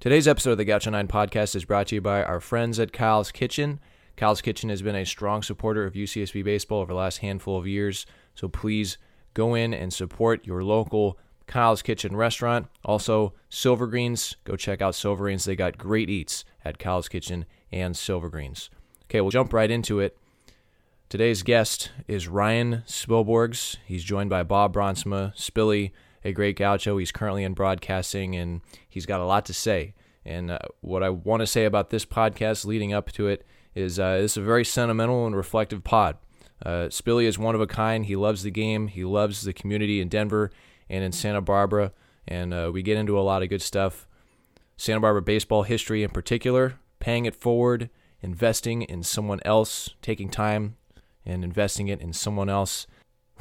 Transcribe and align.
Today's 0.00 0.28
episode 0.28 0.52
of 0.52 0.58
the 0.58 0.64
Gaucho 0.64 0.90
9 0.90 1.08
podcast 1.08 1.56
is 1.56 1.64
brought 1.64 1.88
to 1.88 1.96
you 1.96 2.00
by 2.00 2.22
our 2.22 2.38
friends 2.38 2.78
at 2.78 2.92
Kyle's 2.92 3.32
Kitchen. 3.32 3.80
Kyle's 4.16 4.40
Kitchen 4.40 4.70
has 4.70 4.80
been 4.80 4.94
a 4.94 5.04
strong 5.04 5.42
supporter 5.42 5.84
of 5.84 5.94
UCSB 5.94 6.44
baseball 6.44 6.82
over 6.82 6.92
the 6.92 6.98
last 6.98 7.16
handful 7.16 7.58
of 7.58 7.66
years, 7.66 8.06
so 8.36 8.46
please 8.46 8.96
go 9.34 9.56
in 9.56 9.74
and 9.74 9.92
support 9.92 10.46
your 10.46 10.62
local 10.62 11.18
Kyle's 11.48 11.82
Kitchen 11.82 12.14
restaurant. 12.14 12.68
Also, 12.84 13.34
Silver 13.48 13.88
Greens, 13.88 14.36
go 14.44 14.54
check 14.54 14.80
out 14.80 14.94
Silver 14.94 15.24
Greens. 15.24 15.44
They 15.44 15.56
got 15.56 15.78
great 15.78 16.08
eats 16.08 16.44
at 16.64 16.78
Kyle's 16.78 17.08
Kitchen 17.08 17.44
and 17.72 17.96
Silver 17.96 18.28
Greens. 18.28 18.70
Okay, 19.06 19.20
we'll 19.20 19.32
jump 19.32 19.52
right 19.52 19.68
into 19.68 19.98
it. 19.98 20.16
Today's 21.08 21.42
guest 21.42 21.90
is 22.06 22.28
Ryan 22.28 22.84
Spilborghs. 22.86 23.78
He's 23.84 24.04
joined 24.04 24.30
by 24.30 24.44
Bob 24.44 24.72
Brontsema, 24.72 25.34
Spilly, 25.34 25.90
a 26.24 26.32
great 26.32 26.56
gaucho. 26.56 26.98
He's 26.98 27.12
currently 27.12 27.44
in 27.44 27.54
broadcasting 27.54 28.36
and 28.36 28.60
he's 28.88 29.06
got 29.06 29.20
a 29.20 29.24
lot 29.24 29.44
to 29.46 29.54
say. 29.54 29.94
And 30.24 30.50
uh, 30.50 30.58
what 30.80 31.02
I 31.02 31.10
want 31.10 31.40
to 31.40 31.46
say 31.46 31.64
about 31.64 31.90
this 31.90 32.04
podcast 32.04 32.64
leading 32.64 32.92
up 32.92 33.10
to 33.12 33.28
it 33.28 33.46
is 33.74 33.98
uh, 33.98 34.18
this 34.18 34.32
is 34.32 34.36
a 34.38 34.42
very 34.42 34.64
sentimental 34.64 35.26
and 35.26 35.36
reflective 35.36 35.84
pod. 35.84 36.16
Uh, 36.64 36.88
Spilly 36.88 37.24
is 37.24 37.38
one 37.38 37.54
of 37.54 37.60
a 37.60 37.66
kind. 37.66 38.06
He 38.06 38.16
loves 38.16 38.42
the 38.42 38.50
game. 38.50 38.88
He 38.88 39.04
loves 39.04 39.42
the 39.42 39.52
community 39.52 40.00
in 40.00 40.08
Denver 40.08 40.50
and 40.88 41.04
in 41.04 41.12
Santa 41.12 41.40
Barbara. 41.40 41.92
And 42.26 42.52
uh, 42.52 42.70
we 42.72 42.82
get 42.82 42.98
into 42.98 43.18
a 43.18 43.22
lot 43.22 43.42
of 43.42 43.48
good 43.48 43.62
stuff. 43.62 44.06
Santa 44.76 45.00
Barbara 45.00 45.22
baseball 45.22 45.62
history 45.62 46.02
in 46.02 46.10
particular, 46.10 46.78
paying 47.00 47.24
it 47.24 47.34
forward, 47.34 47.90
investing 48.20 48.82
in 48.82 49.02
someone 49.02 49.40
else, 49.44 49.90
taking 50.02 50.28
time 50.28 50.76
and 51.24 51.44
investing 51.44 51.88
it 51.88 52.00
in 52.00 52.12
someone 52.12 52.48
else. 52.48 52.86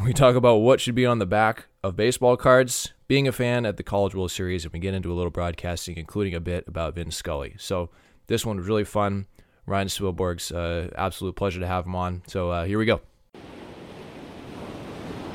We 0.03 0.13
talk 0.13 0.35
about 0.35 0.57
what 0.57 0.79
should 0.79 0.95
be 0.95 1.07
on 1.07 1.17
the 1.17 1.25
back 1.25 1.65
of 1.87 1.95
baseball 1.95 2.37
cards, 2.37 2.93
being 3.07 3.27
a 3.27 3.31
fan 3.31 3.65
at 3.65 3.77
the 3.77 3.83
College 3.83 4.13
World 4.13 4.31
Series, 4.31 4.63
and 4.65 4.73
we 4.73 4.79
get 4.79 4.93
into 4.93 5.11
a 5.11 5.15
little 5.15 5.31
broadcasting, 5.31 5.97
including 5.97 6.35
a 6.35 6.39
bit 6.39 6.67
about 6.67 6.95
Vin 6.95 7.11
Scully. 7.11 7.55
So 7.57 7.89
this 8.27 8.45
one 8.45 8.57
was 8.57 8.67
really 8.67 8.83
fun. 8.83 9.25
Ryan 9.65 9.87
Spilborghs, 9.87 10.53
uh, 10.53 10.91
absolute 10.95 11.35
pleasure 11.35 11.59
to 11.59 11.67
have 11.67 11.85
him 11.85 11.95
on. 11.95 12.21
So 12.27 12.51
uh, 12.51 12.65
here 12.65 12.77
we 12.77 12.85
go. 12.85 13.01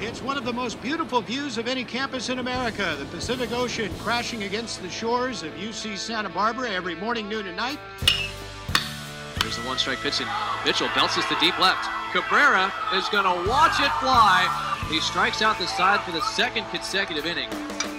It's 0.01 0.21
one 0.21 0.37
of 0.37 0.45
the 0.45 0.53
most 0.53 0.83
beautiful 0.83 1.21
views 1.21 1.59
of 1.59 1.69
any 1.69 1.85
campus 1.85 2.29
in 2.29 2.39
America. 2.39 2.97
The 2.99 3.05
Pacific 3.07 3.53
Ocean 3.53 3.93
crashing 4.01 4.43
against 4.43 4.83
the 4.83 4.91
shores 4.91 5.43
of 5.43 5.53
UC 5.53 5.97
Santa 5.97 6.29
Barbara 6.29 6.71
every 6.71 6.95
morning, 6.95 7.29
noon, 7.29 7.47
and 7.47 7.57
night. 7.57 7.79
Here's 9.43 9.59
the 9.59 9.67
one 9.67 9.77
strike 9.77 9.99
pitch, 9.99 10.21
and 10.21 10.31
Mitchell 10.65 10.89
belts 10.95 11.17
this 11.17 11.27
to 11.27 11.37
deep 11.41 11.59
left. 11.59 11.91
Cabrera 12.15 12.73
is 12.95 13.09
going 13.11 13.27
to 13.27 13.51
watch 13.51 13.75
it 13.83 13.91
fly. 13.99 14.47
He 14.89 15.01
strikes 15.01 15.43
out 15.43 15.59
the 15.59 15.67
side 15.67 16.01
for 16.05 16.13
the 16.13 16.23
second 16.23 16.65
consecutive 16.71 17.27
inning. 17.27 17.51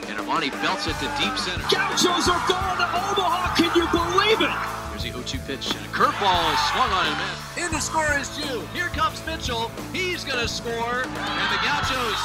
And 0.07 0.15
Armani 0.19 0.51
belts 0.63 0.87
it 0.87 0.95
to 1.03 1.07
deep 1.19 1.35
center. 1.35 1.67
Gauchos 1.67 2.31
are 2.31 2.39
going 2.47 2.79
to 2.79 2.87
Omaha. 2.87 3.55
Can 3.59 3.75
you 3.75 3.83
believe 3.91 4.39
it? 4.39 4.55
Here's 4.95 5.03
the 5.03 5.11
0-2 5.19 5.45
pitch, 5.45 5.75
and 5.75 5.83
a 5.83 5.89
curveball 5.89 6.53
is 6.53 6.61
swung 6.71 6.91
on 6.95 7.11
him. 7.11 7.65
In 7.65 7.71
to 7.75 7.81
score 7.81 8.07
is 8.15 8.31
Jew. 8.37 8.63
Here 8.71 8.87
comes 8.95 9.19
Mitchell. 9.25 9.67
He's 9.91 10.23
going 10.23 10.39
to 10.39 10.47
score. 10.47 11.03
And 11.03 11.49
the 11.51 11.59
Gauchos 11.59 12.23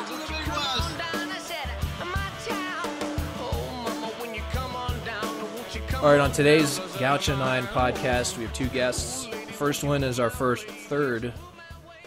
All 6.07 6.13
right, 6.13 6.21
on 6.21 6.31
today's 6.31 6.79
Gaucho 7.01 7.35
9 7.37 7.65
podcast, 7.65 8.39
we 8.39 8.45
have 8.45 8.53
two 8.53 8.69
guests. 8.69 9.27
The 9.27 9.53
first 9.53 9.83
one 9.83 10.05
is 10.05 10.21
our 10.21 10.31
first 10.31 10.69
third 10.69 11.33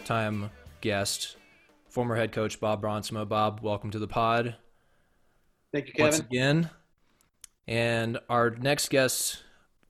time 0.06 0.50
guest, 0.80 1.36
former 1.90 2.16
head 2.16 2.32
coach 2.32 2.58
Bob 2.60 2.80
Brontsema. 2.80 3.28
Bob, 3.28 3.60
welcome 3.60 3.90
to 3.90 3.98
the 3.98 4.08
pod. 4.08 4.56
Thank 5.74 5.88
you, 5.88 5.92
Kevin. 5.92 6.04
Once 6.12 6.18
again. 6.18 6.70
And 7.68 8.18
our 8.30 8.48
next 8.48 8.88
guest, 8.88 9.42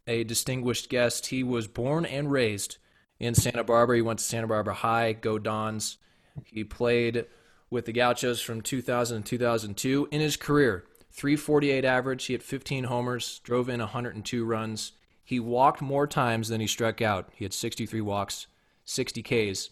a 0.08 0.24
distinguished 0.24 0.90
guest, 0.90 1.26
he 1.26 1.44
was 1.44 1.68
born 1.68 2.04
and 2.04 2.32
raised 2.32 2.78
in 3.20 3.36
Santa 3.36 3.62
Barbara. 3.62 3.94
He 3.94 4.02
went 4.02 4.18
to 4.18 4.24
Santa 4.24 4.48
Barbara 4.48 4.74
High, 4.74 5.12
go 5.12 5.38
Dons. 5.38 5.98
He 6.46 6.64
played 6.64 7.26
with 7.70 7.84
the 7.84 7.92
Gauchos 7.92 8.40
from 8.40 8.60
2000 8.60 9.22
to 9.22 9.28
2002. 9.28 10.08
In 10.10 10.20
his 10.20 10.36
career, 10.36 10.84
348 11.20 11.84
average, 11.84 12.24
he 12.24 12.32
hit 12.32 12.42
15 12.42 12.84
homers, 12.84 13.40
drove 13.40 13.68
in 13.68 13.80
102 13.80 14.42
runs. 14.42 14.92
He 15.22 15.38
walked 15.38 15.82
more 15.82 16.06
times 16.06 16.48
than 16.48 16.62
he 16.62 16.66
struck 16.66 17.02
out. 17.02 17.28
He 17.34 17.44
had 17.44 17.52
63 17.52 18.00
walks, 18.00 18.46
60 18.86 19.22
Ks. 19.22 19.68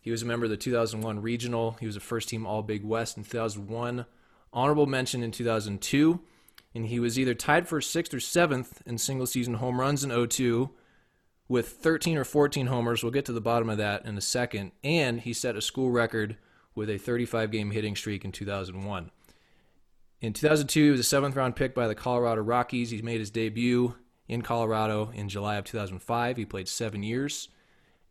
He 0.00 0.10
was 0.10 0.22
a 0.22 0.26
member 0.26 0.46
of 0.46 0.50
the 0.50 0.56
2001 0.56 1.22
regional. 1.22 1.76
He 1.78 1.86
was 1.86 1.94
a 1.94 2.00
first 2.00 2.28
team 2.28 2.44
All 2.44 2.64
Big 2.64 2.82
West 2.82 3.16
in 3.16 3.22
2001, 3.22 4.06
honorable 4.52 4.86
mention 4.86 5.22
in 5.22 5.30
2002, 5.30 6.18
and 6.74 6.86
he 6.86 6.98
was 6.98 7.16
either 7.16 7.32
tied 7.32 7.68
for 7.68 7.80
sixth 7.80 8.12
or 8.12 8.18
seventh 8.18 8.82
in 8.84 8.98
single 8.98 9.28
season 9.28 9.54
home 9.54 9.78
runs 9.78 10.02
in 10.02 10.10
02 10.10 10.68
with 11.46 11.68
13 11.68 12.18
or 12.18 12.24
14 12.24 12.66
homers. 12.66 13.04
We'll 13.04 13.12
get 13.12 13.24
to 13.26 13.32
the 13.32 13.40
bottom 13.40 13.70
of 13.70 13.78
that 13.78 14.04
in 14.04 14.18
a 14.18 14.20
second. 14.20 14.72
And 14.82 15.20
he 15.20 15.32
set 15.32 15.54
a 15.54 15.62
school 15.62 15.92
record 15.92 16.38
with 16.74 16.90
a 16.90 16.98
35 16.98 17.52
game 17.52 17.70
hitting 17.70 17.94
streak 17.94 18.24
in 18.24 18.32
2001. 18.32 19.12
In 20.20 20.32
2002, 20.32 20.84
he 20.84 20.90
was 20.90 20.98
a 20.98 21.04
seventh 21.04 21.36
round 21.36 21.54
pick 21.54 21.74
by 21.74 21.86
the 21.86 21.94
Colorado 21.94 22.42
Rockies. 22.42 22.90
He 22.90 23.00
made 23.02 23.20
his 23.20 23.30
debut 23.30 23.94
in 24.26 24.42
Colorado 24.42 25.12
in 25.14 25.28
July 25.28 25.56
of 25.56 25.64
2005. 25.64 26.36
He 26.36 26.44
played 26.44 26.66
seven 26.66 27.04
years 27.04 27.48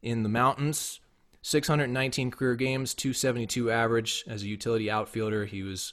in 0.02 0.24
the 0.24 0.30
mountains, 0.30 1.02
619 1.42 2.32
career 2.32 2.56
games, 2.56 2.94
272 2.94 3.70
average 3.70 4.24
as 4.26 4.44
a 4.44 4.48
utility 4.48 4.90
outfielder. 4.90 5.46
He 5.46 5.64
was 5.64 5.92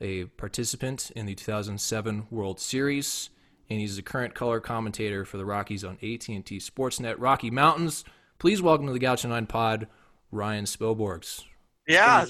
a 0.00 0.24
participant 0.24 1.12
in 1.14 1.26
the 1.26 1.36
2007 1.36 2.26
World 2.28 2.58
Series, 2.58 3.30
and 3.70 3.78
he's 3.78 3.94
the 3.94 4.02
current 4.02 4.34
color 4.34 4.58
commentator 4.58 5.24
for 5.24 5.36
the 5.36 5.44
Rockies 5.44 5.84
on 5.84 5.92
AT&T 6.02 6.58
Sportsnet. 6.58 7.14
Rocky 7.18 7.52
Mountains, 7.52 8.04
please 8.40 8.60
welcome 8.60 8.88
to 8.88 8.92
the 8.92 8.98
Gaucho 8.98 9.28
9 9.28 9.46
pod, 9.46 9.86
Ryan 10.32 10.64
Spilborghs. 10.64 11.44
Yeah. 11.86 12.26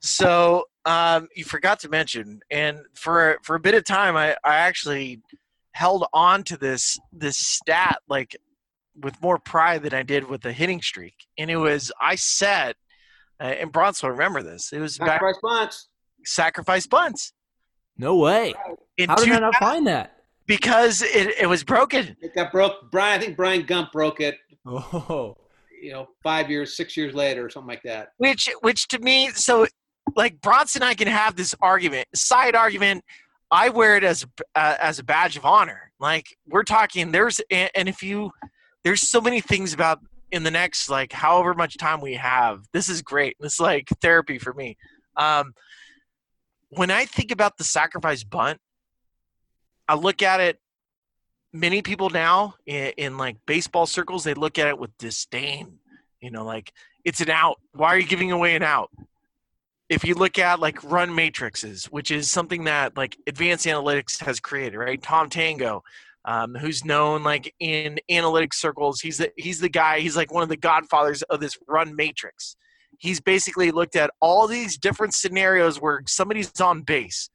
So 0.00 0.68
um, 0.88 1.28
you 1.36 1.44
forgot 1.44 1.80
to 1.80 1.88
mention, 1.88 2.40
and 2.50 2.78
for 2.94 3.38
for 3.42 3.56
a 3.56 3.60
bit 3.60 3.74
of 3.74 3.84
time, 3.84 4.16
I, 4.16 4.30
I 4.44 4.56
actually 4.56 5.20
held 5.72 6.06
on 6.12 6.42
to 6.44 6.56
this 6.56 6.98
this 7.12 7.36
stat 7.38 7.98
like 8.08 8.36
with 9.00 9.20
more 9.22 9.38
pride 9.38 9.82
than 9.82 9.94
I 9.94 10.02
did 10.02 10.28
with 10.28 10.40
the 10.42 10.52
hitting 10.52 10.82
streak, 10.82 11.14
and 11.36 11.50
it 11.50 11.56
was 11.56 11.92
I 12.00 12.14
set, 12.16 12.76
uh, 13.40 13.44
and 13.44 13.70
Bronson 13.70 14.08
will 14.08 14.12
remember 14.16 14.42
this. 14.42 14.72
It 14.72 14.80
was 14.80 14.98
back 14.98 15.20
Sacrifice 15.20 15.38
bunts. 15.42 15.88
sacrifice 16.24 16.86
bunts. 16.86 17.32
No 17.96 18.16
way. 18.16 18.54
In 18.96 19.08
How 19.08 19.16
did 19.16 19.30
I 19.32 19.38
not 19.40 19.54
find 19.56 19.86
that? 19.86 20.14
because 20.46 21.02
it, 21.02 21.34
it 21.40 21.46
was 21.46 21.62
broken. 21.62 22.16
It 22.22 22.34
got 22.34 22.50
broke. 22.52 22.90
Brian, 22.90 23.20
I 23.20 23.24
think 23.24 23.36
Brian 23.36 23.64
Gump 23.66 23.92
broke 23.92 24.20
it. 24.20 24.36
Oh, 24.64 25.36
You 25.82 25.92
know, 25.92 26.08
five 26.22 26.48
years, 26.50 26.76
six 26.76 26.96
years 26.96 27.14
later, 27.14 27.44
or 27.44 27.50
something 27.50 27.68
like 27.68 27.82
that. 27.84 28.08
which 28.16 28.48
which 28.62 28.88
to 28.88 28.98
me 28.98 29.28
so 29.30 29.66
like 30.16 30.40
bronson 30.40 30.82
and 30.82 30.88
i 30.88 30.94
can 30.94 31.08
have 31.08 31.36
this 31.36 31.54
argument 31.60 32.06
side 32.14 32.54
argument. 32.54 33.04
I 33.50 33.70
wear 33.70 33.96
it 33.96 34.04
as 34.04 34.26
uh, 34.54 34.76
as 34.80 34.98
a 34.98 35.04
badge 35.04 35.36
of 35.36 35.44
honor. 35.44 35.90
Like 35.98 36.36
we're 36.46 36.64
talking 36.64 37.12
there's 37.12 37.40
and 37.50 37.88
if 37.88 38.02
you 38.02 38.30
there's 38.84 39.08
so 39.08 39.20
many 39.20 39.40
things 39.40 39.72
about 39.72 40.00
in 40.30 40.42
the 40.42 40.50
next 40.50 40.90
like 40.90 41.12
however 41.12 41.54
much 41.54 41.78
time 41.78 42.00
we 42.00 42.14
have 42.14 42.60
this 42.72 42.88
is 42.88 43.00
great. 43.00 43.36
This 43.40 43.54
is 43.54 43.60
like 43.60 43.88
therapy 44.02 44.38
for 44.38 44.52
me. 44.52 44.76
Um 45.16 45.54
when 46.70 46.90
i 46.90 47.06
think 47.06 47.32
about 47.32 47.56
the 47.56 47.64
sacrifice 47.64 48.22
bunt 48.22 48.58
i 49.88 49.94
look 49.94 50.22
at 50.22 50.38
it 50.38 50.58
many 51.50 51.80
people 51.80 52.10
now 52.10 52.54
in, 52.66 52.92
in 52.98 53.16
like 53.16 53.38
baseball 53.46 53.86
circles 53.86 54.22
they 54.22 54.34
look 54.34 54.58
at 54.58 54.68
it 54.68 54.78
with 54.78 54.90
disdain. 54.98 55.78
You 56.20 56.30
know 56.30 56.44
like 56.44 56.70
it's 57.04 57.22
an 57.22 57.30
out. 57.30 57.58
Why 57.72 57.88
are 57.88 57.98
you 57.98 58.06
giving 58.06 58.32
away 58.32 58.54
an 58.54 58.62
out? 58.62 58.90
If 59.88 60.04
you 60.04 60.14
look 60.14 60.38
at 60.38 60.60
like 60.60 60.82
run 60.84 61.14
matrices, 61.14 61.86
which 61.86 62.10
is 62.10 62.30
something 62.30 62.64
that 62.64 62.96
like 62.96 63.16
advanced 63.26 63.66
analytics 63.66 64.22
has 64.22 64.38
created, 64.38 64.76
right? 64.76 65.02
Tom 65.02 65.30
Tango, 65.30 65.82
um, 66.24 66.54
who's 66.54 66.84
known 66.84 67.22
like 67.22 67.54
in 67.58 67.98
analytics 68.10 68.54
circles, 68.54 69.00
he's 69.00 69.16
the 69.18 69.32
he's 69.36 69.60
the 69.60 69.68
guy. 69.68 70.00
He's 70.00 70.16
like 70.16 70.32
one 70.32 70.42
of 70.42 70.50
the 70.50 70.56
godfathers 70.56 71.22
of 71.22 71.40
this 71.40 71.56
run 71.66 71.96
matrix. 71.96 72.56
He's 72.98 73.20
basically 73.20 73.70
looked 73.70 73.96
at 73.96 74.10
all 74.20 74.46
these 74.46 74.76
different 74.76 75.14
scenarios 75.14 75.80
where 75.80 76.02
somebody's 76.06 76.60
on 76.60 76.82
base. 76.82 77.30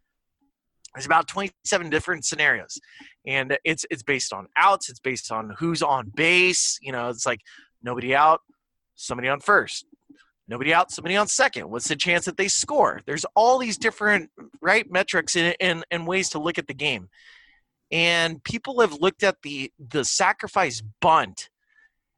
There's 0.94 1.08
about 1.08 1.28
27 1.28 1.90
different 1.90 2.24
scenarios, 2.24 2.80
and 3.26 3.58
it's 3.64 3.84
it's 3.90 4.04
based 4.04 4.32
on 4.32 4.48
outs. 4.56 4.90
It's 4.90 5.00
based 5.00 5.32
on 5.32 5.56
who's 5.58 5.82
on 5.82 6.12
base. 6.14 6.78
You 6.82 6.92
know, 6.92 7.10
it's 7.10 7.26
like 7.26 7.40
nobody 7.82 8.14
out, 8.14 8.42
somebody 8.96 9.28
on 9.28 9.40
first, 9.40 9.86
nobody 10.48 10.74
out, 10.74 10.92
somebody 10.92 11.16
on 11.16 11.28
second. 11.28 11.70
What's 11.70 11.88
the 11.88 11.96
chance 11.96 12.26
that 12.26 12.38
they 12.38 12.48
score? 12.48 13.02
There's 13.06 13.26
all 13.36 13.58
these 13.60 13.78
different 13.78 14.32
right 14.62 14.90
metrics 14.92 15.36
and, 15.36 15.56
and, 15.60 15.86
and 15.92 16.08
ways 16.08 16.30
to 16.30 16.40
look 16.40 16.58
at 16.58 16.68
the 16.68 16.74
game. 16.74 17.10
And 17.92 18.44
people 18.44 18.82
have 18.82 18.94
looked 18.94 19.24
at 19.24 19.42
the 19.44 19.72
the 19.80 20.04
sacrifice 20.06 20.82
bunt 21.02 21.50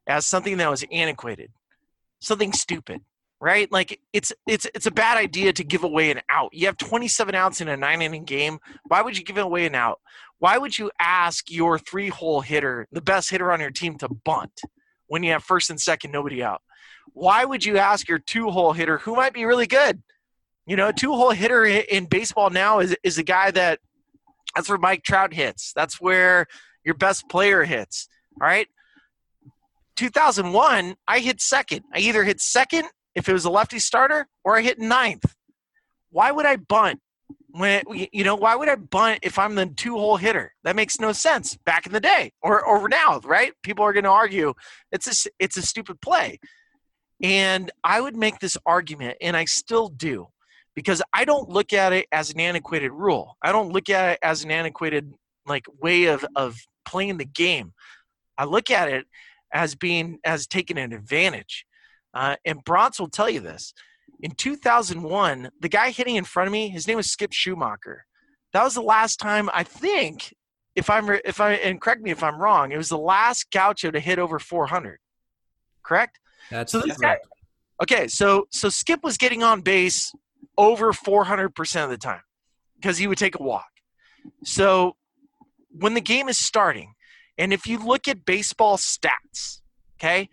as 0.06 0.26
something 0.26 0.56
that 0.58 0.70
was 0.70 0.84
antiquated, 0.90 1.52
something 2.20 2.52
stupid. 2.52 3.02
right? 3.40 3.70
Like 3.70 4.00
it's 4.12 4.32
it's 4.46 4.66
it's 4.74 4.86
a 4.86 4.90
bad 4.90 5.18
idea 5.18 5.52
to 5.52 5.64
give 5.64 5.84
away 5.84 6.10
an 6.10 6.20
out. 6.30 6.50
You 6.52 6.66
have 6.66 6.76
27 6.78 7.34
outs 7.34 7.60
in 7.60 7.68
a 7.68 7.76
nine 7.76 8.02
inning 8.02 8.24
game. 8.24 8.58
Why 8.88 9.02
would 9.02 9.18
you 9.18 9.24
give 9.24 9.38
away 9.38 9.66
an 9.66 9.74
out? 9.74 10.00
Why 10.38 10.58
would 10.58 10.78
you 10.78 10.90
ask 11.00 11.50
your 11.50 11.78
three 11.78 12.08
hole 12.08 12.40
hitter, 12.40 12.86
the 12.92 13.00
best 13.00 13.30
hitter 13.30 13.52
on 13.52 13.60
your 13.60 13.70
team, 13.70 13.98
to 13.98 14.08
bunt 14.08 14.60
when 15.08 15.22
you 15.22 15.32
have 15.32 15.44
first 15.44 15.70
and 15.70 15.80
second, 15.80 16.12
nobody 16.12 16.42
out? 16.42 16.62
Why 17.16 17.46
would 17.46 17.64
you 17.64 17.78
ask 17.78 18.10
your 18.10 18.18
two 18.18 18.50
hole 18.50 18.74
hitter, 18.74 18.98
who 18.98 19.14
might 19.14 19.32
be 19.32 19.46
really 19.46 19.66
good? 19.66 20.02
You 20.66 20.76
know, 20.76 20.88
a 20.88 20.92
two 20.92 21.14
hole 21.14 21.30
hitter 21.30 21.64
in 21.64 22.04
baseball 22.04 22.50
now 22.50 22.80
is 22.80 22.94
is 23.02 23.16
a 23.16 23.22
guy 23.22 23.50
that 23.52 23.80
that's 24.54 24.68
where 24.68 24.76
Mike 24.76 25.02
Trout 25.02 25.32
hits. 25.32 25.72
That's 25.74 25.98
where 25.98 26.46
your 26.84 26.94
best 26.94 27.26
player 27.30 27.64
hits. 27.64 28.06
All 28.38 28.46
right. 28.46 28.66
2001, 29.96 30.96
I 31.08 31.20
hit 31.20 31.40
second. 31.40 31.84
I 31.90 32.00
either 32.00 32.22
hit 32.22 32.38
second 32.38 32.84
if 33.14 33.30
it 33.30 33.32
was 33.32 33.46
a 33.46 33.50
lefty 33.50 33.78
starter 33.78 34.28
or 34.44 34.58
I 34.58 34.60
hit 34.60 34.78
ninth. 34.78 35.24
Why 36.10 36.30
would 36.30 36.44
I 36.44 36.56
bunt? 36.56 37.00
When 37.48 37.82
you 38.12 38.24
know, 38.24 38.34
why 38.34 38.56
would 38.56 38.68
I 38.68 38.74
bunt 38.74 39.20
if 39.22 39.38
I'm 39.38 39.54
the 39.54 39.64
two 39.64 39.96
hole 39.96 40.18
hitter? 40.18 40.52
That 40.64 40.76
makes 40.76 41.00
no 41.00 41.12
sense. 41.12 41.56
Back 41.64 41.86
in 41.86 41.94
the 41.94 42.00
day, 42.00 42.32
or 42.42 42.68
over 42.68 42.90
now, 42.90 43.20
right? 43.24 43.54
People 43.62 43.86
are 43.86 43.94
going 43.94 44.04
to 44.04 44.10
argue 44.10 44.52
it's 44.92 45.26
a 45.26 45.30
it's 45.38 45.56
a 45.56 45.62
stupid 45.62 46.02
play, 46.02 46.38
and 47.22 47.70
I 47.82 48.00
would 48.00 48.16
make 48.16 48.38
this 48.38 48.58
argument, 48.66 49.16
and 49.20 49.36
I 49.36 49.44
still 49.46 49.88
do, 49.88 50.28
because 50.74 51.02
I 51.12 51.24
don't 51.24 51.48
look 51.48 51.72
at 51.72 51.92
it 51.92 52.06
as 52.12 52.30
an 52.30 52.40
antiquated 52.40 52.92
rule. 52.92 53.36
I 53.42 53.52
don't 53.52 53.72
look 53.72 53.88
at 53.88 54.14
it 54.14 54.18
as 54.22 54.44
an 54.44 54.50
antiquated 54.50 55.12
like 55.46 55.66
way 55.80 56.04
of 56.04 56.24
of 56.34 56.58
playing 56.84 57.18
the 57.18 57.24
game. 57.24 57.72
I 58.38 58.44
look 58.44 58.70
at 58.70 58.88
it 58.88 59.06
as 59.52 59.74
being 59.74 60.18
as 60.24 60.46
taking 60.46 60.78
an 60.78 60.92
advantage. 60.92 61.66
Uh, 62.12 62.36
and 62.44 62.64
Bronx 62.64 62.98
will 62.98 63.08
tell 63.08 63.28
you 63.28 63.40
this. 63.40 63.72
In 64.20 64.30
2001, 64.32 65.50
the 65.60 65.68
guy 65.68 65.90
hitting 65.90 66.16
in 66.16 66.24
front 66.24 66.46
of 66.46 66.52
me, 66.52 66.68
his 66.68 66.86
name 66.86 66.96
was 66.96 67.10
Skip 67.10 67.32
Schumaker. 67.32 68.00
That 68.52 68.64
was 68.64 68.74
the 68.74 68.82
last 68.82 69.18
time 69.18 69.50
I 69.52 69.62
think, 69.62 70.34
if 70.74 70.90
I'm 70.90 71.08
if 71.24 71.40
I 71.40 71.52
and 71.54 71.80
correct 71.80 72.02
me 72.02 72.10
if 72.10 72.22
I'm 72.22 72.38
wrong, 72.38 72.70
it 72.70 72.76
was 72.76 72.90
the 72.90 72.98
last 72.98 73.50
Gaucho 73.50 73.90
to 73.90 74.00
hit 74.00 74.18
over 74.18 74.38
400. 74.38 74.98
Correct? 75.82 76.18
That's 76.50 76.72
so 76.72 76.80
this 76.80 76.96
correct. 76.96 77.26
guy. 77.28 77.36
Okay, 77.82 78.08
so 78.08 78.48
so 78.50 78.68
Skip 78.68 79.02
was 79.02 79.16
getting 79.16 79.42
on 79.42 79.60
base 79.60 80.12
over 80.56 80.92
400% 80.92 81.84
of 81.84 81.90
the 81.90 81.98
time 81.98 82.22
because 82.76 82.98
he 82.98 83.06
would 83.06 83.18
take 83.18 83.38
a 83.38 83.42
walk. 83.42 83.68
So 84.44 84.96
when 85.70 85.94
the 85.94 86.00
game 86.00 86.28
is 86.28 86.38
starting, 86.38 86.94
and 87.38 87.52
if 87.52 87.66
you 87.66 87.78
look 87.78 88.08
at 88.08 88.24
baseball 88.24 88.78
stats, 88.78 89.60
okay, 89.98 90.28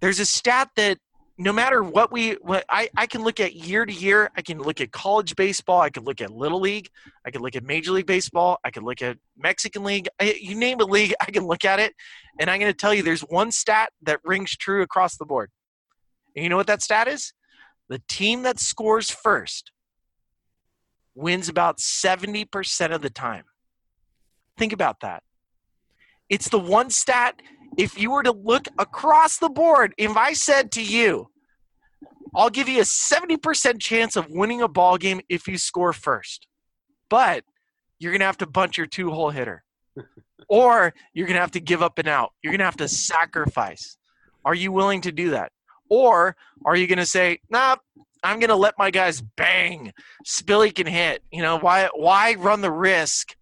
there's 0.00 0.18
a 0.18 0.24
stat 0.24 0.70
that 0.76 0.98
no 1.40 1.52
matter 1.52 1.82
what 1.82 2.10
we 2.10 2.32
what 2.42 2.64
I, 2.68 2.90
I 2.96 3.06
can 3.06 3.22
look 3.22 3.38
at 3.38 3.54
year 3.54 3.86
to 3.86 3.92
year 3.92 4.30
i 4.36 4.42
can 4.42 4.58
look 4.58 4.80
at 4.80 4.90
college 4.90 5.36
baseball 5.36 5.80
i 5.80 5.88
can 5.90 6.04
look 6.04 6.20
at 6.20 6.32
little 6.32 6.60
league 6.60 6.88
i 7.24 7.30
can 7.30 7.42
look 7.42 7.54
at 7.54 7.62
major 7.62 7.92
league 7.92 8.06
baseball 8.06 8.58
i 8.64 8.70
can 8.70 8.84
look 8.84 9.02
at 9.02 9.18
mexican 9.36 9.84
league 9.84 10.08
I, 10.20 10.36
you 10.40 10.56
name 10.56 10.80
a 10.80 10.84
league 10.84 11.14
i 11.20 11.26
can 11.26 11.46
look 11.46 11.64
at 11.64 11.78
it 11.78 11.94
and 12.40 12.50
i'm 12.50 12.58
going 12.58 12.72
to 12.72 12.76
tell 12.76 12.92
you 12.92 13.02
there's 13.02 13.22
one 13.22 13.52
stat 13.52 13.90
that 14.02 14.20
rings 14.24 14.56
true 14.56 14.82
across 14.82 15.16
the 15.16 15.24
board. 15.24 15.50
And 16.34 16.42
you 16.42 16.48
know 16.48 16.56
what 16.56 16.66
that 16.66 16.82
stat 16.82 17.08
is? 17.08 17.32
The 17.88 18.02
team 18.08 18.42
that 18.42 18.58
scores 18.58 19.10
first 19.10 19.72
wins 21.14 21.48
about 21.48 21.78
70% 21.78 22.94
of 22.94 23.02
the 23.02 23.10
time. 23.10 23.44
Think 24.56 24.72
about 24.72 25.00
that. 25.00 25.22
It's 26.28 26.48
the 26.48 26.58
one 26.58 26.90
stat 26.90 27.40
if 27.78 27.96
you 27.96 28.10
were 28.10 28.24
to 28.24 28.32
look 28.32 28.66
across 28.78 29.38
the 29.38 29.48
board, 29.48 29.94
if 29.96 30.16
I 30.16 30.32
said 30.32 30.72
to 30.72 30.82
you, 30.84 31.30
I'll 32.34 32.50
give 32.50 32.68
you 32.68 32.80
a 32.80 32.84
70% 32.84 33.80
chance 33.80 34.16
of 34.16 34.28
winning 34.28 34.60
a 34.60 34.68
ball 34.68 34.98
game 34.98 35.20
if 35.28 35.46
you 35.46 35.56
score 35.56 35.92
first. 35.92 36.46
But 37.08 37.44
you're 37.98 38.12
going 38.12 38.20
to 38.20 38.26
have 38.26 38.38
to 38.38 38.46
bunt 38.46 38.76
your 38.76 38.86
two 38.86 39.10
hole 39.10 39.30
hitter. 39.30 39.62
or 40.48 40.92
you're 41.14 41.26
going 41.26 41.36
to 41.36 41.40
have 41.40 41.52
to 41.52 41.60
give 41.60 41.82
up 41.82 41.98
an 41.98 42.08
out. 42.08 42.32
You're 42.42 42.50
going 42.50 42.58
to 42.58 42.64
have 42.64 42.76
to 42.78 42.88
sacrifice. 42.88 43.96
Are 44.44 44.54
you 44.54 44.72
willing 44.72 45.00
to 45.02 45.12
do 45.12 45.30
that? 45.30 45.52
Or 45.88 46.36
are 46.66 46.76
you 46.76 46.86
going 46.86 46.98
to 46.98 47.06
say, 47.06 47.40
nah, 47.48 47.76
I'm 48.24 48.40
going 48.40 48.50
to 48.50 48.56
let 48.56 48.74
my 48.76 48.90
guys 48.90 49.20
bang. 49.20 49.92
Spilly 50.26 50.74
can 50.74 50.86
hit. 50.86 51.22
You 51.30 51.42
know, 51.42 51.58
why, 51.58 51.88
why 51.94 52.34
run 52.34 52.60
the 52.60 52.72
risk 52.72 53.36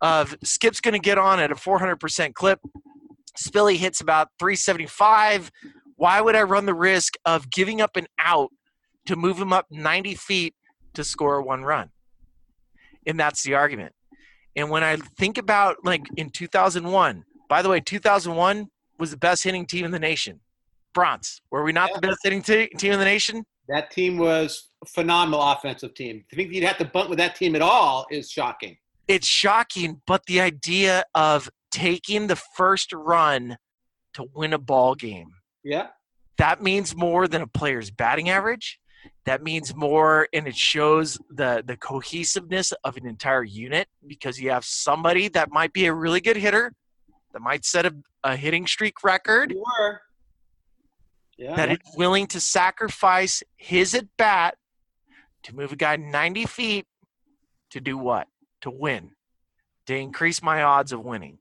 of 0.00 0.36
Skip's 0.42 0.80
going 0.80 0.94
to 0.94 1.00
get 1.00 1.16
on 1.16 1.38
at 1.38 1.52
a 1.52 1.54
400% 1.54 2.34
clip? 2.34 2.60
Spilly 3.38 3.76
hits 3.76 4.00
about 4.00 4.28
375. 4.38 5.50
Why 5.96 6.20
would 6.20 6.36
I 6.36 6.42
run 6.42 6.66
the 6.66 6.74
risk 6.74 7.14
of 7.24 7.50
giving 7.50 7.80
up 7.80 7.96
an 7.96 8.06
out 8.18 8.50
to 9.06 9.16
move 9.16 9.38
him 9.38 9.52
up 9.52 9.66
90 9.70 10.14
feet 10.14 10.54
to 10.94 11.04
score 11.04 11.40
one 11.42 11.62
run? 11.62 11.90
And 13.06 13.18
that's 13.18 13.42
the 13.42 13.54
argument. 13.54 13.94
And 14.56 14.70
when 14.70 14.82
I 14.82 14.96
think 14.96 15.38
about 15.38 15.76
like 15.84 16.02
in 16.16 16.30
2001, 16.30 17.24
by 17.48 17.62
the 17.62 17.68
way, 17.68 17.80
2001 17.80 18.68
was 18.98 19.10
the 19.10 19.16
best 19.16 19.44
hitting 19.44 19.66
team 19.66 19.84
in 19.84 19.90
the 19.90 19.98
nation. 19.98 20.40
Bronx, 20.94 21.40
were 21.50 21.62
we 21.62 21.72
not 21.72 21.90
yeah. 21.90 21.96
the 22.00 22.08
best 22.08 22.18
hitting 22.22 22.42
team 22.42 22.92
in 22.92 22.98
the 22.98 23.04
nation? 23.04 23.44
That 23.68 23.90
team 23.90 24.18
was 24.18 24.70
a 24.82 24.86
phenomenal 24.86 25.40
offensive 25.42 25.94
team. 25.94 26.24
To 26.30 26.36
think 26.36 26.52
you'd 26.52 26.64
have 26.64 26.78
to 26.78 26.84
bunt 26.84 27.08
with 27.08 27.18
that 27.18 27.36
team 27.36 27.54
at 27.54 27.62
all 27.62 28.06
is 28.10 28.30
shocking. 28.30 28.76
It's 29.06 29.26
shocking, 29.26 30.00
but 30.06 30.24
the 30.26 30.40
idea 30.40 31.04
of 31.14 31.48
taking 31.70 32.26
the 32.26 32.36
first 32.36 32.92
run 32.92 33.56
to 34.14 34.26
win 34.34 34.52
a 34.52 34.58
ball 34.58 34.94
game. 34.94 35.28
Yeah. 35.62 35.88
That 36.38 36.62
means 36.62 36.94
more 36.94 37.28
than 37.28 37.42
a 37.42 37.46
player's 37.46 37.90
batting 37.90 38.28
average. 38.28 38.78
That 39.26 39.42
means 39.42 39.74
more, 39.74 40.28
and 40.32 40.46
it 40.48 40.56
shows 40.56 41.18
the 41.30 41.62
the 41.64 41.76
cohesiveness 41.76 42.72
of 42.84 42.96
an 42.96 43.06
entire 43.06 43.44
unit 43.44 43.88
because 44.06 44.40
you 44.40 44.50
have 44.50 44.64
somebody 44.64 45.28
that 45.28 45.50
might 45.50 45.72
be 45.72 45.86
a 45.86 45.94
really 45.94 46.20
good 46.20 46.36
hitter, 46.36 46.72
that 47.32 47.40
might 47.40 47.64
set 47.64 47.86
a, 47.86 47.94
a 48.24 48.36
hitting 48.36 48.66
streak 48.66 49.04
record. 49.04 49.52
Sure. 49.52 50.00
Yeah. 51.36 51.54
That 51.54 51.70
is 51.70 51.78
willing 51.96 52.26
to 52.28 52.40
sacrifice 52.40 53.42
his 53.56 53.94
at 53.94 54.06
bat 54.16 54.56
to 55.44 55.54
move 55.54 55.72
a 55.72 55.76
guy 55.76 55.96
90 55.96 56.46
feet 56.46 56.86
to 57.70 57.80
do 57.80 57.96
what? 57.96 58.26
To 58.62 58.70
win, 58.70 59.12
to 59.86 59.94
increase 59.94 60.42
my 60.42 60.62
odds 60.62 60.92
of 60.92 61.04
winning. 61.04 61.38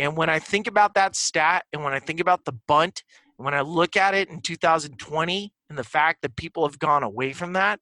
And 0.00 0.16
when 0.16 0.30
I 0.30 0.38
think 0.38 0.66
about 0.66 0.94
that 0.94 1.14
stat 1.14 1.66
and 1.74 1.84
when 1.84 1.92
I 1.92 1.98
think 1.98 2.20
about 2.20 2.46
the 2.46 2.52
bunt, 2.66 3.04
and 3.38 3.44
when 3.44 3.52
I 3.52 3.60
look 3.60 3.98
at 3.98 4.14
it 4.14 4.30
in 4.30 4.40
2020 4.40 5.52
and 5.68 5.78
the 5.78 5.84
fact 5.84 6.22
that 6.22 6.36
people 6.36 6.66
have 6.66 6.78
gone 6.78 7.02
away 7.02 7.34
from 7.34 7.52
that, 7.52 7.80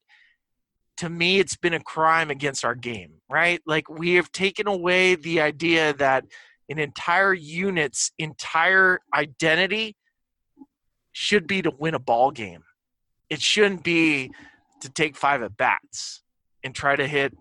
to 0.97 1.09
me, 1.09 1.39
it's 1.39 1.57
been 1.57 1.75
a 1.75 1.81
crime 1.81 2.29
against 2.29 2.65
our 2.65 2.75
game, 2.75 3.21
right? 3.31 3.61
Like 3.67 3.89
we 3.89 4.15
have 4.15 4.33
taken 4.33 4.67
away 4.67 5.15
the 5.15 5.41
idea 5.41 5.95
that 5.95 6.25
an 6.69 6.81
entire 6.81 7.33
unit's 7.33 8.11
entire 8.19 8.99
identity 9.15 9.95
should 11.13 11.47
be 11.47 11.63
to 11.63 11.71
win 11.79 11.95
a 11.95 12.01
ball 12.01 12.33
game. 12.33 12.65
It 13.31 13.41
shouldn't 13.41 13.85
be 13.85 14.33
to 14.81 14.91
take 14.91 15.17
five 15.17 15.41
at 15.43 15.57
bats 15.57 16.25
and 16.65 16.75
try 16.75 16.97
to 16.97 17.07
hit, 17.07 17.33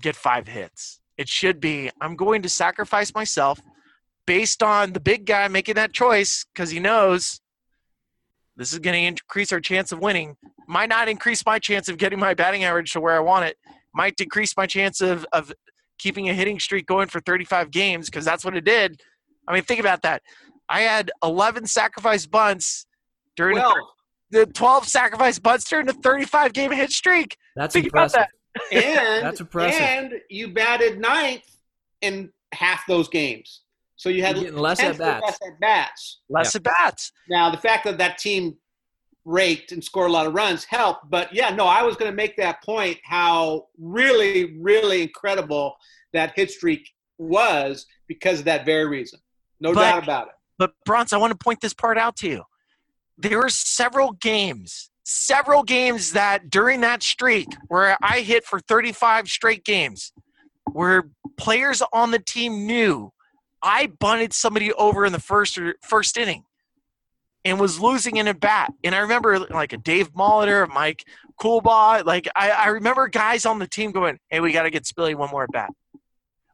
get 0.00 0.16
five 0.16 0.48
hits. 0.48 0.98
It 1.16 1.28
should 1.28 1.60
be 1.60 1.88
I'm 2.00 2.16
going 2.16 2.42
to 2.42 2.48
sacrifice 2.48 3.14
myself 3.14 3.60
based 4.26 4.62
on 4.62 4.92
the 4.92 5.00
big 5.00 5.24
guy 5.24 5.48
making 5.48 5.76
that 5.76 5.92
choice 5.92 6.44
because 6.52 6.70
he 6.70 6.80
knows 6.80 7.40
this 8.56 8.72
is 8.72 8.78
going 8.78 8.94
to 8.94 9.06
increase 9.06 9.52
our 9.52 9.60
chance 9.60 9.92
of 9.92 10.00
winning. 10.00 10.36
Might 10.66 10.88
not 10.88 11.08
increase 11.08 11.44
my 11.46 11.58
chance 11.58 11.88
of 11.88 11.98
getting 11.98 12.18
my 12.18 12.34
batting 12.34 12.64
average 12.64 12.92
to 12.92 13.00
where 13.00 13.14
I 13.14 13.20
want 13.20 13.44
it. 13.44 13.56
Might 13.94 14.16
decrease 14.16 14.56
my 14.56 14.66
chance 14.66 15.00
of, 15.00 15.26
of 15.32 15.52
keeping 15.98 16.28
a 16.28 16.34
hitting 16.34 16.58
streak 16.58 16.86
going 16.86 17.08
for 17.08 17.20
35 17.20 17.70
games 17.70 18.06
because 18.06 18.24
that's 18.24 18.44
what 18.44 18.56
it 18.56 18.64
did. 18.64 19.00
I 19.46 19.54
mean, 19.54 19.62
think 19.62 19.80
about 19.80 20.02
that. 20.02 20.22
I 20.68 20.80
had 20.80 21.10
11 21.22 21.66
sacrifice 21.66 22.26
bunts 22.26 22.86
during 23.36 23.56
well, 23.56 23.74
the 24.30 24.46
12 24.46 24.88
sacrifice 24.88 25.38
bunts 25.38 25.68
during 25.68 25.86
the 25.86 25.92
35 25.92 26.52
game 26.52 26.72
hit 26.72 26.90
streak. 26.90 27.36
That's 27.54 27.72
think 27.72 27.86
impressive. 27.86 28.20
That. 28.20 28.30
And 28.72 29.24
that's 29.24 29.40
impressive. 29.40 29.80
And 29.80 30.14
you 30.30 30.52
batted 30.52 30.98
ninth 30.98 31.44
in 32.00 32.30
half 32.52 32.86
those 32.86 33.08
games. 33.08 33.62
So 33.96 34.10
you 34.10 34.22
had 34.22 34.38
less 34.52 34.80
at 34.80 34.98
bats. 34.98 35.24
Less 35.24 35.38
at 35.46 35.60
bats. 35.60 36.20
Less 36.28 36.54
at 36.54 36.62
bats. 36.62 37.12
Now 37.28 37.50
the 37.50 37.56
fact 37.56 37.84
that 37.84 37.98
that 37.98 38.18
team 38.18 38.56
raked 39.24 39.72
and 39.72 39.82
scored 39.82 40.08
a 40.08 40.12
lot 40.12 40.26
of 40.26 40.34
runs 40.34 40.64
helped, 40.64 41.10
but 41.10 41.34
yeah, 41.34 41.50
no, 41.50 41.66
I 41.66 41.82
was 41.82 41.96
going 41.96 42.10
to 42.10 42.14
make 42.14 42.36
that 42.36 42.62
point. 42.62 42.98
How 43.04 43.66
really, 43.78 44.56
really 44.60 45.02
incredible 45.02 45.76
that 46.12 46.32
hit 46.36 46.50
streak 46.50 46.88
was 47.18 47.86
because 48.06 48.40
of 48.40 48.44
that 48.44 48.64
very 48.64 48.86
reason. 48.86 49.18
No 49.60 49.72
but, 49.72 49.80
doubt 49.80 50.02
about 50.02 50.28
it. 50.28 50.34
But 50.58 50.72
Bronx, 50.84 51.12
I 51.12 51.18
want 51.18 51.32
to 51.32 51.38
point 51.38 51.60
this 51.60 51.74
part 51.74 51.98
out 51.98 52.16
to 52.16 52.28
you. 52.28 52.42
There 53.18 53.38
were 53.38 53.48
several 53.48 54.12
games, 54.12 54.90
several 55.04 55.62
games 55.62 56.12
that 56.12 56.50
during 56.50 56.82
that 56.82 57.02
streak 57.02 57.48
where 57.68 57.96
I 58.02 58.20
hit 58.20 58.44
for 58.44 58.60
35 58.60 59.28
straight 59.28 59.64
games, 59.64 60.12
where 60.72 61.08
players 61.38 61.82
on 61.92 62.10
the 62.10 62.18
team 62.18 62.66
knew 62.66 63.12
I 63.66 63.88
bunted 63.88 64.32
somebody 64.32 64.72
over 64.72 65.04
in 65.04 65.12
the 65.12 65.20
first 65.20 65.58
or 65.58 65.74
first 65.82 66.16
inning. 66.16 66.44
and 67.44 67.60
was 67.60 67.78
losing 67.80 68.16
in 68.16 68.26
a 68.26 68.34
bat. 68.34 68.72
And 68.82 68.94
I 68.94 68.98
remember 68.98 69.38
like 69.38 69.72
a 69.72 69.76
Dave 69.76 70.12
Molitor, 70.12 70.68
Mike 70.68 71.04
Coolbaugh, 71.40 72.04
like 72.04 72.28
I, 72.34 72.50
I 72.50 72.66
remember 72.68 73.06
guys 73.08 73.46
on 73.46 73.58
the 73.60 73.68
team 73.68 73.92
going, 73.92 74.18
"Hey, 74.30 74.40
we 74.40 74.52
got 74.52 74.64
to 74.64 74.70
get 74.70 74.84
Spilly 74.84 75.14
one 75.14 75.30
more 75.30 75.44
at 75.44 75.52
bat. 75.52 75.70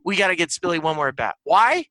We 0.05 0.17
got 0.17 0.29
to 0.29 0.37
get 0.37 0.51
Spilly 0.51 0.83
one 0.83 0.97
more 0.97 1.09
at 1.09 1.17
bat." 1.17 1.37
Why? 1.45 1.87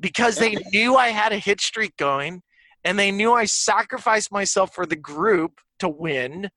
Because 0.00 0.36
they 0.38 0.56
knew 0.72 0.96
I 0.96 1.08
had 1.08 1.32
a 1.32 1.38
hit 1.38 1.60
streak 1.60 1.96
going, 1.96 2.42
and 2.84 2.98
they 2.98 3.12
knew 3.12 3.32
I 3.32 3.44
sacrificed 3.44 4.32
myself 4.32 4.74
for 4.74 4.86
the 4.86 4.96
group 4.96 5.60
to 5.78 5.88
win. 5.88 6.50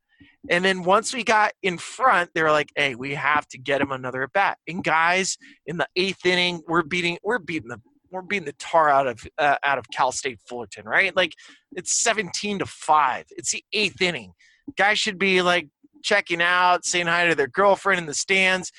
And 0.49 0.63
then 0.63 0.83
once 0.83 1.13
we 1.13 1.23
got 1.23 1.53
in 1.61 1.77
front, 1.77 2.31
they 2.33 2.43
were 2.43 2.51
like, 2.51 2.71
"Hey, 2.75 2.95
we 2.95 3.13
have 3.15 3.47
to 3.49 3.57
get 3.57 3.81
him 3.81 3.91
another 3.91 4.23
at 4.23 4.33
bat." 4.33 4.57
And 4.67 4.83
guys, 4.83 5.37
in 5.65 5.77
the 5.77 5.87
eighth 5.95 6.25
inning, 6.25 6.61
we're 6.67 6.83
beating 6.83 7.17
we're 7.23 7.39
beating 7.39 7.69
the 7.69 7.79
we're 8.11 8.21
beating 8.21 8.45
the 8.45 8.53
tar 8.53 8.89
out 8.89 9.07
of 9.07 9.19
uh, 9.37 9.57
out 9.63 9.77
of 9.77 9.85
Cal 9.93 10.11
State 10.11 10.39
Fullerton, 10.47 10.85
right? 10.85 11.15
Like 11.15 11.33
it's 11.73 12.01
17 12.01 12.59
to 12.59 12.65
five. 12.65 13.25
It's 13.31 13.51
the 13.51 13.63
eighth 13.73 14.01
inning. 14.01 14.33
Guys 14.77 14.99
should 14.99 15.17
be 15.17 15.41
like 15.41 15.67
checking 16.03 16.41
out, 16.41 16.85
saying 16.85 17.07
hi 17.07 17.27
to 17.27 17.35
their 17.35 17.47
girlfriend 17.47 17.99
in 17.99 18.05
the 18.05 18.13
stands. 18.13 18.71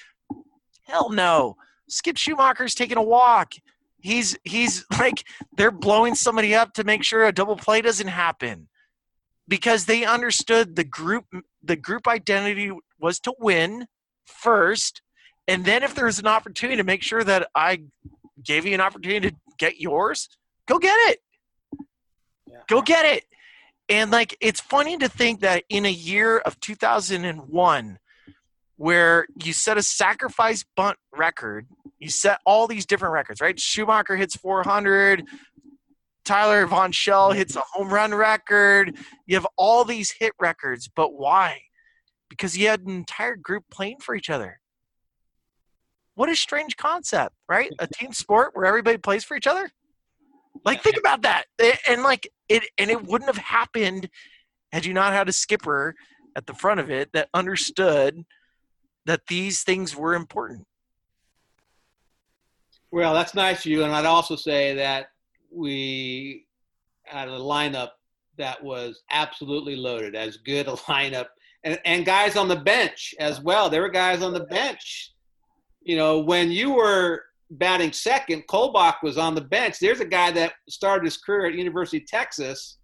Hell 0.86 1.10
no. 1.10 1.56
Skip 1.88 2.16
Schumaker's 2.16 2.74
taking 2.74 2.98
a 2.98 3.02
walk. 3.02 3.54
He's 4.00 4.36
he's 4.44 4.84
like 4.98 5.24
they're 5.56 5.70
blowing 5.70 6.14
somebody 6.14 6.54
up 6.54 6.72
to 6.74 6.84
make 6.84 7.02
sure 7.02 7.24
a 7.24 7.32
double 7.32 7.56
play 7.56 7.82
doesn't 7.82 8.08
happen 8.08 8.68
because 9.46 9.86
they 9.86 10.04
understood 10.04 10.76
the 10.76 10.84
group 10.84 11.24
the 11.62 11.76
group 11.76 12.06
identity 12.06 12.70
was 12.98 13.18
to 13.20 13.34
win 13.38 13.86
first 14.26 15.02
and 15.46 15.64
then 15.64 15.82
if 15.82 15.94
there's 15.94 16.18
an 16.18 16.26
opportunity 16.26 16.76
to 16.76 16.84
make 16.84 17.02
sure 17.02 17.22
that 17.22 17.48
I 17.54 17.84
gave 18.42 18.66
you 18.66 18.74
an 18.74 18.80
opportunity 18.80 19.30
to 19.30 19.36
get 19.58 19.78
yours, 19.78 20.28
go 20.66 20.78
get 20.78 20.96
it. 21.10 21.18
Yeah. 22.46 22.58
Go 22.68 22.82
get 22.82 23.04
it. 23.04 23.24
And 23.88 24.10
like 24.10 24.36
it's 24.40 24.60
funny 24.60 24.96
to 24.98 25.08
think 25.08 25.40
that 25.40 25.64
in 25.68 25.84
a 25.84 25.90
year 25.90 26.38
of 26.38 26.58
2001 26.60 27.98
where 28.76 29.26
you 29.42 29.52
set 29.52 29.76
a 29.76 29.82
sacrifice 29.82 30.64
bunt 30.74 30.96
record, 31.14 31.66
you 31.98 32.08
set 32.08 32.40
all 32.46 32.66
these 32.66 32.86
different 32.86 33.12
records, 33.12 33.40
right? 33.40 33.56
schumaker 33.56 34.16
hits 34.16 34.36
400, 34.36 35.24
Tyler 36.24 36.66
Von 36.66 36.92
Schell 36.92 37.32
hits 37.32 37.56
a 37.56 37.62
home 37.72 37.88
run 37.92 38.14
record. 38.14 38.96
You 39.26 39.36
have 39.36 39.46
all 39.56 39.84
these 39.84 40.10
hit 40.10 40.32
records, 40.40 40.88
but 40.88 41.14
why? 41.14 41.60
Because 42.28 42.56
you 42.56 42.68
had 42.68 42.80
an 42.80 42.90
entire 42.90 43.36
group 43.36 43.64
playing 43.70 43.98
for 44.00 44.14
each 44.14 44.30
other. 44.30 44.60
What 46.14 46.28
a 46.28 46.36
strange 46.36 46.76
concept, 46.76 47.34
right? 47.48 47.70
A 47.78 47.86
team 47.86 48.12
sport 48.12 48.50
where 48.54 48.66
everybody 48.66 48.98
plays 48.98 49.24
for 49.24 49.36
each 49.36 49.46
other. 49.46 49.70
Like, 50.64 50.82
think 50.82 50.96
about 50.96 51.22
that. 51.22 51.44
And 51.88 52.02
like 52.02 52.28
it, 52.48 52.64
and 52.78 52.90
it 52.90 53.04
wouldn't 53.04 53.28
have 53.28 53.44
happened 53.44 54.08
had 54.72 54.86
you 54.86 54.94
not 54.94 55.12
had 55.12 55.28
a 55.28 55.32
skipper 55.32 55.94
at 56.36 56.46
the 56.46 56.54
front 56.54 56.80
of 56.80 56.90
it 56.90 57.10
that 57.12 57.28
understood 57.34 58.24
that 59.06 59.26
these 59.28 59.62
things 59.62 59.94
were 59.94 60.14
important. 60.14 60.66
Well, 62.90 63.12
that's 63.12 63.34
nice 63.34 63.60
of 63.60 63.66
you, 63.66 63.82
and 63.82 63.92
I'd 63.92 64.06
also 64.06 64.36
say 64.36 64.74
that 64.74 65.08
we 65.54 66.46
had 67.04 67.28
a 67.28 67.32
lineup 67.32 67.90
that 68.36 68.62
was 68.62 69.02
absolutely 69.10 69.76
loaded, 69.76 70.14
as 70.14 70.38
good 70.38 70.66
a 70.66 70.72
lineup, 70.72 71.26
and, 71.62 71.78
and 71.84 72.04
guys 72.04 72.36
on 72.36 72.48
the 72.48 72.56
bench 72.56 73.14
as 73.18 73.40
well. 73.40 73.70
There 73.70 73.82
were 73.82 73.88
guys 73.88 74.22
on 74.22 74.32
the 74.32 74.44
bench. 74.44 75.12
You 75.82 75.96
know, 75.96 76.20
when 76.20 76.50
you 76.50 76.72
were 76.72 77.22
batting 77.50 77.92
second, 77.92 78.46
Kolbach 78.48 79.02
was 79.02 79.18
on 79.18 79.34
the 79.34 79.40
bench. 79.40 79.78
There's 79.78 80.00
a 80.00 80.06
guy 80.06 80.30
that 80.32 80.54
started 80.68 81.04
his 81.04 81.16
career 81.16 81.46
at 81.46 81.54
University 81.54 81.98
of 81.98 82.06
Texas, 82.06 82.78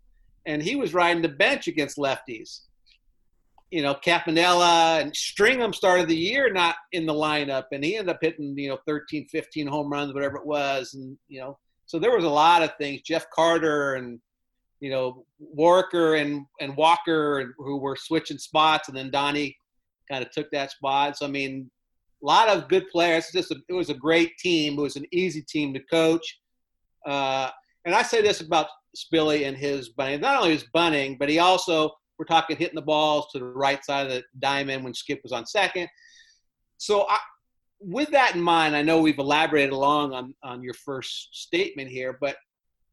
and 0.46 0.62
he 0.62 0.76
was 0.76 0.94
riding 0.94 1.22
the 1.22 1.28
bench 1.28 1.66
against 1.66 1.98
lefties. 1.98 2.60
You 3.70 3.82
know, 3.82 3.94
Campanella 3.94 5.00
and 5.00 5.14
Stringham 5.14 5.72
started 5.72 6.08
the 6.08 6.16
year 6.16 6.52
not 6.52 6.76
in 6.92 7.06
the 7.06 7.14
lineup, 7.14 7.66
and 7.72 7.84
he 7.84 7.96
ended 7.96 8.14
up 8.14 8.20
hitting, 8.20 8.58
you 8.58 8.68
know, 8.68 8.78
13, 8.86 9.28
15 9.28 9.66
home 9.66 9.90
runs, 9.90 10.12
whatever 10.12 10.38
it 10.38 10.46
was. 10.46 10.94
And, 10.94 11.16
you 11.28 11.40
know, 11.40 11.58
so 11.90 11.98
there 11.98 12.14
was 12.14 12.22
a 12.22 12.30
lot 12.30 12.62
of 12.62 12.70
things. 12.78 13.02
Jeff 13.02 13.28
Carter 13.30 13.96
and 13.96 14.20
you 14.78 14.90
know 14.90 15.24
Walker 15.40 16.14
and 16.14 16.46
and 16.60 16.76
Walker 16.76 17.52
who 17.58 17.78
were 17.78 17.96
switching 17.96 18.38
spots, 18.38 18.86
and 18.86 18.96
then 18.96 19.10
Donnie 19.10 19.56
kind 20.08 20.24
of 20.24 20.30
took 20.30 20.48
that 20.52 20.70
spot. 20.70 21.18
So 21.18 21.26
I 21.26 21.28
mean, 21.28 21.68
a 22.22 22.26
lot 22.26 22.48
of 22.48 22.68
good 22.68 22.88
players. 22.90 23.24
It's 23.24 23.32
just 23.32 23.50
a, 23.50 23.56
it 23.68 23.72
was 23.72 23.90
a 23.90 23.94
great 23.94 24.38
team. 24.38 24.78
It 24.78 24.82
was 24.82 24.94
an 24.94 25.06
easy 25.10 25.42
team 25.42 25.74
to 25.74 25.80
coach. 25.90 26.38
Uh, 27.04 27.50
and 27.84 27.92
I 27.92 28.02
say 28.02 28.22
this 28.22 28.40
about 28.40 28.68
Spilly 28.96 29.48
and 29.48 29.56
his 29.56 29.88
bunting. 29.88 30.20
Not 30.20 30.38
only 30.38 30.52
his 30.52 30.66
bunting, 30.72 31.16
but 31.18 31.28
he 31.28 31.40
also 31.40 31.90
we're 32.20 32.24
talking 32.24 32.56
hitting 32.56 32.76
the 32.76 32.82
balls 32.82 33.26
to 33.32 33.40
the 33.40 33.46
right 33.46 33.84
side 33.84 34.06
of 34.06 34.12
the 34.12 34.22
diamond 34.38 34.84
when 34.84 34.94
Skip 34.94 35.18
was 35.24 35.32
on 35.32 35.44
second. 35.44 35.88
So 36.76 37.08
I, 37.08 37.18
with 37.80 38.10
that 38.10 38.34
in 38.34 38.42
mind, 38.42 38.76
I 38.76 38.82
know 38.82 39.00
we've 39.00 39.18
elaborated 39.18 39.72
along 39.72 40.12
on, 40.12 40.34
on 40.42 40.62
your 40.62 40.74
first 40.74 41.30
statement 41.32 41.88
here, 41.88 42.18
but 42.20 42.36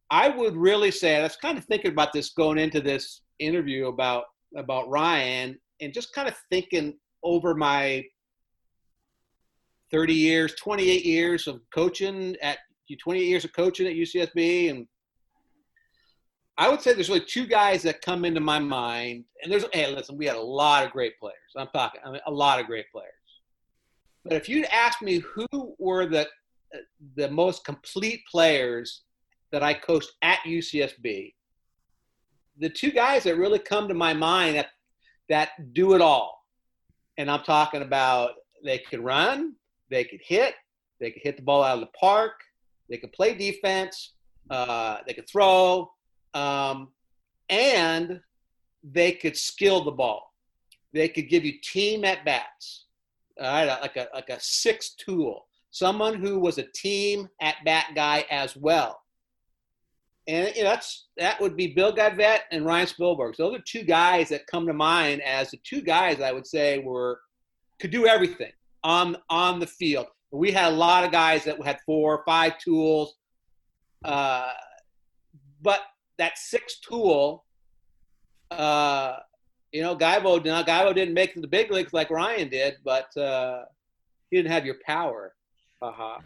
I 0.09 0.29
would 0.29 0.55
really 0.55 0.91
say 0.91 1.17
I 1.17 1.23
was 1.23 1.35
kind 1.35 1.57
of 1.57 1.65
thinking 1.65 1.91
about 1.91 2.13
this 2.13 2.29
going 2.29 2.57
into 2.57 2.79
this 2.79 3.21
interview 3.39 3.87
about 3.87 4.25
about 4.55 4.89
Ryan 4.89 5.59
and 5.81 5.93
just 5.93 6.13
kind 6.13 6.27
of 6.27 6.35
thinking 6.49 6.97
over 7.21 7.53
my 7.53 8.03
30 9.91 10.13
years, 10.13 10.55
28 10.55 11.05
years 11.05 11.47
of 11.47 11.59
coaching 11.73 12.37
at 12.41 12.59
28 13.03 13.25
years 13.25 13.43
of 13.43 13.51
coaching 13.51 13.87
at 13.87 13.93
UCSB 13.93 14.69
and 14.69 14.87
I 16.59 16.69
would 16.69 16.81
say 16.81 16.93
there's 16.93 17.09
really 17.09 17.25
two 17.27 17.45
guys 17.45 17.83
that 17.83 18.01
come 18.01 18.23
into 18.23 18.39
my 18.39 18.57
mind 18.57 19.25
and 19.43 19.51
there's 19.51 19.65
hey 19.73 19.93
listen 19.93 20.17
we 20.17 20.25
had 20.25 20.37
a 20.37 20.41
lot 20.41 20.85
of 20.85 20.91
great 20.91 21.19
players. 21.19 21.35
I'm 21.57 21.67
talking 21.73 21.99
I 22.05 22.11
mean, 22.11 22.21
a 22.25 22.31
lot 22.31 22.61
of 22.61 22.65
great 22.65 22.89
players 22.93 23.11
but 24.27 24.35
if 24.35 24.49
you'd 24.49 24.65
asked 24.65 25.01
me 25.01 25.19
who 25.19 25.47
were 25.79 26.05
the 26.05 26.27
the 27.15 27.29
most 27.29 27.63
complete 27.63 28.21
players 28.29 29.03
that 29.53 29.63
I 29.63 29.73
coached 29.73 30.11
at 30.21 30.39
UCSB, 30.39 31.33
the 32.59 32.69
two 32.69 32.91
guys 32.91 33.23
that 33.23 33.37
really 33.37 33.59
come 33.59 33.87
to 33.87 33.93
my 33.93 34.13
mind 34.13 34.57
that, 34.57 34.67
that 35.29 35.73
do 35.73 35.93
it 35.93 36.01
all, 36.01 36.43
and 37.17 37.31
I'm 37.31 37.43
talking 37.43 37.83
about 37.83 38.31
they 38.65 38.79
could 38.79 38.99
run, 38.99 39.53
they 39.89 40.03
could 40.03 40.19
hit, 40.21 40.55
they 40.99 41.11
could 41.11 41.21
hit 41.21 41.37
the 41.37 41.43
ball 41.43 41.63
out 41.63 41.75
of 41.75 41.79
the 41.79 41.97
park, 41.97 42.33
they 42.89 42.97
could 42.97 43.13
play 43.13 43.33
defense, 43.33 44.13
uh, 44.49 44.97
they 45.07 45.13
could 45.13 45.29
throw, 45.29 45.89
um, 46.33 46.89
and 47.49 48.19
they 48.83 49.13
could 49.13 49.37
skill 49.37 49.85
the 49.85 49.91
ball. 49.91 50.33
They 50.91 51.07
could 51.07 51.29
give 51.29 51.45
you 51.45 51.53
team 51.63 52.03
at 52.03 52.25
bats 52.25 52.86
right, 53.39 53.65
like 53.81 53.95
a 53.95 54.07
like 54.13 54.29
a 54.29 54.39
six 54.39 54.95
tool, 54.95 55.47
someone 55.71 56.15
who 56.15 56.39
was 56.39 56.57
a 56.57 56.63
team 56.73 57.27
at 57.41 57.55
bat 57.65 57.87
guy 57.95 58.25
as 58.29 58.55
well. 58.55 59.01
And 60.27 60.53
you 60.55 60.63
know, 60.63 60.69
that's 60.69 61.07
that 61.17 61.39
would 61.39 61.55
be 61.55 61.73
Bill 61.73 61.93
Godvet 61.93 62.39
and 62.51 62.65
Ryan 62.65 62.87
Spilborghs. 62.87 63.35
So 63.35 63.49
those 63.49 63.59
are 63.59 63.63
two 63.63 63.83
guys 63.83 64.29
that 64.29 64.47
come 64.47 64.67
to 64.67 64.73
mind 64.73 65.21
as 65.21 65.51
the 65.51 65.57
two 65.63 65.81
guys 65.81 66.19
I 66.21 66.31
would 66.31 66.47
say 66.47 66.79
were 66.79 67.19
could 67.79 67.91
do 67.91 68.07
everything 68.07 68.51
on 68.83 69.17
on 69.29 69.59
the 69.59 69.67
field. 69.67 70.07
We 70.31 70.51
had 70.51 70.73
a 70.73 70.75
lot 70.75 71.05
of 71.05 71.11
guys 71.11 71.45
that 71.45 71.63
had 71.63 71.79
four 71.85 72.17
or 72.17 72.23
five 72.25 72.57
tools, 72.59 73.15
uh, 74.03 74.51
but 75.61 75.81
that 76.17 76.37
six 76.37 76.79
tool 76.79 77.45
uh, 78.51 79.17
you 79.77 79.83
know, 79.83 79.95
Guybo, 79.95 80.43
now 80.43 80.63
Guybo 80.63 80.95
didn't 80.95 81.13
make 81.13 81.39
the 81.39 81.47
big 81.47 81.69
leagues 81.69 81.93
like 81.93 82.09
Ryan 82.09 82.49
did, 82.49 82.77
but 82.83 83.15
uh, 83.15 83.65
he 84.31 84.37
didn't 84.37 84.51
have 84.51 84.65
your 84.65 84.77
power. 84.83 85.35
Uh-huh. 85.83 86.17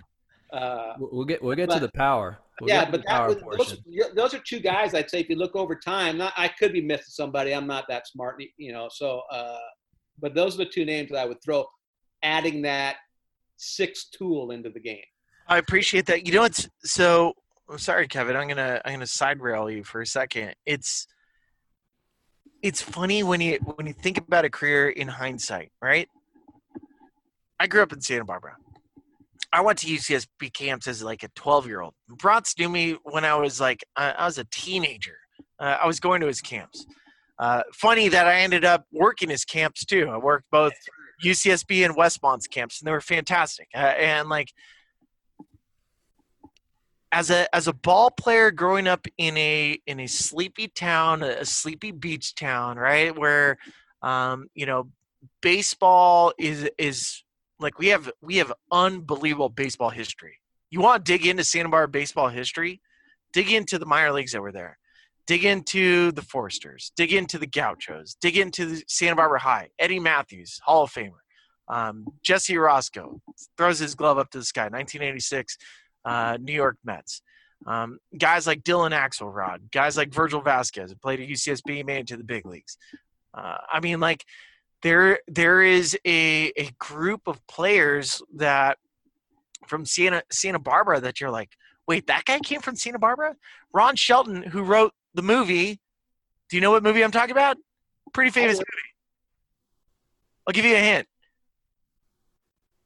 Uh, 0.57 0.95
we'll 0.97 1.25
get 1.25 1.43
we'll 1.43 1.57
get 1.57 1.67
but, 1.67 1.75
to 1.75 1.79
the 1.81 1.91
power. 1.91 2.39
We'll 2.61 2.69
yeah, 2.69 2.89
but 2.89 3.03
that 3.05 3.27
was, 3.27 3.57
those, 3.57 4.13
those, 4.15 4.33
are 4.33 4.39
two 4.39 4.61
guys 4.61 4.93
I'd 4.93 5.09
say 5.09 5.19
if 5.19 5.27
you 5.27 5.35
look 5.35 5.53
over 5.57 5.75
time. 5.75 6.17
Not 6.17 6.31
I 6.37 6.47
could 6.47 6.71
be 6.71 6.79
missing 6.79 7.07
somebody. 7.09 7.53
I'm 7.53 7.67
not 7.67 7.89
that 7.89 8.07
smart, 8.07 8.41
you 8.55 8.71
know. 8.71 8.87
So, 8.89 9.23
uh, 9.29 9.57
but 10.21 10.33
those 10.33 10.55
are 10.55 10.59
the 10.59 10.71
two 10.71 10.85
names 10.85 11.09
that 11.09 11.17
I 11.17 11.25
would 11.25 11.43
throw, 11.43 11.65
adding 12.23 12.61
that 12.61 12.95
six 13.57 14.05
tool 14.11 14.51
into 14.51 14.69
the 14.69 14.79
game. 14.79 15.03
I 15.47 15.57
appreciate 15.57 16.05
that. 16.05 16.25
You 16.25 16.33
know, 16.35 16.45
it's 16.45 16.69
so. 16.85 17.33
I'm 17.69 17.79
sorry, 17.79 18.07
Kevin. 18.07 18.37
I'm 18.37 18.47
gonna 18.47 18.81
I'm 18.85 18.93
gonna 18.93 19.07
side 19.07 19.41
rail 19.41 19.69
you 19.69 19.83
for 19.83 19.99
a 19.99 20.07
second. 20.07 20.55
It's 20.65 21.05
it's 22.61 22.81
funny 22.81 23.23
when 23.23 23.41
you 23.41 23.59
when 23.75 23.87
you 23.87 23.93
think 23.93 24.17
about 24.17 24.45
a 24.45 24.49
career 24.49 24.89
in 24.89 25.07
hindsight, 25.07 25.71
right? 25.81 26.07
I 27.59 27.67
grew 27.67 27.81
up 27.81 27.93
in 27.93 28.01
Santa 28.01 28.25
Barbara. 28.25 28.55
I 29.53 29.61
went 29.61 29.79
to 29.79 29.87
UCSB 29.87 30.53
camps 30.53 30.87
as 30.87 31.03
like 31.03 31.23
a 31.23 31.27
12 31.35 31.67
year 31.67 31.81
old. 31.81 31.93
Bronx 32.09 32.57
knew 32.57 32.69
me 32.69 32.97
when 33.03 33.25
I 33.25 33.35
was 33.35 33.59
like 33.59 33.83
I 33.95 34.25
was 34.25 34.37
a 34.37 34.45
teenager. 34.45 35.17
Uh, 35.59 35.77
I 35.81 35.87
was 35.87 35.99
going 35.99 36.21
to 36.21 36.27
his 36.27 36.41
camps. 36.41 36.85
Uh, 37.37 37.63
funny 37.73 38.07
that 38.07 38.27
I 38.27 38.41
ended 38.41 38.65
up 38.65 38.85
working 38.91 39.29
his 39.29 39.45
camps 39.45 39.83
too. 39.85 40.09
I 40.09 40.17
worked 40.17 40.45
both 40.51 40.73
UCSB 41.23 41.85
and 41.85 41.95
Westmont's 41.95 42.47
camps, 42.47 42.79
and 42.79 42.87
they 42.87 42.91
were 42.91 43.01
fantastic. 43.01 43.67
Uh, 43.73 43.77
and 43.77 44.29
like 44.29 44.51
as 47.11 47.29
a 47.29 47.53
as 47.53 47.67
a 47.67 47.73
ball 47.73 48.09
player 48.09 48.51
growing 48.51 48.87
up 48.87 49.07
in 49.17 49.37
a 49.37 49.79
in 49.85 49.99
a 49.99 50.07
sleepy 50.07 50.67
town, 50.67 51.23
a 51.23 51.45
sleepy 51.45 51.91
beach 51.91 52.35
town, 52.35 52.77
right, 52.77 53.17
where 53.17 53.57
um, 54.01 54.47
you 54.55 54.65
know 54.65 54.89
baseball 55.41 56.33
is 56.39 56.69
is 56.77 57.23
like 57.59 57.77
we 57.79 57.87
have 57.87 58.11
we 58.21 58.37
have 58.37 58.53
unbelievable 58.71 59.49
baseball 59.49 59.89
history. 59.89 60.39
You 60.69 60.81
want 60.81 61.05
to 61.05 61.11
dig 61.11 61.25
into 61.25 61.43
Santa 61.43 61.69
Barbara 61.69 61.89
baseball 61.89 62.29
history? 62.29 62.81
Dig 63.33 63.51
into 63.51 63.77
the 63.77 63.85
minor 63.85 64.11
leagues 64.11 64.31
that 64.31 64.41
were 64.41 64.51
there. 64.51 64.77
Dig 65.27 65.45
into 65.45 66.11
the 66.11 66.21
Foresters. 66.21 66.91
Dig 66.95 67.13
into 67.13 67.37
the 67.37 67.47
Gauchos. 67.47 68.15
Dig 68.19 68.37
into 68.37 68.65
the 68.65 68.83
Santa 68.87 69.15
Barbara 69.15 69.39
High. 69.39 69.69
Eddie 69.79 69.99
Mathews, 69.99 70.59
Hall 70.63 70.83
of 70.83 70.91
Famer. 70.91 71.11
Um, 71.67 72.05
Jesse 72.21 72.53
Orosco 72.55 73.19
throws 73.57 73.79
his 73.79 73.95
glove 73.95 74.17
up 74.17 74.29
to 74.31 74.39
the 74.39 74.43
sky. 74.43 74.63
1986, 74.63 75.57
uh, 76.05 76.37
New 76.39 76.53
York 76.53 76.77
Mets. 76.83 77.21
Um, 77.65 77.99
guys 78.17 78.47
like 78.47 78.63
Dylan 78.63 78.91
Axelrod, 78.91 79.71
guys 79.71 79.95
like 79.95 80.13
Virgil 80.13 80.41
Vasquez, 80.41 80.89
who 80.89 80.95
played 80.95 81.19
at 81.19 81.27
UCSB, 81.27 81.85
made 81.85 81.99
it 81.99 82.07
to 82.07 82.17
the 82.17 82.23
big 82.23 82.45
leagues. 82.45 82.77
Uh, 83.33 83.57
I 83.71 83.79
mean, 83.79 83.99
like 83.99 84.25
there 84.81 85.19
there 85.27 85.61
is 85.61 85.97
a 86.05 86.51
a 86.57 86.71
group 86.79 87.27
of 87.27 87.45
players 87.47 88.21
that 88.35 88.77
from 89.67 89.85
Santa 89.85 90.23
Santa 90.31 90.59
Barbara 90.59 91.01
that 91.01 91.21
you're 91.21 91.29
like, 91.29 91.51
wait, 91.87 92.07
that 92.07 92.25
guy 92.25 92.39
came 92.39 92.61
from 92.61 92.75
Santa 92.75 92.99
Barbara? 92.99 93.35
Ron 93.73 93.95
Shelton, 93.95 94.41
who 94.43 94.63
wrote 94.63 94.93
the 95.13 95.21
movie. 95.21 95.79
Do 96.49 96.57
you 96.57 96.61
know 96.61 96.71
what 96.71 96.83
movie 96.83 97.03
I'm 97.03 97.11
talking 97.11 97.31
about? 97.31 97.57
Pretty 98.13 98.31
famous 98.31 98.57
movie. 98.57 98.65
I'll 100.47 100.53
give 100.53 100.65
you 100.65 100.75
a 100.75 100.79
hint. 100.79 101.07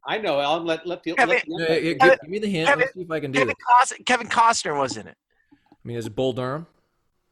I 0.07 0.17
know. 0.19 0.37
I'll 0.39 0.61
let 0.61 0.85
let 0.85 1.03
the. 1.03 1.13
Kevin- 1.15 1.35
let 1.47 1.67
the 1.67 1.73
Yeah, 1.73 1.75
yeah, 1.77 1.93
give, 1.93 2.19
give 2.21 2.29
me 2.29 2.39
the 2.39 2.47
hint. 2.49 2.67
Kevin- 2.67 2.81
Let's 2.81 2.93
see 2.93 3.01
if 3.01 3.11
I 3.11 3.19
can 3.19 3.31
do 3.31 3.39
Kevin, 3.39 3.51
it. 3.51 3.57
Cos- 3.79 3.93
Kevin 4.05 4.27
Costner 4.27 4.77
was 4.77 4.97
in 4.97 5.07
it. 5.07 5.17
I 5.51 5.55
mean, 5.83 5.97
is 5.97 6.05
it 6.05 6.15
Bull 6.15 6.33
Durham? 6.33 6.67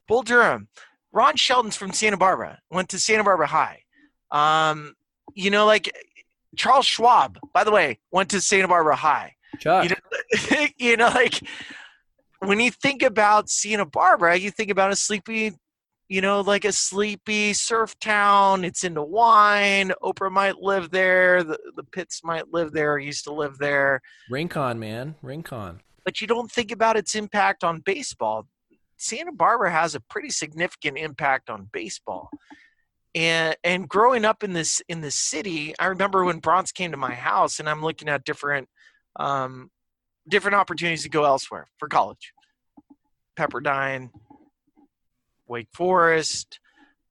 Bull 0.08 0.24
Durham. 0.24 0.68
Ron 1.12 1.36
Shelton's 1.36 1.76
from 1.76 1.94
Santa 1.94 2.18
Barbara. 2.18 2.60
Went 2.72 2.90
to 2.90 3.00
Santa 3.00 3.24
Barbara 3.24 3.48
High. 3.48 3.82
Um, 4.32 4.96
you 5.36 5.52
know, 5.52 5.66
like 5.66 5.92
Charles 6.56 6.86
Schwab. 6.86 7.38
By 7.54 7.64
the 7.64 7.72
way, 7.72 8.00
went 8.12 8.30
to 8.32 8.42
Santa 8.42 8.68
Barbara 8.68 8.96
High. 8.96 9.36
Chuck. 9.60 9.84
You 9.84 9.90
know, 9.92 10.66
you 10.78 10.98
know, 10.98 11.08
like 11.10 11.42
when 12.40 12.60
you 12.60 12.72
think 12.72 13.04
about 13.04 13.50
Santa 13.50 13.86
Barbara, 13.86 14.36
you 14.36 14.50
think 14.52 14.72
about 14.72 14.92
a 14.92 14.96
sleepy, 14.96 15.52
you 16.14 16.22
know, 16.22 16.42
like 16.42 16.64
a 16.64 16.72
sleepy 16.72 17.54
surf 17.54 17.98
town. 18.00 18.64
It's 18.64 18.84
into 18.84 19.02
wine. 19.02 19.92
Oprah 20.04 20.32
might 20.32 20.60
live 20.60 20.92
there. 20.92 21.42
The 21.42 21.58
the 21.76 21.84
Pitts 21.84 22.24
might 22.24 22.54
live 22.54 22.72
there. 22.72 23.00
Used 23.00 23.24
to 23.24 23.34
live 23.34 23.58
there. 23.58 24.00
Rincon, 24.30 24.78
man. 24.78 25.16
Rincon. 25.24 25.82
But 26.06 26.22
you 26.22 26.28
don't 26.28 26.52
think 26.52 26.72
about 26.72 26.98
its 26.98 27.16
impact 27.16 27.64
on 27.64 27.80
baseball. 27.80 28.46
Santa 28.96 29.32
Barbara 29.32 29.72
has 29.72 29.96
a 29.96 30.02
pretty 30.02 30.30
significant 30.30 31.00
impact 31.00 31.50
on 31.50 31.68
baseball. 31.74 32.30
And 33.16 33.56
and 33.64 33.90
growing 33.90 34.24
up 34.24 34.44
in 34.44 34.54
this 34.54 34.84
in 34.88 35.02
this 35.02 35.16
city, 35.16 35.74
I 35.80 35.88
remember 35.88 36.24
when 36.26 36.38
Bronx 36.38 36.72
came 36.72 36.92
to 36.92 36.98
my 36.98 37.16
house, 37.16 37.60
and 37.60 37.68
I'm 37.68 37.82
looking 37.82 38.08
at 38.08 38.24
different 38.24 38.70
um, 39.16 39.72
different 40.30 40.54
opportunities 40.54 41.02
to 41.02 41.10
go 41.10 41.24
elsewhere 41.24 41.66
for 41.80 41.88
college. 41.88 42.34
Pepperdine, 43.36 44.12
Wake 45.48 45.70
Forest, 45.74 46.60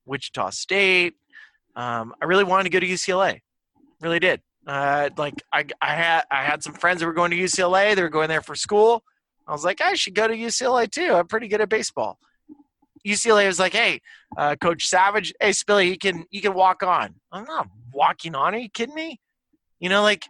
Wichita 0.07 0.51
State. 0.51 1.15
Um, 1.75 2.15
I 2.21 2.27
really 2.27 2.45
wanted 2.45 2.65
to 2.65 2.71
go 2.71 2.81
to 2.81 2.87
UCLA. 2.87 3.41
Really 4.01 4.19
did. 4.19 4.41
Uh, 4.67 5.11
like 5.17 5.43
I, 5.53 5.65
I 5.81 5.95
had 5.95 6.23
I 6.31 6.45
had 6.45 6.63
some 6.63 6.75
friends 6.75 7.01
that 7.01 7.07
were 7.07 7.13
going 7.13 7.31
to 7.31 7.37
UCLA. 7.37 7.97
They 7.97 8.03
were 8.03 8.09
going 8.09 8.29
there 8.29 8.43
for 8.43 8.55
school. 8.55 9.03
I 9.47 9.53
was 9.53 9.65
like, 9.65 9.81
I 9.81 9.95
should 9.95 10.15
go 10.15 10.29
to 10.29 10.35
UCLA 10.35 10.91
too. 10.91 11.15
I'm 11.15 11.27
pretty 11.27 11.49
good 11.49 11.61
at 11.61 11.69
baseball. 11.69 12.19
UCLA 13.07 13.47
was 13.47 13.59
like, 13.59 13.73
hey, 13.73 14.01
uh, 14.37 14.55
Coach 14.61 14.87
Savage, 14.87 15.35
hey 15.41 15.51
Spilly, 15.51 15.89
you 15.89 15.99
can 15.99 16.25
you 16.31 16.41
can 16.41 16.55
walk 16.55 16.83
on. 16.83 17.15
I'm 17.33 17.45
not 17.45 17.69
walking 17.93 18.35
on. 18.35 18.55
Are 18.55 18.59
you 18.59 18.69
kidding 18.69 18.95
me? 18.95 19.21
You 19.81 19.89
know, 19.89 20.03
like 20.03 20.25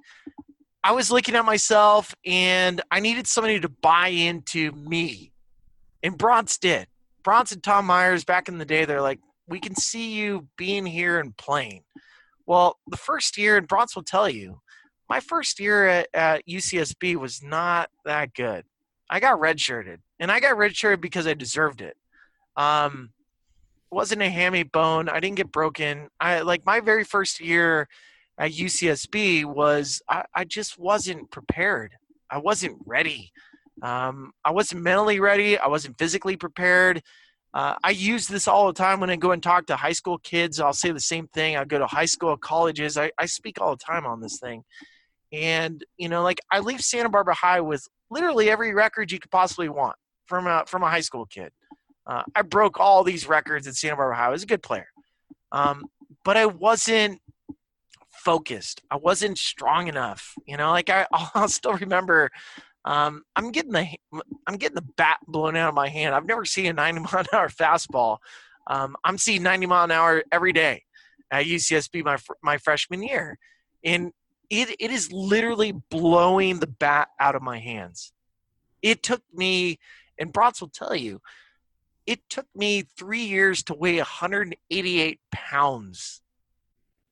I 0.82 0.92
was 0.92 1.11
looking 1.11 1.37
at 1.37 1.44
myself 1.44 2.14
and 2.25 2.80
I 2.90 3.00
needed 3.00 3.26
somebody 3.26 3.61
to 3.61 3.68
buy 3.68 4.09
into 4.09 4.72
me. 4.72 5.33
And 6.03 6.16
Bronx 6.16 6.59
did. 6.59 6.88
Bronx 7.22 7.52
and 7.52 7.62
Tom 7.62 7.87
Myers 7.87 8.24
back 8.24 8.48
in 8.48 8.58
the 8.58 8.64
day, 8.64 8.85
they're 8.85 9.02
like, 9.02 9.20
we 9.46 9.61
can 9.61 9.74
see 9.74 10.12
you 10.12 10.48
being 10.56 10.87
here 10.87 11.18
and 11.18 11.37
playing. 11.37 11.82
Well, 12.46 12.78
the 12.88 12.96
first 12.96 13.38
year, 13.38 13.56
and 13.56 13.68
Bronx 13.68 13.94
will 13.94 14.02
tell 14.02 14.28
you, 14.28 14.61
my 15.08 15.20
first 15.20 15.61
year 15.61 15.87
at, 15.88 16.08
at 16.14 16.46
UCSB 16.48 17.16
was 17.16 17.42
not 17.42 17.90
that 18.04 18.35
good. 18.35 18.64
I 19.11 19.20
got 19.20 19.40
redshirted, 19.40 19.98
and 20.18 20.32
I 20.32 20.40
got 20.40 20.56
redshirted 20.56 21.00
because 21.00 21.26
I 21.26 21.35
deserved 21.35 21.82
it. 21.82 21.96
Um, 22.56 23.11
wasn't 23.90 24.22
a 24.22 24.30
hammy 24.30 24.62
bone. 24.62 25.08
I 25.08 25.20
didn't 25.20 25.37
get 25.37 25.52
broken. 25.52 26.08
I 26.18 26.40
like 26.40 26.64
my 26.64 26.80
very 26.80 27.04
first 27.04 27.40
year 27.40 27.88
at 28.38 28.52
UCSB 28.52 29.44
was 29.44 30.00
I, 30.08 30.24
I 30.35 30.44
just 30.44 30.78
wasn't 30.78 31.30
prepared. 31.30 31.94
I 32.30 32.38
wasn't 32.38 32.78
ready. 32.87 33.32
Um, 33.80 34.32
I 34.44 34.50
wasn't 34.50 34.82
mentally 34.82 35.20
ready. 35.20 35.56
I 35.58 35.68
wasn't 35.68 35.98
physically 35.98 36.37
prepared. 36.37 37.02
Uh, 37.54 37.74
I 37.85 37.90
use 37.90 38.28
this 38.28 38.48
all 38.48 38.66
the 38.66 38.72
time 38.72 39.00
when 39.00 39.11
I 39.11 39.16
go 39.16 39.32
and 39.32 39.42
talk 39.42 39.66
to 39.66 39.76
high 39.76 39.92
school 39.92 40.18
kids. 40.18 40.58
I'll 40.58 40.72
say 40.72 40.90
the 40.90 41.00
same 41.00 41.26
thing. 41.28 41.56
I 41.56 41.64
go 41.64 41.78
to 41.78 41.87
high 41.87 42.06
school, 42.06 42.37
colleges. 42.37 42.96
I, 42.96 43.11
I 43.18 43.26
speak 43.26 43.61
all 43.61 43.76
the 43.76 43.85
time 43.85 44.06
on 44.06 44.20
this 44.20 44.38
thing. 44.38 44.64
And, 45.32 45.85
you 45.96 46.08
know, 46.08 46.22
like 46.22 46.40
I 46.50 46.61
leave 46.61 46.80
Santa 46.80 47.08
Barbara 47.08 47.35
High 47.35 47.61
with 47.61 47.87
literally 48.11 48.50
every 48.50 48.74
record 48.74 49.12
you 49.12 49.18
could 49.18 49.30
possibly 49.30 49.68
want 49.68 49.96
from 50.26 50.46
a, 50.46 50.64
from 50.66 50.82
a 50.82 50.90
high 50.90 51.00
school 51.00 51.26
kid. 51.26 51.52
Uh, 52.06 52.22
I 52.35 52.42
broke 52.42 52.80
all 52.80 53.04
these 53.04 53.28
records 53.28 53.66
at 53.66 53.74
Santa 53.74 53.96
Barbara 53.96 54.16
High. 54.16 54.26
I 54.26 54.30
was 54.30 54.42
a 54.42 54.46
good 54.46 54.62
player. 54.62 54.88
Um, 55.52 55.85
but 56.24 56.37
I 56.37 56.46
wasn't 56.46 57.20
focused. 58.11 58.82
I 58.90 58.96
wasn't 58.96 59.38
strong 59.38 59.88
enough. 59.88 60.35
You 60.46 60.56
know, 60.56 60.70
like 60.70 60.88
I, 60.88 61.06
I'll 61.35 61.48
still 61.48 61.74
remember 61.74 62.30
um, 62.85 63.23
I'm 63.37 63.53
getting 63.53 63.73
the 63.73 63.87
I'm 64.47 64.57
getting 64.57 64.75
the 64.75 64.88
bat 64.97 65.18
blown 65.27 65.57
out 65.57 65.68
of 65.68 65.75
my 65.75 65.88
hand. 65.88 66.14
I've 66.14 66.27
never 66.27 66.45
seen 66.45 66.66
a 66.66 66.73
90 66.73 67.01
mile 67.12 67.21
an 67.21 67.27
hour 67.33 67.49
fastball. 67.49 68.18
Um, 68.66 68.97
I'm 69.05 69.18
seeing 69.18 69.42
90 69.42 69.66
mile 69.66 69.85
an 69.85 69.90
hour 69.90 70.25
every 70.33 70.53
day 70.53 70.83
at 71.31 71.47
UCSB 71.47 72.05
my 72.05 72.18
my 72.42 72.59
freshman 72.59 73.03
year, 73.03 73.38
and 73.85 74.12
it 74.51 74.75
it 74.79 74.90
is 74.90 75.12
literally 75.12 75.73
blowing 75.90 76.59
the 76.59 76.66
bat 76.66 77.09
out 77.21 77.35
of 77.35 77.42
my 77.42 77.59
hands. 77.59 78.12
It 78.83 79.03
took 79.03 79.23
me, 79.33 79.79
and 80.18 80.33
Bronx 80.33 80.61
will 80.61 80.68
tell 80.68 80.97
you, 80.97 81.21
it 82.07 82.29
took 82.29 82.47
me 82.55 82.83
three 82.97 83.23
years 83.23 83.62
to 83.64 83.75
weigh 83.75 83.97
188 83.99 85.21
pounds. 85.31 86.21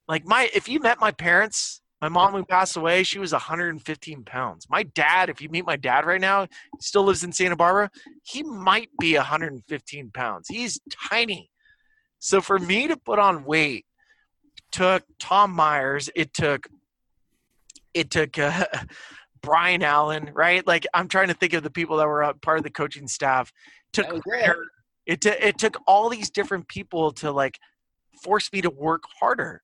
Like 0.09 0.27
my, 0.27 0.51
if 0.53 0.69
you 0.69 0.81
met 0.81 0.99
my 0.99 1.13
parents, 1.13 1.80
my 2.01 2.09
mom 2.09 2.33
who 2.33 2.45
passed 2.45 2.77
away, 2.77 3.03
she 3.03 3.19
was 3.19 3.33
115 3.33 4.25
pounds. 4.25 4.67
My 4.71 4.83
dad, 4.83 5.29
if 5.29 5.41
you 5.41 5.49
meet 5.49 5.67
my 5.67 5.77
dad 5.77 6.07
right 6.07 6.21
now, 6.21 6.47
still 6.81 7.05
lives 7.05 7.25
in 7.25 7.33
Santa 7.33 7.57
Barbara. 7.57 7.91
He 8.23 8.43
might 8.43 8.89
be 8.99 9.17
115 9.17 10.11
pounds. 10.11 10.49
He's 10.49 10.81
tiny. 10.91 11.51
So 12.19 12.41
for 12.41 12.59
me 12.59 12.89
to 12.89 12.97
put 12.97 13.19
on 13.19 13.45
weight 13.45 13.85
took 14.71 15.05
Tom 15.19 15.53
Myers. 15.53 16.11
It 16.15 16.33
took 16.35 16.69
it 17.95 18.11
took 18.11 18.39
uh, 18.39 18.67
Brian 19.43 19.83
Allen, 19.83 20.31
right? 20.35 20.67
Like 20.67 20.87
I'm 20.95 21.09
trying 21.09 21.29
to 21.29 21.35
think 21.35 21.53
of 21.55 21.63
the 21.63 21.71
people 21.71 21.97
that 21.99 22.07
were 22.07 22.33
part 22.43 22.59
of 22.59 22.65
the 22.65 22.71
coaching 22.71 23.09
staff. 23.09 23.53
Took 23.93 24.07
it. 24.07 24.23
it 25.07 25.21
t- 25.21 25.31
it 25.31 25.59
took 25.59 25.79
all 25.87 26.09
these 26.09 26.31
different 26.31 26.69
people 26.69 27.13
to 27.15 27.33
like 27.33 27.59
force 28.23 28.53
me 28.53 28.61
to 28.63 28.71
work 28.71 29.03
harder. 29.21 29.63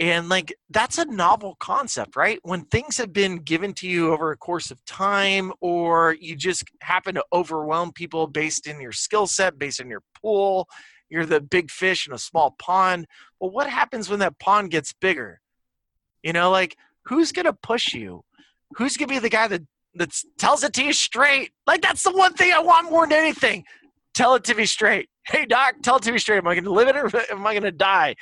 And 0.00 0.28
like 0.28 0.54
that's 0.70 0.98
a 0.98 1.04
novel 1.04 1.56
concept, 1.60 2.16
right? 2.16 2.38
When 2.42 2.64
things 2.64 2.96
have 2.96 3.12
been 3.12 3.36
given 3.36 3.72
to 3.74 3.88
you 3.88 4.12
over 4.12 4.32
a 4.32 4.36
course 4.36 4.70
of 4.70 4.84
time, 4.84 5.52
or 5.60 6.16
you 6.18 6.34
just 6.34 6.64
happen 6.80 7.14
to 7.14 7.24
overwhelm 7.32 7.92
people 7.92 8.26
based 8.26 8.66
in 8.66 8.80
your 8.80 8.92
skill 8.92 9.26
set, 9.26 9.58
based 9.58 9.80
in 9.80 9.88
your 9.88 10.02
pool, 10.20 10.68
you're 11.08 11.26
the 11.26 11.40
big 11.40 11.70
fish 11.70 12.06
in 12.06 12.14
a 12.14 12.18
small 12.18 12.56
pond. 12.58 13.06
Well, 13.38 13.50
what 13.50 13.68
happens 13.68 14.08
when 14.08 14.20
that 14.20 14.38
pond 14.38 14.70
gets 14.70 14.92
bigger? 14.94 15.40
You 16.22 16.32
know, 16.32 16.50
like 16.50 16.76
who's 17.04 17.32
gonna 17.32 17.52
push 17.52 17.94
you? 17.94 18.24
Who's 18.76 18.96
gonna 18.96 19.08
be 19.08 19.18
the 19.18 19.28
guy 19.28 19.46
that 19.48 19.62
that 19.94 20.10
tells 20.38 20.64
it 20.64 20.72
to 20.74 20.84
you 20.84 20.94
straight? 20.94 21.52
Like 21.66 21.82
that's 21.82 22.02
the 22.02 22.12
one 22.12 22.32
thing 22.32 22.52
I 22.52 22.60
want 22.60 22.90
more 22.90 23.06
than 23.06 23.18
anything. 23.18 23.64
Tell 24.14 24.34
it 24.34 24.44
to 24.44 24.54
me 24.54 24.64
straight. 24.64 25.10
Hey 25.26 25.44
doc, 25.44 25.76
tell 25.82 25.96
it 25.96 26.02
to 26.04 26.12
me 26.12 26.18
straight. 26.18 26.38
Am 26.38 26.48
I 26.48 26.54
gonna 26.54 26.70
live 26.70 26.88
it 26.88 26.96
or 26.96 27.10
am 27.30 27.46
I 27.46 27.54
gonna 27.54 27.70
die? 27.70 28.16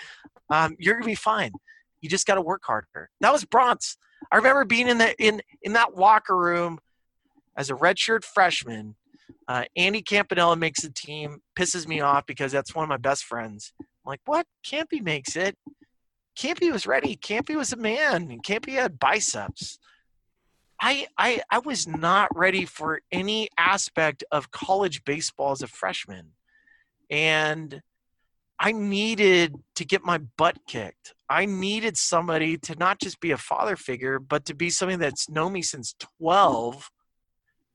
Um, 0.51 0.77
you're 0.79 0.95
gonna 0.95 1.07
be 1.07 1.15
fine. 1.15 1.53
You 2.01 2.09
just 2.09 2.27
got 2.27 2.37
to 2.37 2.43
work 2.43 2.63
harder. 2.65 3.11
That 3.21 3.33
was 3.33 3.45
Bronx. 3.45 3.97
I 4.33 4.37
remember 4.37 4.65
being 4.65 4.89
in 4.89 4.99
the 4.99 5.15
in 5.23 5.43
in 5.63 5.75
that 5.75 5.97
locker 5.97 6.37
room 6.37 6.79
as 7.57 7.71
a 7.71 7.75
redshirt 7.75 8.25
freshman. 8.25 8.97
Uh, 9.49 9.65
Andy 9.77 10.03
Campanella 10.03 10.57
makes 10.57 10.83
the 10.83 10.91
team, 10.91 11.41
pisses 11.59 11.87
me 11.87 12.01
off 12.01 12.25
because 12.27 12.53
that's 12.53 12.75
one 12.75 12.85
of 12.85 12.89
my 12.89 12.97
best 12.97 13.25
friends. 13.25 13.73
I'm 13.81 13.87
like, 14.07 14.21
what? 14.25 14.47
Campy 14.65 15.03
makes 15.03 15.37
it. 15.37 15.57
Campy 16.39 16.73
was 16.73 16.87
ready. 16.87 17.17
Campy 17.17 17.57
was 17.57 17.73
a 17.73 17.77
man. 17.77 18.29
Campy 18.43 18.73
had 18.73 18.99
biceps. 18.99 19.79
I, 20.81 21.07
I 21.19 21.43
I 21.51 21.59
was 21.59 21.87
not 21.87 22.35
ready 22.35 22.65
for 22.65 23.01
any 23.13 23.49
aspect 23.59 24.25
of 24.33 24.51
college 24.51 25.05
baseball 25.05 25.53
as 25.53 25.63
a 25.63 25.67
freshman. 25.67 26.33
And 27.11 27.83
I 28.63 28.73
needed 28.73 29.55
to 29.77 29.87
get 29.87 30.05
my 30.05 30.19
butt 30.19 30.59
kicked. 30.69 31.15
I 31.31 31.47
needed 31.47 31.97
somebody 31.97 32.59
to 32.59 32.75
not 32.75 33.01
just 33.01 33.19
be 33.19 33.31
a 33.31 33.39
father 33.39 33.75
figure, 33.75 34.19
but 34.19 34.45
to 34.45 34.55
be 34.55 34.69
somebody 34.69 34.99
that's 34.99 35.31
known 35.31 35.55
me 35.55 35.63
since 35.63 35.95
12 36.19 36.91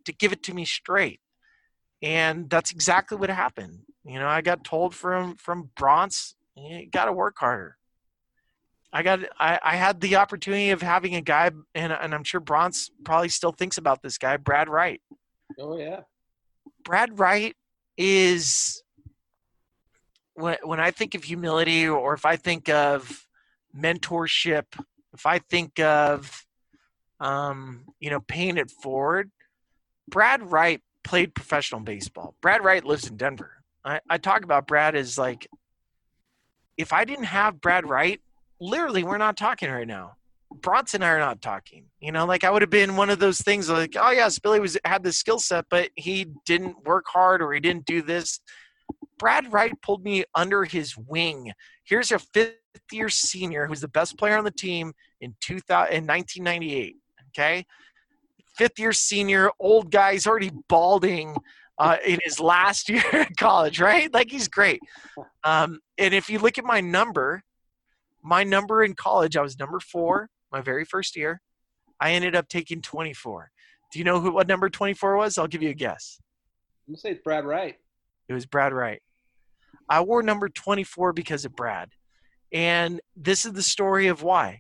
to 0.05 0.13
give 0.13 0.31
it 0.31 0.43
to 0.43 0.53
me 0.53 0.63
straight. 0.63 1.19
And 2.03 2.49
that's 2.51 2.71
exactly 2.71 3.17
what 3.17 3.31
happened. 3.31 3.79
You 4.03 4.19
know, 4.19 4.27
I 4.27 4.41
got 4.41 4.63
told 4.63 4.93
from 4.93 5.37
from 5.37 5.71
Bronx, 5.75 6.35
you 6.55 6.87
got 6.91 7.05
to 7.05 7.13
work 7.13 7.37
harder. 7.39 7.77
I 8.93 9.01
got 9.01 9.21
I, 9.39 9.59
I 9.63 9.75
had 9.77 10.01
the 10.01 10.17
opportunity 10.17 10.69
of 10.69 10.83
having 10.83 11.15
a 11.15 11.21
guy 11.21 11.49
and, 11.73 11.91
and 11.91 12.13
I'm 12.13 12.23
sure 12.23 12.39
Bronx 12.39 12.91
probably 13.03 13.29
still 13.29 13.51
thinks 13.51 13.79
about 13.79 14.03
this 14.03 14.19
guy, 14.19 14.37
Brad 14.37 14.69
Wright. 14.69 15.01
Oh 15.59 15.77
yeah. 15.77 16.01
Brad 16.83 17.17
Wright 17.17 17.55
is 17.97 18.83
when 20.35 20.57
when 20.63 20.79
I 20.79 20.91
think 20.91 21.15
of 21.15 21.23
humility 21.23 21.87
or 21.87 22.13
if 22.13 22.25
I 22.25 22.35
think 22.35 22.69
of 22.69 23.25
mentorship, 23.75 24.65
if 25.13 25.25
I 25.25 25.39
think 25.39 25.79
of 25.79 26.45
um, 27.19 27.85
you 27.99 28.09
know, 28.09 28.19
paying 28.19 28.57
it 28.57 28.69
forward, 28.69 29.31
Brad 30.07 30.43
Wright 30.43 30.81
played 31.03 31.33
professional 31.33 31.81
baseball. 31.81 32.35
Brad 32.41 32.63
Wright 32.63 32.83
lives 32.83 33.07
in 33.07 33.17
Denver. 33.17 33.51
I, 33.83 34.01
I 34.09 34.17
talk 34.17 34.43
about 34.43 34.67
Brad 34.67 34.95
as 34.95 35.17
like 35.17 35.47
if 36.77 36.91
I 36.91 37.05
didn't 37.05 37.25
have 37.25 37.61
Brad 37.61 37.87
Wright, 37.87 38.19
literally 38.59 39.03
we're 39.03 39.17
not 39.17 39.37
talking 39.37 39.69
right 39.69 39.87
now. 39.87 40.13
Bronson 40.51 41.01
and 41.01 41.09
I 41.09 41.13
are 41.13 41.19
not 41.19 41.41
talking. 41.41 41.85
You 41.99 42.11
know, 42.11 42.25
like 42.25 42.43
I 42.43 42.51
would 42.51 42.61
have 42.61 42.69
been 42.69 42.95
one 42.95 43.09
of 43.09 43.19
those 43.19 43.39
things 43.39 43.69
like, 43.69 43.95
oh 43.99 44.11
yes, 44.11 44.39
Billy 44.39 44.59
was 44.59 44.77
had 44.85 45.03
the 45.03 45.11
skill 45.11 45.39
set, 45.39 45.65
but 45.69 45.89
he 45.95 46.27
didn't 46.45 46.85
work 46.85 47.05
hard 47.07 47.41
or 47.41 47.53
he 47.53 47.59
didn't 47.59 47.85
do 47.85 48.01
this. 48.01 48.39
Brad 49.17 49.51
Wright 49.51 49.73
pulled 49.81 50.03
me 50.03 50.23
under 50.33 50.63
his 50.65 50.97
wing. 50.97 51.51
Here's 51.83 52.11
a 52.11 52.19
fifth 52.19 52.57
year 52.91 53.09
senior 53.09 53.67
who's 53.67 53.81
the 53.81 53.87
best 53.87 54.17
player 54.17 54.37
on 54.37 54.43
the 54.43 54.51
team 54.51 54.93
in 55.21 55.35
2000 55.41 55.93
in 55.93 56.07
1998. 56.07 56.95
Okay, 57.29 57.65
fifth 58.57 58.79
year 58.79 58.93
senior, 58.93 59.51
old 59.59 59.91
guy. 59.91 60.13
He's 60.13 60.27
already 60.27 60.51
balding 60.69 61.35
uh, 61.77 61.97
in 62.05 62.19
his 62.23 62.39
last 62.39 62.89
year 62.89 63.03
at 63.11 63.35
college, 63.37 63.79
right? 63.79 64.13
Like 64.13 64.31
he's 64.31 64.47
great. 64.47 64.79
Um, 65.43 65.79
and 65.97 66.13
if 66.13 66.29
you 66.29 66.39
look 66.39 66.57
at 66.57 66.65
my 66.65 66.81
number, 66.81 67.43
my 68.23 68.43
number 68.43 68.83
in 68.83 68.93
college, 68.95 69.37
I 69.37 69.41
was 69.41 69.59
number 69.59 69.79
four 69.79 70.29
my 70.51 70.61
very 70.61 70.85
first 70.85 71.15
year. 71.15 71.41
I 71.99 72.11
ended 72.11 72.35
up 72.35 72.47
taking 72.47 72.81
24. 72.81 73.51
Do 73.91 73.99
you 73.99 74.05
know 74.05 74.19
who 74.19 74.31
what 74.31 74.47
number 74.47 74.69
24 74.69 75.17
was? 75.17 75.37
I'll 75.37 75.47
give 75.47 75.61
you 75.61 75.69
a 75.69 75.73
guess. 75.73 76.19
I'm 76.87 76.93
gonna 76.93 76.99
say 76.99 77.11
it's 77.11 77.21
Brad 77.21 77.45
Wright. 77.45 77.77
It 78.27 78.33
was 78.33 78.45
Brad 78.45 78.73
Wright. 78.73 79.01
I 79.89 80.01
wore 80.01 80.23
number 80.23 80.49
24 80.49 81.13
because 81.13 81.45
of 81.45 81.55
Brad. 81.55 81.89
And 82.51 83.01
this 83.15 83.45
is 83.45 83.53
the 83.53 83.63
story 83.63 84.07
of 84.07 84.23
why. 84.23 84.59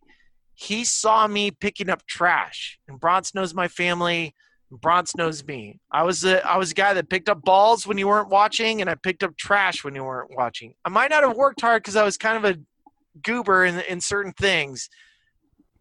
He 0.53 0.83
saw 0.83 1.27
me 1.27 1.51
picking 1.51 1.89
up 1.89 2.05
trash. 2.05 2.79
And 2.87 2.99
Bronx 2.99 3.33
knows 3.33 3.53
my 3.53 3.67
family. 3.67 4.35
Bronx 4.71 5.15
knows 5.15 5.45
me. 5.45 5.79
I 5.91 6.03
was 6.03 6.25
a 6.25 6.45
I 6.45 6.57
was 6.57 6.71
a 6.71 6.75
guy 6.75 6.93
that 6.93 7.09
picked 7.09 7.29
up 7.29 7.41
balls 7.41 7.85
when 7.85 7.97
you 7.97 8.07
weren't 8.07 8.29
watching, 8.29 8.81
and 8.81 8.89
I 8.89 8.95
picked 8.95 9.23
up 9.23 9.37
trash 9.37 9.83
when 9.83 9.95
you 9.95 10.03
weren't 10.03 10.35
watching. 10.35 10.73
I 10.83 10.89
might 10.89 11.11
not 11.11 11.23
have 11.23 11.37
worked 11.37 11.61
hard 11.61 11.83
because 11.83 11.95
I 11.95 12.03
was 12.03 12.17
kind 12.17 12.37
of 12.37 12.45
a 12.45 12.59
goober 13.21 13.65
in 13.65 13.79
in 13.81 14.01
certain 14.01 14.33
things, 14.33 14.89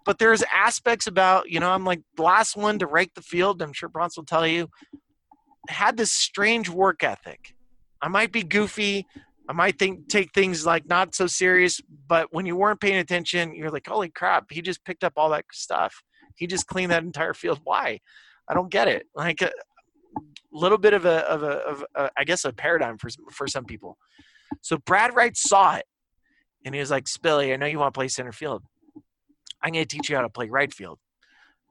but 0.04 0.18
there's 0.18 0.44
aspects 0.54 1.06
about 1.06 1.50
you 1.50 1.60
know 1.60 1.70
I'm 1.70 1.84
like 1.84 2.02
the 2.16 2.22
last 2.22 2.56
one 2.56 2.78
to 2.80 2.86
rake 2.86 3.14
the 3.14 3.22
field. 3.22 3.62
I'm 3.62 3.72
sure 3.72 3.88
Bronx 3.88 4.16
will 4.16 4.24
tell 4.24 4.46
you. 4.46 4.68
Had 5.68 5.96
this 5.96 6.12
strange 6.12 6.68
work 6.68 7.02
ethic. 7.02 7.54
I 8.02 8.08
might 8.08 8.32
be 8.32 8.42
goofy. 8.42 9.06
I 9.48 9.52
might 9.52 9.78
think 9.78 10.08
take 10.08 10.32
things 10.32 10.64
like 10.64 10.88
not 10.88 11.14
so 11.14 11.26
serious, 11.26 11.80
but 12.06 12.28
when 12.32 12.46
you 12.46 12.56
weren't 12.56 12.80
paying 12.80 12.96
attention, 12.96 13.54
you're 13.54 13.70
like, 13.70 13.86
holy 13.86 14.08
crap, 14.08 14.50
he 14.50 14.62
just 14.62 14.84
picked 14.84 15.04
up 15.04 15.14
all 15.16 15.30
that 15.30 15.44
stuff. 15.52 16.02
He 16.36 16.46
just 16.46 16.66
cleaned 16.66 16.90
that 16.92 17.02
entire 17.02 17.34
field. 17.34 17.60
Why? 17.64 18.00
I 18.48 18.54
don't 18.54 18.70
get 18.70 18.88
it. 18.88 19.06
Like 19.14 19.42
a 19.42 19.50
little 20.52 20.78
bit 20.78 20.94
of 20.94 21.04
a 21.04 21.26
of 21.28 21.42
a, 21.42 21.46
of 21.46 21.84
a 21.94 22.10
I 22.16 22.24
guess 22.24 22.44
a 22.44 22.52
paradigm 22.52 22.98
for 22.98 23.10
for 23.30 23.46
some 23.46 23.64
people. 23.64 23.98
So 24.62 24.78
Brad 24.78 25.14
Wright 25.14 25.36
saw 25.36 25.76
it, 25.76 25.84
and 26.64 26.74
he 26.74 26.80
was 26.80 26.90
like, 26.90 27.04
Spilly, 27.04 27.52
I 27.52 27.56
know 27.56 27.66
you 27.66 27.78
want 27.78 27.92
to 27.92 27.98
play 27.98 28.08
center 28.08 28.32
field. 28.32 28.62
I'm 29.62 29.72
going 29.72 29.84
to 29.84 29.96
teach 29.96 30.10
you 30.10 30.16
how 30.16 30.22
to 30.22 30.28
play 30.28 30.48
right 30.48 30.72
field. 30.72 30.98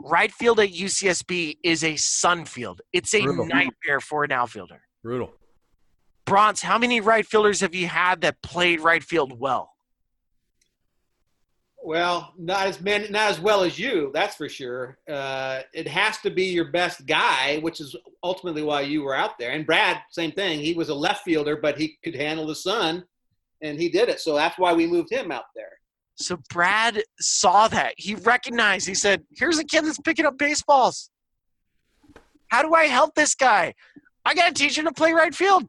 Right 0.02 0.32
field 0.32 0.60
at 0.60 0.70
UCSB 0.70 1.58
is 1.64 1.84
a 1.84 1.96
sun 1.96 2.46
field. 2.46 2.82
It's 2.92 3.14
a 3.14 3.22
Brutal. 3.22 3.46
nightmare 3.46 4.00
for 4.02 4.24
an 4.24 4.32
outfielder. 4.32 4.82
Brutal. 5.04 5.32
Bronx, 6.26 6.62
how 6.62 6.78
many 6.78 7.02
right 7.02 7.26
fielders 7.26 7.62
have 7.62 7.76
you 7.76 7.88
had 7.88 8.22
that 8.22 8.42
played 8.42 8.80
right 8.80 9.04
field 9.04 9.40
well? 9.40 9.74
Well, 11.86 12.34
not 12.38 12.68
as 12.68 12.80
many, 12.80 13.10
not 13.10 13.30
as 13.30 13.42
well 13.42 13.62
as 13.62 13.78
you, 13.78 14.10
that's 14.14 14.38
for 14.38 14.48
sure. 14.48 14.98
Uh, 15.10 15.62
it 15.74 15.86
has 15.86 16.18
to 16.20 16.30
be 16.30 16.46
your 16.46 16.72
best 16.72 17.06
guy, 17.06 17.60
which 17.60 17.82
is 17.82 17.94
ultimately 18.24 18.64
why 18.64 18.82
you 18.82 19.04
were 19.04 19.14
out 19.14 19.38
there. 19.38 19.52
And 19.52 19.66
Brad, 19.66 20.00
same 20.10 20.32
thing. 20.32 20.60
He 20.60 20.74
was 20.74 20.88
a 20.88 20.96
left 20.96 21.26
fielder, 21.26 21.58
but 21.58 21.78
he 21.78 21.98
could 22.02 22.16
handle 22.16 22.48
the 22.48 22.56
sun, 22.56 23.04
and 23.62 23.78
he 23.78 23.90
did 23.90 24.08
it. 24.08 24.22
So 24.22 24.36
that's 24.36 24.58
why 24.58 24.72
we 24.72 24.88
moved 24.88 25.12
him 25.12 25.30
out 25.30 25.44
there. 25.56 25.72
So 26.16 26.38
Brad 26.50 27.04
saw 27.20 27.68
that. 27.68 27.96
He 27.98 28.16
recognized, 28.16 28.88
he 28.88 28.96
said, 28.96 29.24
Here's 29.32 29.60
a 29.60 29.66
kid 29.66 29.84
that's 29.84 30.00
picking 30.00 30.26
up 30.26 30.38
baseballs. 30.38 31.10
How 32.48 32.62
do 32.62 32.74
I 32.74 32.86
help 32.86 33.14
this 33.16 33.36
guy? 33.36 33.74
I 34.24 34.36
got 34.36 34.48
to 34.48 34.54
teach 34.54 34.78
him 34.78 34.86
to 34.86 34.94
play 34.94 35.12
right 35.12 35.36
field. 35.36 35.68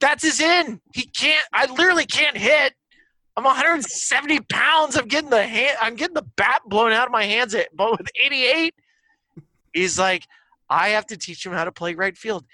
That's 0.00 0.22
his 0.22 0.40
in. 0.40 0.80
He 0.94 1.02
can't, 1.02 1.46
I 1.52 1.66
literally 1.66 2.06
can't 2.06 2.36
hit. 2.36 2.74
I'm 3.36 3.44
170 3.44 4.40
pounds. 4.40 4.96
I'm 4.96 5.08
getting 5.08 5.30
the 5.30 5.42
hand, 5.42 5.76
I'm 5.80 5.96
getting 5.96 6.14
the 6.14 6.26
bat 6.36 6.62
blown 6.66 6.92
out 6.92 7.06
of 7.06 7.12
my 7.12 7.24
hands 7.24 7.54
at, 7.54 7.68
but 7.74 7.92
with 7.92 8.08
88. 8.22 8.74
He's 9.72 9.98
like, 9.98 10.24
I 10.70 10.90
have 10.90 11.06
to 11.06 11.16
teach 11.16 11.44
him 11.44 11.52
how 11.52 11.64
to 11.64 11.72
play 11.72 11.94
right 11.94 12.16
field. 12.16 12.44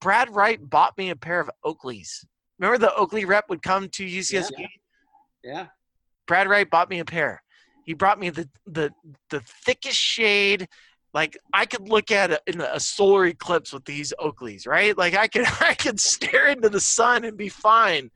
Brad 0.00 0.34
Wright 0.34 0.58
bought 0.60 0.98
me 0.98 1.10
a 1.10 1.16
pair 1.16 1.40
of 1.40 1.50
Oakleys. 1.64 2.24
Remember 2.58 2.78
the 2.78 2.94
Oakley 2.94 3.24
rep 3.24 3.48
would 3.48 3.62
come 3.62 3.88
to 3.90 4.04
UCSB? 4.04 4.66
Yeah. 5.44 5.66
Brad 6.26 6.48
Wright 6.48 6.68
bought 6.68 6.90
me 6.90 6.98
a 6.98 7.04
pair. 7.04 7.42
He 7.84 7.94
brought 7.94 8.18
me 8.18 8.30
the 8.30 8.48
the 8.66 8.92
the 9.30 9.40
thickest 9.64 9.96
shade. 9.96 10.68
Like 11.16 11.38
I 11.54 11.64
could 11.64 11.88
look 11.88 12.10
at 12.10 12.30
it 12.30 12.42
in 12.46 12.60
a 12.60 12.78
solar 12.78 13.24
eclipse 13.24 13.72
with 13.72 13.86
these 13.86 14.12
Oakleys, 14.20 14.66
right? 14.66 14.96
Like 14.98 15.14
I 15.14 15.28
could 15.28 15.46
I 15.62 15.72
could 15.72 15.98
stare 15.98 16.48
into 16.48 16.68
the 16.68 16.78
sun 16.78 17.24
and 17.24 17.38
be 17.38 17.48
fine. 17.48 18.10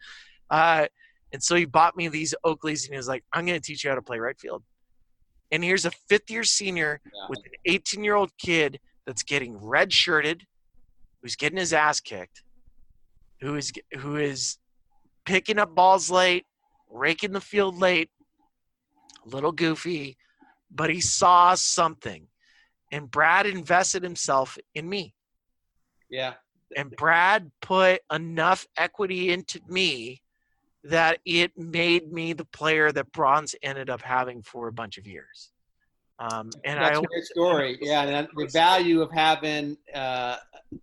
Uh, 0.51 0.87
and 1.33 1.43
so 1.43 1.57
he 1.57 1.65
bought 1.65 1.97
me 1.97 2.09
these 2.09 2.35
Oakleys, 2.45 2.85
and 2.85 2.93
he 2.93 2.99
was 2.99 3.09
like, 3.09 3.25
"I'm 3.33 3.47
going 3.47 3.59
to 3.59 3.65
teach 3.67 3.85
you 3.85 3.89
how 3.91 3.97
to 3.97 4.03
play 4.03 4.19
right 4.19 4.39
field." 4.39 4.65
And 5.51 5.65
here's 5.65 5.87
a 5.87 5.91
fifth 6.11 6.31
year 6.31 6.45
senior 6.45 7.01
Yeah. 7.07 7.27
with 7.31 7.39
an 7.47 7.53
18 7.65 8.05
year 8.05 8.17
old 8.17 8.33
kid 8.37 8.79
that's 9.07 9.23
getting 9.23 9.57
red 9.57 9.95
shirted, 9.95 10.47
who's 11.23 11.37
getting 11.37 11.59
his 11.59 11.73
ass 11.73 12.01
kicked, 12.01 12.43
who 13.41 13.57
is 13.57 13.73
who 14.01 14.17
is 14.17 14.59
picking 15.25 15.59
up 15.59 15.75
balls 15.75 16.11
late, 16.11 16.45
raking 16.91 17.33
the 17.33 17.41
field 17.41 17.79
late, 17.79 18.11
a 19.25 19.29
little 19.31 19.53
goofy, 19.53 20.19
but 20.71 20.91
he 20.91 21.01
saw 21.01 21.55
something. 21.55 22.27
And 22.93 23.11
Brad 23.11 23.47
invested 23.47 24.03
himself 24.03 24.59
in 24.75 24.89
me. 24.89 25.15
Yeah. 26.11 26.35
And 26.77 26.91
Brad 26.97 27.51
put 27.61 28.01
enough 28.13 28.67
equity 28.77 29.33
into 29.33 29.61
me 29.69 30.23
that 30.85 31.19
it 31.25 31.57
made 31.57 32.13
me 32.13 32.33
the 32.33 32.45
player 32.45 32.91
that 32.93 33.13
Bronx 33.13 33.55
ended 33.63 33.91
up 33.91 34.03
having 34.03 34.43
for 34.43 34.69
a 34.69 34.73
bunch 34.73 34.99
of 34.99 35.07
years. 35.07 35.53
Um, 36.21 36.51
and 36.65 36.79
That's 36.79 36.99
I 36.99 37.01
a 37.01 37.03
great 37.03 37.25
story. 37.25 37.79
Yeah, 37.81 38.03
and 38.03 38.29
the 38.37 38.47
value 38.47 39.01
of 39.01 39.11
having 39.11 39.79
uh, 39.95 40.37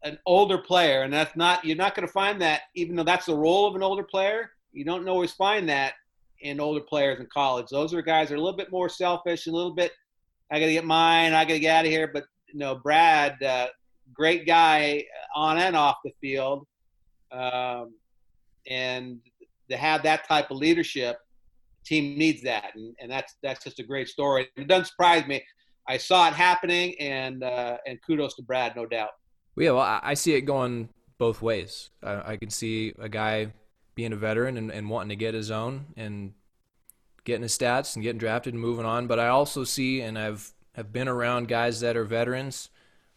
an 0.04 0.18
older 0.26 0.58
player, 0.58 1.04
and 1.04 1.14
that's 1.14 1.36
not 1.36 1.64
you're 1.64 1.78
not 1.78 1.94
going 1.94 2.08
to 2.08 2.12
find 2.12 2.42
that, 2.42 2.62
even 2.74 2.96
though 2.96 3.04
that's 3.04 3.28
the 3.28 3.36
role 3.36 3.68
of 3.68 3.76
an 3.76 3.84
older 3.84 4.04
player. 4.04 4.52
You 4.72 4.84
don't 4.84 5.08
always 5.08 5.32
find 5.34 5.70
that 5.70 5.94
in 6.42 6.60
older 6.60 6.82
players 6.82 7.20
in 7.20 7.28
college. 7.32 7.68
Those 7.70 7.94
are 7.94 8.02
guys 8.02 8.30
that 8.30 8.36
are 8.36 8.38
a 8.38 8.42
little 8.42 8.58
bit 8.58 8.72
more 8.72 8.90
selfish, 8.90 9.46
a 9.46 9.52
little 9.52 9.74
bit. 9.76 9.92
I 10.52 10.60
got 10.60 10.68
to 10.68 10.74
get 10.74 10.86
mine. 10.86 11.34
I 11.34 11.44
got 11.44 11.54
to 11.54 11.60
get 11.60 11.76
out 11.76 11.86
of 11.86 11.92
here. 11.92 12.08
But 12.08 12.26
you 12.52 12.60
know, 12.60 12.76
Brad, 12.76 13.42
uh, 13.44 13.68
great 14.14 14.46
guy 14.46 15.06
on 15.36 15.58
and 15.58 15.76
off 15.76 15.98
the 16.04 16.12
field, 16.22 16.66
um, 17.32 17.94
and 18.70 19.20
to 19.70 19.78
have 19.78 20.04
that 20.04 20.28
type 20.28 20.50
of 20.52 20.58
leadership 20.58 21.18
team 21.86 22.18
needs 22.18 22.42
that, 22.44 22.76
and, 22.76 22.96
and 23.00 23.12
that's 23.12 23.36
that's 23.42 23.64
just 23.64 23.80
a 23.80 23.84
great 23.84 24.08
story. 24.08 24.48
It 24.56 24.68
doesn't 24.68 24.86
surprise 24.86 25.26
me. 25.28 25.44
I 25.88 25.98
saw 25.98 26.28
it 26.28 26.34
happening, 26.34 26.96
and 27.00 27.44
uh, 27.44 27.78
and 27.86 28.00
kudos 28.06 28.36
to 28.36 28.44
Brad, 28.44 28.76
no 28.76 28.86
doubt. 28.86 29.12
Well, 29.56 29.66
yeah, 29.66 29.72
well, 29.72 30.00
I 30.04 30.14
see 30.14 30.34
it 30.34 30.42
going 30.42 30.90
both 31.18 31.42
ways. 31.42 31.90
I, 32.04 32.34
I 32.34 32.38
can 32.38 32.50
see 32.50 32.94
a 33.00 33.10
guy 33.10 33.54
being 33.96 34.14
a 34.14 34.16
veteran 34.16 34.58
and, 34.58 34.72
and 34.72 34.90
wanting 34.90 35.10
to 35.10 35.16
get 35.16 35.34
his 35.34 35.50
own 35.50 35.88
and 35.98 36.34
getting 37.28 37.44
his 37.44 37.56
stats 37.56 37.94
and 37.96 38.02
getting 38.04 38.18
drafted 38.18 38.54
and 38.54 38.62
moving 38.62 38.86
on. 38.86 39.06
But 39.06 39.20
I 39.20 39.28
also 39.28 39.66
see, 39.66 40.02
and 40.02 40.18
I've 40.18 40.54
have 40.74 40.94
been 40.94 41.08
around 41.08 41.48
guys 41.48 41.82
that 41.82 41.98
are 41.98 42.06
veterans 42.06 42.70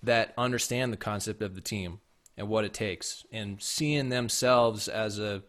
that 0.03 0.35
understand 0.37 0.93
the 0.93 0.97
concept 0.97 1.43
of 1.43 1.55
the 1.55 1.61
team 1.61 2.01
and 2.37 2.49
what 2.49 2.65
it 2.65 2.75
takes, 2.75 3.25
and 3.31 3.63
seeing 3.63 4.09
themselves 4.09 4.89
as 4.89 5.19
a 5.19 5.43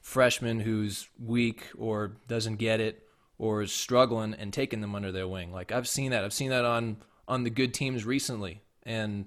freshman 0.00 0.60
who's 0.60 1.08
weak 1.22 1.64
or 1.76 2.16
doesn't 2.26 2.56
get 2.56 2.80
it 2.80 3.02
or 3.38 3.62
is 3.62 3.72
struggling 3.72 4.32
and 4.34 4.52
taking 4.52 4.80
them 4.80 4.94
under 4.94 5.12
their 5.12 5.28
wing. 5.28 5.52
Like 5.52 5.70
I've 5.70 5.88
seen 5.88 6.10
that. 6.12 6.24
I've 6.24 6.32
seen 6.32 6.50
that 6.50 6.64
on 6.64 6.96
on 7.28 7.44
the 7.44 7.50
good 7.50 7.74
teams 7.74 8.04
recently, 8.06 8.62
and 8.84 9.26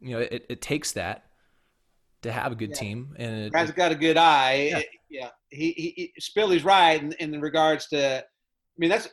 you 0.00 0.10
know 0.10 0.20
it, 0.20 0.46
it 0.48 0.62
takes 0.62 0.92
that 0.92 1.24
to 2.22 2.30
have 2.30 2.52
a 2.52 2.54
good 2.54 2.70
Yeah. 2.70 2.76
team. 2.76 3.14
And 3.18 3.46
it, 3.46 3.52
Brad's 3.52 3.72
got 3.72 3.90
a 3.90 3.96
good 3.96 4.16
eye. 4.16 4.68
Yeah. 4.70 4.82
Yeah. 5.14 5.28
He, 5.50 5.70
he, 5.72 6.12
he 6.12 6.20
Spilly's 6.20 6.64
right 6.64 7.00
in, 7.00 7.12
in 7.12 7.40
regards 7.40 7.86
to. 7.88 8.18
I 8.18 8.78
mean, 8.78 8.90
that's. 8.90 9.08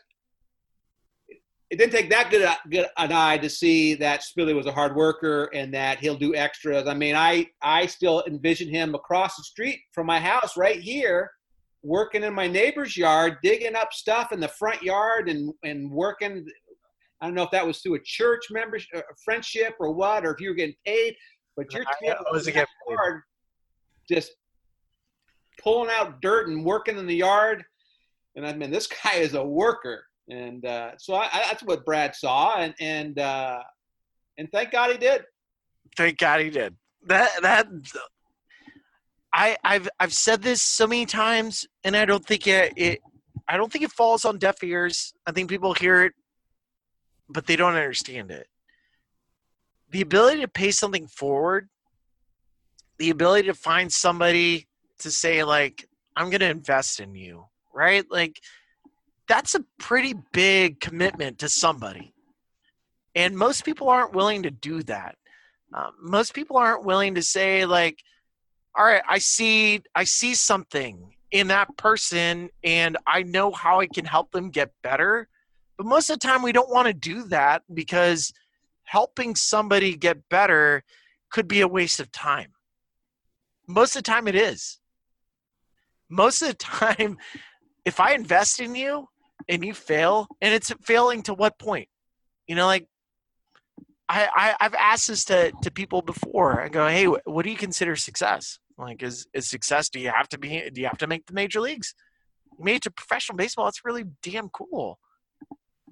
It 1.70 1.78
didn't 1.78 1.94
take 1.94 2.10
that 2.10 2.32
good, 2.32 2.50
good 2.70 2.88
an 2.98 3.14
eye 3.14 3.38
to 3.38 3.50
see 3.50 3.94
that 3.94 4.24
Spilly 4.24 4.54
was 4.54 4.66
a 4.66 4.74
hard 4.74 4.94
worker 4.94 5.50
and 5.54 5.74
that 5.74 6.00
he'll 6.00 6.18
do 6.18 6.36
extras. 6.36 6.88
I 6.88 6.96
mean, 6.96 7.16
I 7.16 7.48
I 7.62 7.86
still 7.86 8.24
envision 8.28 8.68
him 8.68 8.96
across 8.96 9.38
the 9.38 9.44
street 9.44 9.80
from 9.94 10.08
my 10.08 10.20
house 10.20 10.58
right 10.58 10.80
here, 10.80 11.30
working 11.84 12.24
in 12.24 12.34
my 12.34 12.48
neighbor's 12.48 12.98
yard, 12.98 13.38
digging 13.44 13.76
up 13.76 13.94
stuff 13.94 14.32
in 14.32 14.40
the 14.40 14.48
front 14.48 14.82
yard 14.82 15.30
and 15.30 15.54
and 15.64 15.90
working. 15.92 16.46
I 17.22 17.28
don't 17.28 17.36
know 17.36 17.44
if 17.44 17.52
that 17.52 17.66
was 17.66 17.78
through 17.80 17.96
a 17.96 18.04
church 18.04 18.48
membership, 18.50 18.90
uh, 18.96 19.00
a 19.00 19.16
friendship, 19.24 19.76
or 19.80 19.94
what, 19.94 20.26
or 20.26 20.34
if 20.34 20.42
you 20.42 20.50
were 20.50 20.56
getting 20.56 20.76
paid. 20.84 21.16
But 21.56 21.72
you're 21.72 21.86
I 21.88 22.16
wasn't 22.32 22.56
getting 22.56 22.68
paid. 22.90 22.98
just 24.10 24.32
pulling 25.64 25.90
out 25.92 26.22
dirt 26.22 26.48
and 26.48 26.64
working 26.64 26.98
in 26.98 27.08
the 27.08 27.16
yard. 27.16 27.64
And 28.36 28.46
I 28.46 28.54
mean, 28.54 28.72
this 28.72 28.88
guy 29.04 29.16
is 29.16 29.34
a 29.34 29.44
worker, 29.44 30.06
and 30.30 30.66
uh, 30.66 30.92
so 30.98 31.14
I, 31.14 31.30
I, 31.32 31.44
that's 31.48 31.64
what 31.64 31.86
Brad 31.86 32.16
saw, 32.16 32.58
and 32.58 32.74
and 32.80 33.20
uh, 33.20 33.60
and 34.38 34.50
thank 34.52 34.72
God 34.72 34.92
he 34.92 34.98
did. 34.98 35.24
Thank 35.98 36.18
God 36.18 36.42
he 36.42 36.50
did. 36.50 36.76
That 37.08 37.30
that 37.42 37.68
I 39.34 39.58
I've 39.64 39.90
I've 40.00 40.14
said 40.14 40.42
this 40.42 40.62
so 40.62 40.88
many 40.88 41.06
times, 41.06 41.66
and 41.84 41.96
I 41.96 42.06
don't 42.06 42.26
think 42.26 42.48
it, 42.48 42.74
it 42.76 43.00
I 43.48 43.58
don't 43.58 43.72
think 43.72 43.84
it 43.84 43.92
falls 43.92 44.26
on 44.26 44.38
deaf 44.38 44.64
ears. 44.64 45.14
I 45.26 45.32
think 45.32 45.50
people 45.50 45.74
hear 45.74 46.04
it, 46.04 46.14
but 47.30 47.48
they 47.48 47.56
don't 47.56 47.76
understand 47.76 48.32
it. 48.32 48.48
The 49.90 50.02
ability 50.02 50.42
to 50.42 50.48
pay 50.48 50.72
something 50.72 51.08
forward, 51.08 51.70
the 52.98 53.10
ability 53.10 53.48
to 53.48 53.54
find 53.54 53.92
somebody 53.92 54.68
to 55.02 55.12
say 55.12 55.44
like, 55.44 55.88
"I'm 56.16 56.30
going 56.30 56.42
to 56.42 56.50
invest 56.50 57.00
in 57.00 57.16
you," 57.16 57.46
right? 57.74 58.06
Like, 58.10 58.40
that's 59.28 59.56
a 59.56 59.66
pretty 59.80 60.14
big 60.32 60.80
commitment 60.80 61.40
to 61.40 61.50
somebody, 61.50 62.14
and 63.16 63.38
most 63.38 63.66
people 63.66 63.90
aren't 63.90 64.14
willing 64.14 64.44
to 64.44 64.52
do 64.52 64.84
that. 64.84 65.16
Um, 65.74 65.92
most 66.02 66.34
people 66.34 66.58
aren't 66.58 66.84
willing 66.84 67.16
to 67.16 67.22
say 67.22 67.66
like 67.66 68.04
all 68.76 68.86
right 68.86 69.02
i 69.08 69.18
see 69.18 69.82
i 69.96 70.04
see 70.04 70.34
something 70.34 71.14
in 71.32 71.48
that 71.48 71.76
person 71.78 72.50
and 72.64 72.98
i 73.08 73.24
know 73.24 73.52
how 73.52 73.80
i 73.80 73.88
can 73.88 74.06
help 74.06 74.32
them 74.32 74.50
get 74.50 74.72
better 74.82 75.28
but 75.78 75.86
most 75.86 76.10
of 76.10 76.20
the 76.20 76.28
time 76.28 76.42
we 76.42 76.52
don't 76.52 76.70
want 76.70 76.88
to 76.88 76.94
do 76.94 77.24
that 77.24 77.64
because 77.74 78.34
helping 78.84 79.36
somebody 79.36 79.96
get 79.96 80.28
better 80.30 80.84
could 81.32 81.48
be 81.48 81.62
a 81.62 81.68
waste 81.68 82.00
of 82.00 82.12
time 82.12 82.52
most 83.68 83.96
of 83.96 84.04
the 84.04 84.12
time 84.12 84.28
it 84.28 84.36
is 84.36 84.80
most 86.12 86.42
of 86.42 86.50
the 86.50 86.54
time 86.56 87.18
if 87.86 88.00
i 88.00 88.14
invest 88.14 88.60
in 88.60 88.76
you 88.76 89.08
and 89.50 89.66
you 89.66 89.74
fail 89.74 90.28
and 90.42 90.54
it's 90.54 90.72
failing 90.82 91.24
to 91.24 91.34
what 91.34 91.58
point 91.58 91.88
you 92.48 92.56
know 92.56 92.68
like 92.68 92.88
I, 94.12 94.28
I 94.36 94.66
I've 94.66 94.76
asked 94.76 95.08
this 95.08 95.24
to, 95.26 95.54
to 95.62 95.72
people 95.72 96.02
before. 96.02 96.62
I 96.62 96.68
go, 96.68 96.86
hey, 96.88 97.06
what 97.06 97.46
do 97.46 97.50
you 97.50 97.56
consider 97.56 97.96
success? 97.96 98.60
Like, 98.78 99.04
is 99.04 99.26
is 99.34 99.50
success? 99.50 99.90
Do 99.90 100.00
you 100.00 100.12
have 100.14 100.28
to 100.30 100.38
be? 100.38 100.70
Do 100.70 100.82
you 100.82 100.88
have 100.88 100.98
to 100.98 101.08
make 101.08 101.28
the 101.28 101.34
major 101.34 101.62
leagues? 101.62 101.94
You 102.58 102.66
made 102.66 102.76
it 102.76 102.82
to 102.84 102.92
professional 102.92 103.38
baseball. 103.38 103.68
It's 103.70 103.86
really 103.86 104.04
damn 104.22 104.50
cool. 104.50 105.00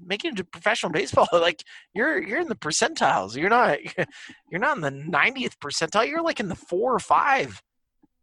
Making 0.03 0.31
it 0.31 0.37
to 0.37 0.43
professional 0.43 0.91
baseball, 0.91 1.27
like 1.33 1.63
you're 1.93 2.21
you're 2.21 2.41
in 2.41 2.49
the 2.49 2.55
percentiles. 2.55 3.37
You're 3.37 3.49
not 3.49 3.77
you're 4.51 4.59
not 4.59 4.75
in 4.75 4.81
the 4.81 4.91
90th 4.91 5.57
percentile. 5.63 6.07
You're 6.07 6.23
like 6.23 6.41
in 6.41 6.49
the 6.49 6.55
four 6.55 6.93
or 6.93 6.99
five. 6.99 7.61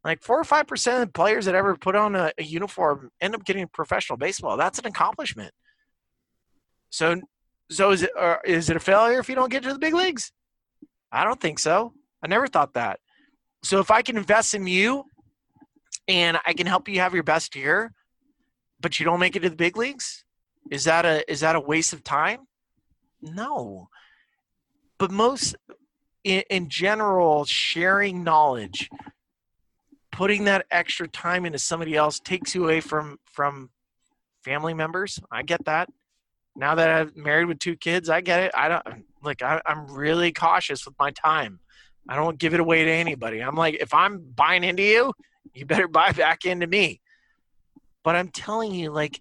Like 0.06 0.22
four 0.22 0.38
or 0.38 0.44
five 0.44 0.68
percent 0.68 1.02
of 1.02 1.12
players 1.12 1.46
that 1.46 1.56
ever 1.56 1.76
put 1.76 1.96
on 1.96 2.14
a, 2.14 2.30
a 2.38 2.44
uniform 2.44 3.10
end 3.20 3.34
up 3.34 3.44
getting 3.44 3.66
professional 3.66 4.16
baseball. 4.16 4.56
That's 4.56 4.78
an 4.78 4.86
accomplishment. 4.86 5.52
So 6.90 7.20
so 7.70 7.90
is 7.90 8.04
it 8.04 8.10
uh, 8.16 8.36
is 8.44 8.70
it 8.70 8.76
a 8.76 8.80
failure 8.80 9.18
if 9.18 9.28
you 9.28 9.34
don't 9.34 9.50
get 9.50 9.64
to 9.64 9.72
the 9.72 9.80
big 9.80 9.94
leagues? 9.94 10.30
I 11.10 11.24
don't 11.24 11.40
think 11.40 11.58
so. 11.58 11.92
I 12.22 12.28
never 12.28 12.46
thought 12.46 12.74
that. 12.74 13.00
So 13.64 13.80
if 13.80 13.90
I 13.90 14.02
can 14.02 14.16
invest 14.16 14.54
in 14.54 14.68
you 14.68 15.06
and 16.06 16.38
I 16.46 16.52
can 16.52 16.68
help 16.68 16.88
you 16.88 17.00
have 17.00 17.12
your 17.12 17.24
best 17.24 17.56
year, 17.56 17.92
but 18.78 19.00
you 19.00 19.04
don't 19.04 19.18
make 19.18 19.34
it 19.34 19.40
to 19.40 19.50
the 19.50 19.56
big 19.56 19.76
leagues, 19.76 20.24
is 20.70 20.84
that 20.84 21.04
a 21.04 21.28
is 21.28 21.40
that 21.40 21.56
a 21.56 21.60
waste 21.60 21.92
of 21.92 22.04
time? 22.04 22.46
No. 23.20 23.88
But 24.98 25.10
most 25.10 25.56
in, 26.22 26.44
in 26.48 26.68
general, 26.68 27.44
sharing 27.44 28.22
knowledge, 28.22 28.88
putting 30.16 30.44
that 30.44 30.64
extra 30.70 31.06
time 31.06 31.44
into 31.44 31.58
somebody 31.58 31.94
else 31.94 32.18
takes 32.18 32.54
you 32.54 32.64
away 32.64 32.80
from 32.80 33.18
from 33.26 33.70
family 34.42 34.74
members. 34.74 35.18
I 35.30 35.42
get 35.42 35.64
that 35.66 35.88
now 36.56 36.74
that 36.74 36.88
I'm 36.88 37.12
married 37.14 37.46
with 37.46 37.58
two 37.58 37.76
kids, 37.76 38.08
I 38.08 38.20
get 38.22 38.40
it. 38.40 38.52
I 38.54 38.68
don't 38.68 39.04
like. 39.22 39.42
I, 39.42 39.60
I'm 39.66 39.86
really 39.92 40.32
cautious 40.32 40.86
with 40.86 40.94
my 40.98 41.10
time. 41.10 41.60
I 42.08 42.16
don't 42.16 42.38
give 42.38 42.54
it 42.54 42.60
away 42.60 42.84
to 42.84 42.90
anybody. 42.90 43.40
I'm 43.40 43.56
like, 43.56 43.74
if 43.74 43.92
I'm 43.92 44.20
buying 44.34 44.64
into 44.64 44.82
you, 44.82 45.12
you 45.54 45.66
better 45.66 45.88
buy 45.88 46.12
back 46.12 46.44
into 46.44 46.66
me. 46.66 47.00
But 48.02 48.16
I'm 48.16 48.28
telling 48.28 48.72
you, 48.72 48.90
like, 48.90 49.20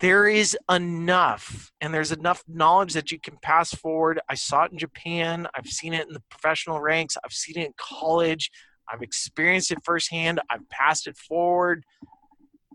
there 0.00 0.26
is 0.26 0.56
enough, 0.70 1.72
and 1.80 1.92
there's 1.92 2.12
enough 2.12 2.42
knowledge 2.48 2.94
that 2.94 3.10
you 3.10 3.18
can 3.18 3.36
pass 3.42 3.74
forward. 3.74 4.20
I 4.28 4.34
saw 4.34 4.64
it 4.64 4.72
in 4.72 4.78
Japan. 4.78 5.46
I've 5.54 5.66
seen 5.66 5.92
it 5.92 6.06
in 6.06 6.14
the 6.14 6.22
professional 6.30 6.80
ranks. 6.80 7.16
I've 7.22 7.32
seen 7.32 7.58
it 7.58 7.66
in 7.66 7.74
college. 7.76 8.50
I've 8.92 9.02
experienced 9.02 9.70
it 9.70 9.78
firsthand. 9.84 10.40
I've 10.50 10.68
passed 10.68 11.06
it 11.06 11.16
forward. 11.16 11.84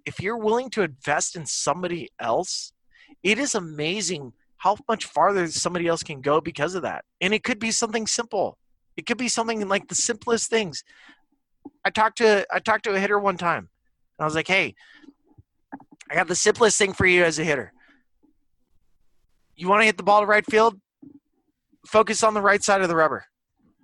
If 0.05 0.19
you're 0.19 0.37
willing 0.37 0.69
to 0.71 0.81
invest 0.81 1.35
in 1.35 1.45
somebody 1.45 2.09
else, 2.19 2.73
it 3.23 3.37
is 3.37 3.53
amazing 3.53 4.33
how 4.57 4.77
much 4.87 5.05
farther 5.05 5.47
somebody 5.47 5.87
else 5.87 6.01
can 6.01 6.21
go 6.21 6.41
because 6.41 6.73
of 6.73 6.81
that. 6.81 7.05
And 7.21 7.33
it 7.33 7.43
could 7.43 7.59
be 7.59 7.71
something 7.71 8.07
simple. 8.07 8.57
It 8.95 9.05
could 9.05 9.17
be 9.17 9.27
something 9.27 9.67
like 9.67 9.87
the 9.87 9.95
simplest 9.95 10.49
things. 10.49 10.83
I 11.85 11.91
talked 11.91 12.17
to 12.17 12.47
I 12.51 12.59
talked 12.59 12.85
to 12.85 12.95
a 12.95 12.99
hitter 12.99 13.19
one 13.19 13.37
time. 13.37 13.69
And 14.17 14.23
I 14.23 14.25
was 14.25 14.33
like, 14.33 14.47
"Hey, 14.47 14.73
I 16.09 16.15
got 16.15 16.27
the 16.27 16.35
simplest 16.35 16.77
thing 16.77 16.93
for 16.93 17.05
you 17.05 17.23
as 17.23 17.37
a 17.37 17.43
hitter. 17.43 17.73
You 19.55 19.67
want 19.67 19.81
to 19.81 19.85
hit 19.85 19.97
the 19.97 20.03
ball 20.03 20.21
to 20.21 20.25
right 20.25 20.45
field? 20.49 20.79
Focus 21.85 22.23
on 22.23 22.33
the 22.33 22.41
right 22.41 22.63
side 22.63 22.81
of 22.81 22.87
the 22.87 22.95
rubber. 22.95 23.25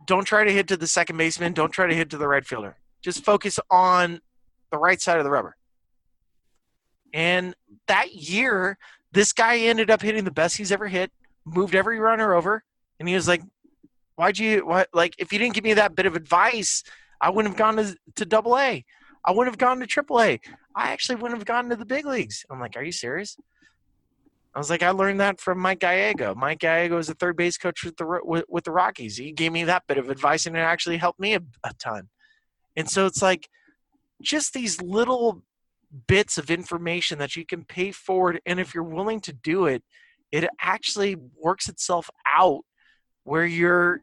Don't 0.06 0.26
try 0.26 0.44
to 0.44 0.52
hit 0.52 0.68
to 0.70 0.78
the 0.78 0.88
second 0.88 1.18
baseman, 1.18 1.54
don't 1.54 1.72
try 1.72 1.88
to 1.88 1.96
hit 1.96 2.10
to 2.12 2.18
the 2.18 2.28
right 2.28 2.46
fielder. 2.46 2.78
Just 3.02 3.24
focus 3.24 3.60
on 3.70 4.22
the 4.72 4.78
right 4.78 5.00
side 5.00 5.18
of 5.18 5.24
the 5.24 5.32
rubber." 5.32 5.56
And 7.14 7.56
that 7.88 8.14
year, 8.14 8.78
this 9.12 9.34
guy 9.34 9.58
ended 9.58 9.92
up 9.92 10.02
hitting 10.02 10.24
the 10.24 10.32
best 10.32 10.58
he's 10.58 10.72
ever 10.72 10.88
hit, 10.88 11.12
moved 11.46 11.76
every 11.76 12.00
runner 12.00 12.34
over, 12.34 12.64
and 13.00 13.08
he 13.08 13.16
was 13.16 13.28
like, 13.28 13.44
"Why'd 14.16 14.40
you? 14.40 14.66
What? 14.66 14.90
Like, 14.94 15.16
if 15.18 15.32
you 15.32 15.40
didn't 15.40 15.54
give 15.54 15.64
me 15.64 15.74
that 15.74 15.96
bit 15.96 16.06
of 16.06 16.16
advice, 16.16 16.84
I 17.22 17.30
wouldn't 17.30 17.54
have 17.54 17.60
gone 17.60 17.76
to 17.78 17.98
to 18.16 18.26
Double 18.26 18.58
A. 18.58 18.86
I 19.26 19.32
wouldn't 19.32 19.54
have 19.54 19.60
gone 19.60 19.80
to 19.80 19.88
Triple 19.88 20.22
A. 20.22 20.40
I 20.76 20.92
actually 20.92 21.16
wouldn't 21.16 21.38
have 21.38 21.46
gone 21.46 21.70
to 21.70 21.76
the 21.76 21.86
big 21.86 22.06
leagues." 22.06 22.46
I'm 22.50 22.60
like, 22.60 22.76
"Are 22.76 22.84
you 22.84 22.92
serious?" 22.92 23.38
I 24.56 24.60
was 24.60 24.70
like, 24.70 24.84
"I 24.84 24.92
learned 24.92 25.20
that 25.20 25.42
from 25.42 25.60
Mike 25.60 25.80
Gallego. 25.80 26.36
Mike 26.36 26.60
Gallego 26.60 26.98
was 26.98 27.10
a 27.10 27.16
third 27.16 27.36
base 27.36 27.58
coach 27.58 27.84
with 27.84 27.98
the 27.98 28.20
with, 28.24 28.46
with 28.48 28.64
the 28.66 28.72
Rockies. 28.72 29.18
He 29.18 29.32
gave 29.32 29.52
me 29.52 29.64
that 29.64 29.88
bit 29.88 29.98
of 29.98 30.10
advice, 30.10 30.46
and 30.46 30.56
it 30.56 30.60
actually 30.60 30.98
helped 30.98 31.20
me 31.20 31.34
a, 31.34 31.42
a 31.64 31.74
ton." 31.80 32.10
And 32.76 32.90
so 32.90 33.06
it's 33.06 33.22
like 33.22 33.50
just 34.22 34.54
these 34.54 34.82
little 34.82 35.44
bits 36.08 36.38
of 36.38 36.50
information 36.50 37.20
that 37.20 37.36
you 37.36 37.46
can 37.46 37.64
pay 37.64 37.92
forward 37.92 38.42
and 38.46 38.60
if 38.60 38.74
you're 38.74 38.84
willing 38.84 39.20
to 39.20 39.32
do 39.32 39.68
it 39.68 39.84
it 40.32 40.50
actually 40.60 41.16
works 41.40 41.70
itself 41.70 42.10
out 42.36 42.62
where 43.24 43.46
your 43.46 44.02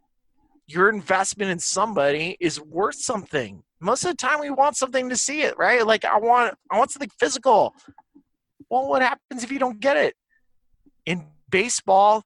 your 0.68 0.88
investment 0.88 1.50
in 1.50 1.58
somebody 1.58 2.36
is 2.38 2.60
worth 2.60 2.94
something 2.94 3.64
most 3.80 4.04
of 4.04 4.10
the 4.10 4.16
time 4.16 4.38
we 4.38 4.50
want 4.50 4.76
something 4.76 5.08
to 5.08 5.16
see 5.16 5.42
it 5.42 5.58
right 5.58 5.84
like 5.84 6.04
i 6.04 6.16
want 6.16 6.54
i 6.70 6.78
want 6.78 6.92
something 6.92 7.10
physical 7.18 7.74
well 8.70 8.88
what 8.88 9.02
happens 9.02 9.42
if 9.42 9.50
you 9.50 9.58
don't 9.58 9.80
get 9.80 9.96
it 9.96 10.14
in 11.06 11.26
baseball 11.50 12.24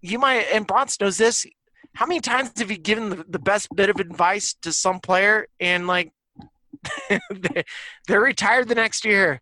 you 0.00 0.18
might 0.18 0.46
and 0.52 0.66
bronx 0.66 1.00
knows 1.00 1.16
this 1.16 1.46
how 1.94 2.06
many 2.06 2.20
times 2.20 2.52
have 2.58 2.70
you 2.70 2.78
given 2.78 3.10
the, 3.10 3.24
the 3.28 3.38
best 3.38 3.68
bit 3.74 3.90
of 3.90 3.96
advice 3.96 4.54
to 4.62 4.72
some 4.72 5.00
player 5.00 5.46
and 5.60 5.86
like 5.86 6.12
they- 7.10 7.64
they're 8.06 8.20
retired 8.20 8.68
the 8.68 8.74
next 8.74 9.04
year 9.04 9.40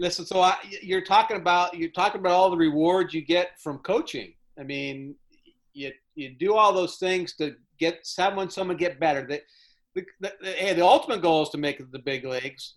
Listen, 0.00 0.24
so 0.24 0.40
I, 0.40 0.54
you're 0.80 1.04
talking 1.04 1.36
about 1.38 1.74
you're 1.76 1.90
talking 1.90 2.20
about 2.20 2.30
all 2.30 2.50
the 2.50 2.56
rewards 2.56 3.12
you 3.12 3.20
get 3.20 3.60
from 3.60 3.78
coaching. 3.78 4.32
I 4.56 4.62
mean, 4.62 5.16
you 5.72 5.90
you 6.14 6.36
do 6.38 6.54
all 6.54 6.72
those 6.72 6.98
things 6.98 7.34
to 7.38 7.56
get 7.80 8.06
someone 8.06 8.48
someone 8.48 8.76
get 8.76 9.00
better. 9.00 9.26
That 9.26 9.42
the, 9.96 10.06
the, 10.20 10.32
the, 10.40 10.74
the 10.74 10.84
ultimate 10.86 11.20
goal 11.20 11.42
is 11.42 11.48
to 11.48 11.58
make 11.58 11.80
it 11.80 11.90
the 11.90 11.98
big 11.98 12.24
leagues, 12.24 12.74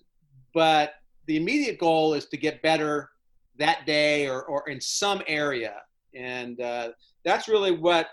but 0.51 0.93
the 1.27 1.37
immediate 1.37 1.77
goal 1.77 2.15
is 2.15 2.25
to 2.25 2.37
get 2.37 2.63
better 2.63 3.11
that 3.57 3.85
day 3.85 4.27
or, 4.27 4.43
or 4.43 4.67
in 4.69 4.79
some 4.79 5.21
area. 5.27 5.75
And 6.15 6.59
uh, 6.59 6.89
that's 7.23 7.47
really 7.47 7.71
what 7.71 8.07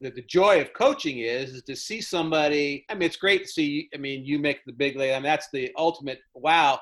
the, 0.00 0.10
the 0.10 0.22
joy 0.22 0.60
of 0.60 0.72
coaching 0.72 1.18
is, 1.18 1.50
is 1.50 1.62
to 1.64 1.76
see 1.76 2.00
somebody. 2.00 2.84
I 2.88 2.94
mean, 2.94 3.02
it's 3.02 3.16
great 3.16 3.42
to 3.42 3.48
see, 3.48 3.88
I 3.94 3.98
mean, 3.98 4.24
you 4.24 4.38
make 4.38 4.64
the 4.64 4.72
big 4.72 4.96
league. 4.96 5.10
I 5.10 5.14
mean, 5.14 5.24
that's 5.24 5.48
the 5.52 5.70
ultimate 5.76 6.20
wow. 6.34 6.80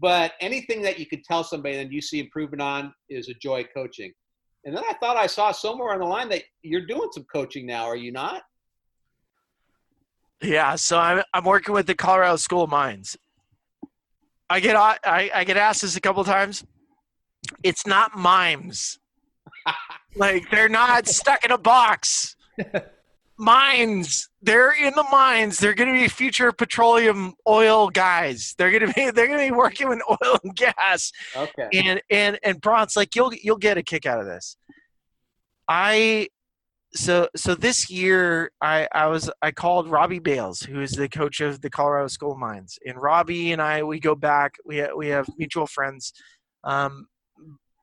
But 0.00 0.32
anything 0.40 0.82
that 0.82 0.98
you 0.98 1.06
can 1.06 1.22
tell 1.22 1.44
somebody 1.44 1.76
and 1.76 1.92
you 1.92 2.00
see 2.00 2.18
improvement 2.18 2.62
on 2.62 2.92
is 3.08 3.28
a 3.28 3.34
joy 3.34 3.64
coaching. 3.74 4.12
And 4.64 4.74
then 4.76 4.82
I 4.88 4.94
thought 4.94 5.16
I 5.16 5.26
saw 5.26 5.52
somewhere 5.52 5.92
on 5.92 6.00
the 6.00 6.06
line 6.06 6.28
that 6.30 6.42
you're 6.62 6.86
doing 6.86 7.10
some 7.12 7.24
coaching 7.32 7.66
now, 7.66 7.84
are 7.84 7.96
you 7.96 8.12
not? 8.12 8.42
Yeah, 10.42 10.74
so 10.74 10.98
I'm 10.98 11.22
I'm 11.32 11.44
working 11.44 11.74
with 11.74 11.86
the 11.86 11.94
Colorado 11.94 12.36
School 12.36 12.64
of 12.64 12.70
Mines. 12.70 13.16
I 14.50 14.60
get 14.60 14.76
I, 14.76 15.30
I 15.34 15.44
get 15.44 15.56
asked 15.56 15.82
this 15.82 15.96
a 15.96 16.00
couple 16.00 16.24
times. 16.24 16.64
It's 17.62 17.86
not 17.86 18.16
mimes. 18.16 18.98
like 20.16 20.50
they're 20.50 20.68
not 20.68 21.08
stuck 21.08 21.44
in 21.44 21.50
a 21.50 21.58
box. 21.58 22.36
mines. 23.38 24.28
They're 24.42 24.72
in 24.72 24.94
the 24.94 25.04
mines. 25.10 25.58
They're 25.58 25.74
going 25.74 25.92
to 25.92 25.98
be 25.98 26.08
future 26.08 26.52
petroleum 26.52 27.34
oil 27.48 27.88
guys. 27.88 28.54
They're 28.58 28.70
going 28.70 28.86
to 28.86 28.92
be 28.92 29.10
they're 29.10 29.26
going 29.26 29.40
to 29.40 29.52
be 29.52 29.56
working 29.56 29.88
with 29.88 30.00
oil 30.10 30.38
and 30.42 30.54
gas. 30.54 31.12
Okay. 31.36 31.68
And 31.72 32.02
and 32.10 32.38
and 32.42 32.60
Bronx, 32.60 32.96
like 32.96 33.14
you'll 33.14 33.32
you'll 33.34 33.56
get 33.56 33.78
a 33.78 33.82
kick 33.82 34.06
out 34.06 34.20
of 34.20 34.26
this. 34.26 34.56
I 35.68 36.28
so 36.94 37.28
so 37.34 37.54
this 37.54 37.90
year 37.90 38.52
I 38.60 38.88
I 38.92 39.06
was 39.06 39.30
I 39.42 39.50
called 39.50 39.90
Robbie 39.90 40.20
Bales, 40.20 40.60
who 40.60 40.80
is 40.80 40.92
the 40.92 41.08
coach 41.08 41.40
of 41.40 41.60
the 41.60 41.70
Colorado 41.70 42.08
School 42.08 42.32
of 42.32 42.38
Mines, 42.38 42.78
and 42.86 43.00
Robbie 43.00 43.52
and 43.52 43.60
I 43.60 43.82
we 43.82 43.98
go 43.98 44.14
back. 44.14 44.56
We 44.64 44.80
ha- 44.80 44.94
we 44.96 45.08
have 45.08 45.26
mutual 45.36 45.66
friends, 45.66 46.12
um, 46.62 47.08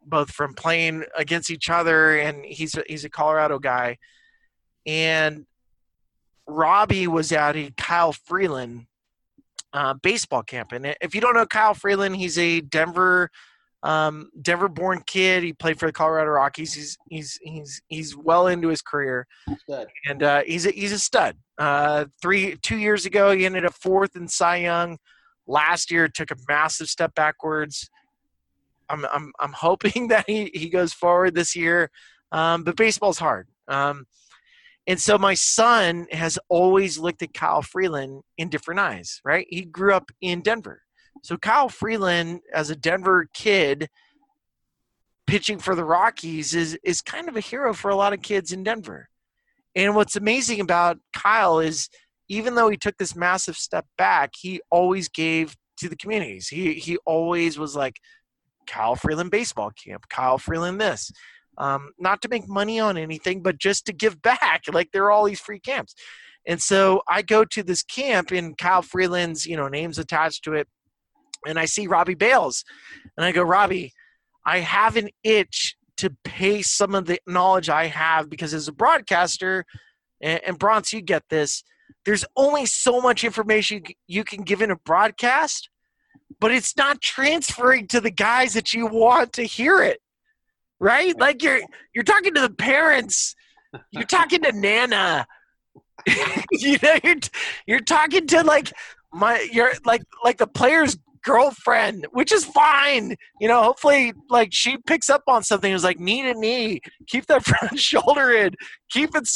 both 0.06 0.32
from 0.32 0.54
playing 0.54 1.04
against 1.17 1.52
each 1.52 1.69
other, 1.69 2.17
and 2.17 2.45
he's 2.45 2.76
a, 2.76 2.84
he's 2.88 3.04
a 3.04 3.10
Colorado 3.10 3.60
guy, 3.60 3.97
and 4.86 5.45
Robbie 6.47 7.08
was 7.08 7.32
at 7.34 7.56
a 7.58 7.71
Kyle 7.78 8.13
Freeland 8.13 8.86
uh, 9.74 9.93
baseball 9.95 10.43
camp, 10.43 10.71
and 10.71 10.95
if 11.02 11.13
you 11.13 11.19
don't 11.19 11.36
know 11.36 11.45
Kyle 11.45 11.74
Freeland, 11.74 12.15
he's 12.15 12.38
a 12.38 12.62
Denver 12.62 13.30
um, 13.83 14.29
Denver-born 14.41 15.03
kid. 15.07 15.43
He 15.43 15.53
played 15.53 15.79
for 15.79 15.87
the 15.87 15.91
Colorado 15.91 16.31
Rockies. 16.31 16.73
He's 16.73 16.97
he's 17.09 17.39
he's 17.41 17.81
he's 17.87 18.17
well 18.17 18.47
into 18.47 18.67
his 18.67 18.81
career, 18.81 19.27
Good. 19.67 19.87
and 20.07 20.23
uh, 20.23 20.43
he's 20.45 20.65
a, 20.65 20.71
he's 20.71 20.91
a 20.91 20.99
stud. 20.99 21.37
Uh, 21.57 22.05
three 22.21 22.57
two 22.57 22.77
years 22.77 23.05
ago, 23.05 23.35
he 23.35 23.45
ended 23.45 23.65
up 23.65 23.73
fourth 23.73 24.15
in 24.15 24.27
Cy 24.27 24.57
Young. 24.57 24.97
Last 25.47 25.91
year, 25.91 26.07
took 26.07 26.31
a 26.31 26.35
massive 26.47 26.87
step 26.87 27.15
backwards. 27.15 27.89
I'm 28.89 29.05
I'm 29.05 29.31
I'm 29.39 29.53
hoping 29.57 30.09
that 30.09 30.25
he 30.27 30.51
he 30.53 30.69
goes 30.69 30.93
forward 30.93 31.33
this 31.33 31.55
year, 31.55 31.89
um, 32.31 32.63
but 32.63 32.75
baseball's 32.75 33.19
hard. 33.19 33.47
Um, 33.67 34.05
and 34.87 34.99
so 34.99 35.17
my 35.17 35.35
son 35.35 36.07
has 36.11 36.39
always 36.49 36.97
looked 36.97 37.21
at 37.21 37.33
Kyle 37.33 37.61
Freeland 37.61 38.23
in 38.37 38.49
different 38.49 38.79
eyes, 38.79 39.21
right? 39.23 39.45
He 39.49 39.61
grew 39.61 39.93
up 39.93 40.11
in 40.21 40.41
Denver. 40.41 40.81
So 41.24 41.38
Kyle 41.38 41.69
Freeland, 41.69 42.41
as 42.54 42.69
a 42.69 42.76
Denver 42.76 43.28
kid, 43.34 43.89
pitching 45.28 45.60
for 45.60 45.76
the 45.76 45.86
Rockies 45.86 46.54
is 46.54 46.78
is 46.84 47.02
kind 47.02 47.30
of 47.30 47.38
a 47.38 47.41
hero 47.41 47.74
for 47.74 47.89
a 47.89 47.95
lot 47.95 48.13
of 48.13 48.21
kids 48.21 48.52
in 48.52 48.63
Denver. 48.63 49.08
And 49.76 49.95
what's 49.95 50.15
amazing 50.15 50.60
about 50.60 50.97
Kyle 51.15 51.60
is 51.60 51.89
even 52.28 52.56
though 52.56 52.69
he 52.69 52.78
took 52.78 52.97
this 52.97 53.15
massive 53.15 53.56
step 53.56 53.86
back, 53.97 54.32
he 54.38 54.62
always 54.69 55.10
gave 55.10 55.56
to 55.78 55.89
the 55.89 55.95
communities. 55.95 56.47
He 56.47 56.74
he 56.74 56.97
always 57.06 57.58
was 57.58 57.76
like 57.76 57.97
Kyle 58.67 58.95
Freeland 58.95 59.32
baseball 59.32 59.71
camp, 59.71 60.10
Kyle 60.10 60.38
Freeland 60.38 60.82
this. 60.82 61.12
Um, 61.58 61.91
not 62.00 62.21
to 62.24 62.30
make 62.30 62.47
money 62.47 62.80
on 62.80 62.97
anything, 62.97 63.43
but 63.43 63.58
just 63.58 63.86
to 63.86 63.93
give 63.93 64.21
back. 64.24 64.63
Like 64.71 64.91
there 64.91 65.06
are 65.06 65.12
all 65.12 65.26
these 65.26 65.39
free 65.39 65.60
camps. 65.60 65.95
And 66.47 66.62
so 66.62 67.04
I 67.08 67.21
go 67.21 67.45
to 67.45 67.62
this 67.62 67.84
camp 67.84 68.32
and 68.32 68.58
Kyle 68.58 68.82
Freeland's, 68.82 69.45
you 69.45 69.56
know, 69.56 69.67
name's 69.67 70.00
attached 70.00 70.43
to 70.45 70.54
it 70.54 70.67
and 71.45 71.60
I 71.60 71.65
see 71.65 71.88
Robbie 71.88 72.15
Bales, 72.15 72.63
and 73.17 73.25
I 73.25 73.32
go, 73.32 73.41
Robbie, 73.41 73.93
I 74.45 74.60
have 74.60 74.97
an 74.97 75.10
itch 75.23 75.75
to 75.97 76.15
pay 76.23 76.62
some 76.62 76.95
of 76.95 77.06
the 77.06 77.19
knowledge 77.27 77.69
I 77.69 77.88
have 77.88 78.30
because 78.30 78.54
as 78.54 78.67
a 78.67 78.71
broadcaster, 78.71 79.65
and, 80.21 80.41
and 80.45 80.60
Bronx, 80.60 80.93
you 80.93 81.01
get 81.01 81.23
this. 81.30 81.63
There's 82.06 82.25
only 82.36 82.65
so 82.65 83.01
much 83.01 83.23
information 83.23 83.84
you 84.08 84.23
can 84.23 84.41
give 84.41 84.62
in 84.62 84.71
a 84.71 84.75
broadcast, 84.77 85.69
but 86.39 86.51
it's 86.51 86.75
not 86.75 87.01
transferring 87.01 87.88
to 87.89 88.01
the 88.01 88.10
guys 88.10 88.54
that 88.54 88.73
you 88.73 88.88
want 88.88 89.34
to 89.34 89.43
hear 89.43 89.84
it, 89.84 89.99
right? 90.80 91.17
Like 91.19 91.43
you're 91.43 91.62
you're 91.93 92.04
talking 92.04 92.34
to 92.34 92.41
the 92.41 92.49
parents, 92.49 93.36
you're 93.91 94.04
talking 94.04 94.41
to 94.41 94.51
Nana, 94.51 95.27
you 96.51 96.77
know, 96.82 96.97
you're, 97.04 97.15
you're 97.67 97.80
talking 97.80 98.27
to 98.27 98.43
like 98.43 98.71
my 99.13 99.47
you're 99.51 99.73
like 99.86 100.01
like 100.23 100.38
the 100.38 100.47
players 100.47 100.97
girlfriend, 101.23 102.07
which 102.12 102.31
is 102.31 102.45
fine. 102.45 103.15
You 103.39 103.47
know, 103.47 103.62
hopefully, 103.62 104.13
like 104.29 104.49
she 104.51 104.77
picks 104.77 105.10
up 105.10 105.23
on 105.27 105.43
something. 105.43 105.73
It's 105.73 105.84
like 105.84 105.99
knee 105.99 106.23
to 106.23 106.34
knee, 106.34 106.81
keep 107.07 107.25
that 107.27 107.45
front 107.45 107.79
shoulder 107.79 108.31
in, 108.31 108.55
keep 108.89 109.15
it 109.15 109.29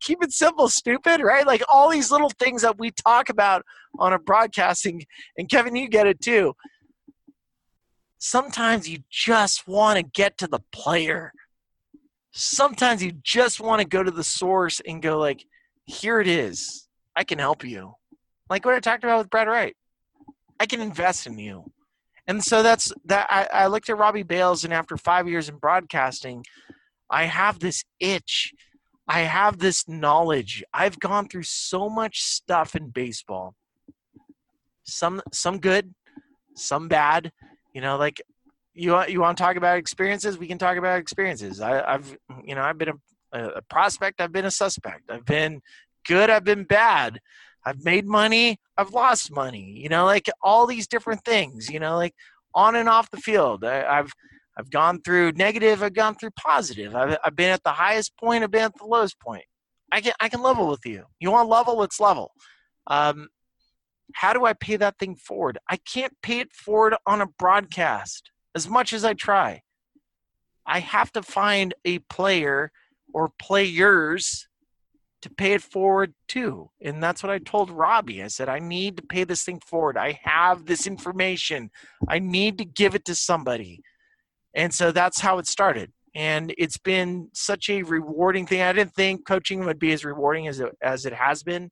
keep 0.00 0.22
it 0.22 0.32
simple, 0.32 0.68
stupid, 0.68 1.20
right? 1.20 1.46
Like 1.46 1.62
all 1.68 1.90
these 1.90 2.10
little 2.10 2.30
things 2.38 2.62
that 2.62 2.78
we 2.78 2.90
talk 2.90 3.28
about 3.28 3.64
on 3.98 4.12
a 4.12 4.18
broadcasting. 4.18 5.04
And 5.36 5.48
Kevin, 5.48 5.76
you 5.76 5.88
get 5.88 6.06
it 6.06 6.20
too. 6.20 6.54
Sometimes 8.18 8.88
you 8.88 8.98
just 9.10 9.66
want 9.66 9.98
to 9.98 10.02
get 10.04 10.38
to 10.38 10.46
the 10.46 10.60
player. 10.70 11.32
Sometimes 12.32 13.02
you 13.02 13.12
just 13.22 13.60
want 13.60 13.82
to 13.82 13.86
go 13.86 14.02
to 14.02 14.10
the 14.10 14.24
source 14.24 14.80
and 14.86 15.02
go 15.02 15.18
like, 15.18 15.44
here 15.86 16.20
it 16.20 16.28
is. 16.28 16.88
I 17.16 17.24
can 17.24 17.38
help 17.38 17.64
you. 17.64 17.94
Like 18.48 18.64
what 18.64 18.74
I 18.74 18.80
talked 18.80 19.04
about 19.04 19.18
with 19.18 19.28
Brad 19.28 19.48
Wright 19.48 19.76
I 20.62 20.66
can 20.66 20.80
invest 20.80 21.26
in 21.26 21.40
you. 21.40 21.72
And 22.28 22.40
so 22.40 22.62
that's 22.62 22.92
that. 23.06 23.26
I, 23.28 23.64
I 23.64 23.66
looked 23.66 23.90
at 23.90 23.98
Robbie 23.98 24.22
Bales, 24.22 24.62
and 24.62 24.72
after 24.72 24.96
five 24.96 25.28
years 25.28 25.48
in 25.48 25.56
broadcasting, 25.56 26.44
I 27.10 27.24
have 27.24 27.58
this 27.58 27.82
itch. 27.98 28.52
I 29.08 29.22
have 29.22 29.58
this 29.58 29.88
knowledge. 29.88 30.62
I've 30.72 31.00
gone 31.00 31.26
through 31.26 31.42
so 31.42 31.88
much 31.88 32.22
stuff 32.22 32.76
in 32.76 32.90
baseball. 32.90 33.56
Some 34.84 35.20
some 35.32 35.58
good, 35.58 35.94
some 36.54 36.86
bad. 36.86 37.32
You 37.74 37.80
know, 37.80 37.96
like 37.96 38.22
you 38.72 38.96
you 39.08 39.20
want 39.20 39.36
to 39.36 39.42
talk 39.42 39.56
about 39.56 39.78
experiences? 39.78 40.38
We 40.38 40.46
can 40.46 40.58
talk 40.58 40.76
about 40.76 41.00
experiences. 41.00 41.60
I, 41.60 41.90
have 41.90 42.16
you 42.44 42.54
know 42.54 42.62
I've 42.62 42.78
been 42.78 42.92
a, 43.32 43.48
a 43.56 43.62
prospect. 43.62 44.20
I've 44.20 44.32
been 44.32 44.44
a 44.44 44.50
suspect. 44.52 45.10
I've 45.10 45.24
been 45.24 45.60
good. 46.06 46.30
I've 46.30 46.44
been 46.44 46.62
bad. 46.62 47.18
I've 47.64 47.84
made 47.84 48.06
money, 48.06 48.58
I've 48.76 48.92
lost 48.92 49.30
money, 49.30 49.78
you 49.78 49.88
know, 49.88 50.04
like 50.04 50.28
all 50.42 50.66
these 50.66 50.86
different 50.86 51.24
things, 51.24 51.68
you 51.70 51.78
know, 51.78 51.96
like 51.96 52.14
on 52.54 52.74
and 52.74 52.88
off 52.88 53.10
the 53.10 53.18
field. 53.18 53.64
I, 53.64 53.96
have 53.96 54.12
I've 54.58 54.70
gone 54.70 55.00
through 55.00 55.32
negative, 55.32 55.82
I've 55.82 55.94
gone 55.94 56.14
through 56.14 56.30
positive. 56.32 56.94
I've, 56.94 57.16
I've 57.24 57.36
been 57.36 57.50
at 57.50 57.62
the 57.62 57.70
highest 57.72 58.16
point, 58.18 58.44
I've 58.44 58.50
been 58.50 58.64
at 58.64 58.76
the 58.76 58.86
lowest 58.86 59.18
point. 59.20 59.44
I 59.90 60.00
can 60.00 60.12
I 60.20 60.28
can 60.28 60.42
level 60.42 60.68
with 60.68 60.84
you. 60.86 61.04
You 61.20 61.30
want 61.30 61.50
level? 61.50 61.76
Let's 61.76 62.00
level. 62.00 62.32
Um, 62.86 63.28
how 64.14 64.32
do 64.32 64.44
I 64.44 64.54
pay 64.54 64.76
that 64.76 64.98
thing 64.98 65.16
forward? 65.16 65.58
I 65.68 65.76
can't 65.76 66.14
pay 66.22 66.40
it 66.40 66.52
forward 66.52 66.94
on 67.06 67.20
a 67.20 67.26
broadcast 67.26 68.30
as 68.54 68.68
much 68.68 68.92
as 68.92 69.04
I 69.04 69.14
try. 69.14 69.60
I 70.66 70.80
have 70.80 71.12
to 71.12 71.22
find 71.22 71.74
a 71.84 71.98
player 72.00 72.72
or 73.12 73.30
players 73.38 74.48
to 75.22 75.30
pay 75.30 75.52
it 75.52 75.62
forward 75.62 76.14
too. 76.28 76.68
And 76.80 77.02
that's 77.02 77.22
what 77.22 77.30
I 77.30 77.38
told 77.38 77.70
Robbie. 77.70 78.22
I 78.22 78.28
said, 78.28 78.48
I 78.48 78.58
need 78.58 78.96
to 78.96 79.02
pay 79.02 79.24
this 79.24 79.44
thing 79.44 79.60
forward. 79.60 79.96
I 79.96 80.20
have 80.22 80.66
this 80.66 80.86
information. 80.86 81.70
I 82.08 82.18
need 82.18 82.58
to 82.58 82.64
give 82.64 82.94
it 82.94 83.04
to 83.06 83.14
somebody. 83.14 83.80
And 84.54 84.74
so 84.74 84.92
that's 84.92 85.20
how 85.20 85.38
it 85.38 85.46
started. 85.46 85.92
And 86.14 86.52
it's 86.58 86.76
been 86.76 87.30
such 87.32 87.70
a 87.70 87.82
rewarding 87.82 88.46
thing. 88.46 88.60
I 88.60 88.72
didn't 88.72 88.94
think 88.94 89.26
coaching 89.26 89.64
would 89.64 89.78
be 89.78 89.92
as 89.92 90.04
rewarding 90.04 90.48
as 90.48 90.60
it, 90.60 90.70
as 90.82 91.06
it 91.06 91.14
has 91.14 91.42
been. 91.42 91.70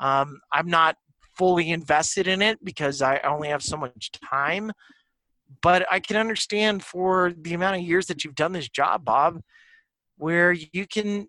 Um, 0.00 0.40
I'm 0.52 0.68
not 0.68 0.96
fully 1.38 1.70
invested 1.70 2.26
in 2.26 2.42
it 2.42 2.62
because 2.62 3.00
I 3.00 3.18
only 3.20 3.48
have 3.48 3.62
so 3.62 3.76
much 3.76 4.10
time. 4.10 4.72
But 5.62 5.86
I 5.90 6.00
can 6.00 6.16
understand 6.16 6.84
for 6.84 7.32
the 7.36 7.54
amount 7.54 7.76
of 7.76 7.82
years 7.82 8.06
that 8.06 8.24
you've 8.24 8.34
done 8.34 8.52
this 8.52 8.68
job, 8.68 9.04
Bob, 9.04 9.40
where 10.16 10.52
you 10.52 10.86
can 10.86 11.28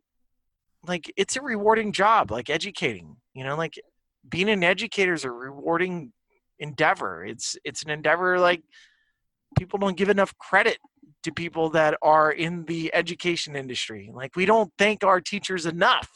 like 0.87 1.11
it's 1.17 1.35
a 1.35 1.41
rewarding 1.41 1.91
job 1.91 2.31
like 2.31 2.49
educating 2.49 3.15
you 3.33 3.43
know 3.43 3.55
like 3.55 3.79
being 4.29 4.49
an 4.49 4.63
educator 4.63 5.13
is 5.13 5.25
a 5.25 5.31
rewarding 5.31 6.11
endeavor 6.59 7.25
it's 7.25 7.57
it's 7.63 7.83
an 7.83 7.89
endeavor 7.89 8.39
like 8.39 8.61
people 9.57 9.79
don't 9.79 9.97
give 9.97 10.09
enough 10.09 10.37
credit 10.37 10.77
to 11.23 11.31
people 11.31 11.69
that 11.69 11.95
are 12.01 12.31
in 12.31 12.65
the 12.65 12.93
education 12.93 13.55
industry. 13.55 14.11
Like 14.13 14.35
we 14.35 14.45
don't 14.45 14.71
thank 14.77 15.03
our 15.03 15.21
teachers 15.21 15.65
enough 15.65 16.09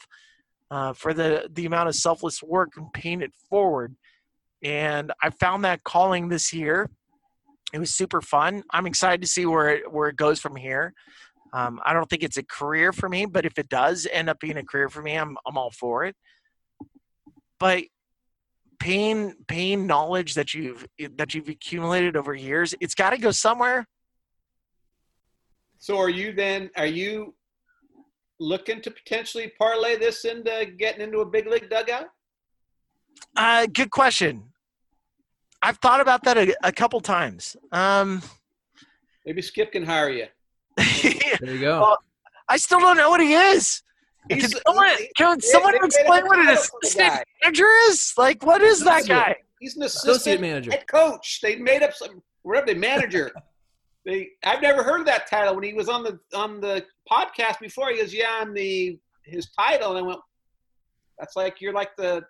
uh, 0.70 0.92
for 0.92 1.14
the 1.14 1.48
the 1.52 1.66
amount 1.66 1.88
of 1.88 1.94
selfless 1.94 2.42
work 2.42 2.70
and 2.76 2.92
paying 2.92 3.22
it 3.22 3.32
forward. 3.48 3.94
And 4.62 5.12
I 5.22 5.30
found 5.30 5.64
that 5.64 5.84
calling 5.84 6.28
this 6.28 6.52
year. 6.52 6.90
It 7.72 7.78
was 7.78 7.92
super 7.92 8.20
fun. 8.20 8.62
I'm 8.70 8.86
excited 8.86 9.20
to 9.22 9.26
see 9.26 9.44
where 9.44 9.68
it, 9.70 9.92
where 9.92 10.08
it 10.08 10.16
goes 10.16 10.40
from 10.40 10.54
here. 10.56 10.94
Um, 11.52 11.80
I 11.84 11.92
don't 11.92 12.08
think 12.08 12.22
it's 12.22 12.36
a 12.36 12.44
career 12.44 12.92
for 12.92 13.08
me, 13.08 13.26
but 13.26 13.46
if 13.46 13.58
it 13.58 13.68
does 13.68 14.06
end 14.10 14.28
up 14.28 14.40
being 14.40 14.56
a 14.56 14.64
career 14.64 14.88
for 14.88 15.02
me, 15.02 15.16
I'm 15.16 15.36
I'm 15.46 15.56
all 15.56 15.70
for 15.70 16.04
it. 16.04 16.14
But 17.58 17.84
pain 18.78 19.34
pain 19.48 19.86
knowledge 19.86 20.34
that 20.34 20.54
you've 20.54 20.86
that 21.16 21.34
you've 21.34 21.48
accumulated 21.48 22.16
over 22.16 22.34
years, 22.34 22.74
it's 22.80 22.94
got 22.94 23.10
to 23.10 23.18
go 23.18 23.30
somewhere. 23.30 23.86
So 25.78 25.98
are 25.98 26.10
you 26.10 26.32
then? 26.32 26.70
Are 26.76 26.86
you 26.86 27.34
looking 28.38 28.82
to 28.82 28.90
potentially 28.90 29.52
parlay 29.58 29.96
this 29.96 30.24
into 30.24 30.72
getting 30.78 31.00
into 31.00 31.20
a 31.20 31.26
big 31.26 31.46
league 31.46 31.70
dugout? 31.70 32.06
Uh, 33.36 33.66
good 33.72 33.90
question. 33.90 34.52
I've 35.62 35.78
thought 35.78 36.00
about 36.00 36.22
that 36.24 36.36
a, 36.36 36.56
a 36.62 36.72
couple 36.72 37.00
times. 37.00 37.56
Um, 37.72 38.22
Maybe 39.24 39.42
Skip 39.42 39.72
can 39.72 39.84
hire 39.84 40.10
you. 40.10 40.26
There 41.40 41.54
you 41.54 41.60
go. 41.60 41.80
Well, 41.80 41.98
I 42.48 42.56
still 42.56 42.80
don't 42.80 42.96
know 42.96 43.10
what 43.10 43.20
he 43.20 43.34
is. 43.34 43.82
Can 44.30 44.40
someone, 44.40 44.90
can 45.16 45.40
someone 45.40 45.72
they 45.72 45.86
explain 45.86 46.26
what 46.26 46.38
an 46.38 46.46
title 46.46 46.62
for 46.62 46.78
the 46.82 46.86
assistant 46.86 47.24
manager 47.42 47.66
is? 47.88 48.12
Like, 48.16 48.44
what 48.44 48.62
is 48.62 48.80
that 48.84 49.06
guy? 49.06 49.36
He's 49.60 49.76
an 49.76 49.84
Associate 49.84 50.12
assistant 50.12 50.40
manager. 50.40 50.70
head 50.72 50.86
coach. 50.88 51.40
They 51.42 51.56
made 51.56 51.82
up 51.82 51.94
some 51.94 52.22
whatever 52.42 52.66
they 52.66 52.74
manager. 52.74 53.30
they 54.04 54.30
I've 54.44 54.62
never 54.62 54.82
heard 54.82 55.00
of 55.00 55.06
that 55.06 55.28
title. 55.28 55.54
When 55.54 55.64
he 55.64 55.74
was 55.74 55.88
on 55.88 56.02
the 56.02 56.18
on 56.34 56.60
the 56.60 56.84
podcast 57.10 57.60
before, 57.60 57.90
he 57.90 57.98
goes, 57.98 58.12
"Yeah, 58.12 58.38
I'm 58.40 58.52
the 58.52 58.98
his 59.24 59.50
title," 59.50 59.96
and 59.96 59.98
I 59.98 60.02
went, 60.02 60.20
"That's 61.18 61.36
like 61.36 61.60
you're 61.60 61.72
like 61.72 61.96
the 61.96 62.22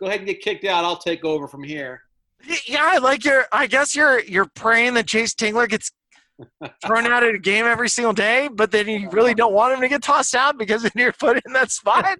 go 0.00 0.06
ahead 0.06 0.20
and 0.20 0.28
get 0.28 0.40
kicked 0.40 0.64
out. 0.64 0.84
I'll 0.84 0.96
take 0.96 1.24
over 1.24 1.46
from 1.48 1.62
here." 1.62 2.02
Yeah, 2.66 2.82
I 2.82 2.98
like 2.98 3.24
you're. 3.24 3.46
I 3.52 3.66
guess 3.66 3.94
you're 3.94 4.20
you're 4.20 4.50
praying 4.54 4.94
that 4.94 5.06
Jayce 5.06 5.34
Tingler 5.34 5.68
gets 5.68 5.90
thrown 6.84 7.06
out 7.06 7.22
of 7.22 7.34
a 7.34 7.38
game 7.38 7.64
every 7.66 7.88
single 7.88 8.12
day, 8.12 8.48
but 8.52 8.70
then 8.70 8.88
you 8.88 9.08
really 9.10 9.34
don't 9.34 9.52
want 9.52 9.74
him 9.74 9.80
to 9.80 9.88
get 9.88 10.02
tossed 10.02 10.34
out 10.34 10.58
because 10.58 10.82
then 10.82 10.92
you're 10.96 11.12
put 11.12 11.40
in 11.44 11.52
that 11.52 11.70
spot. 11.70 12.18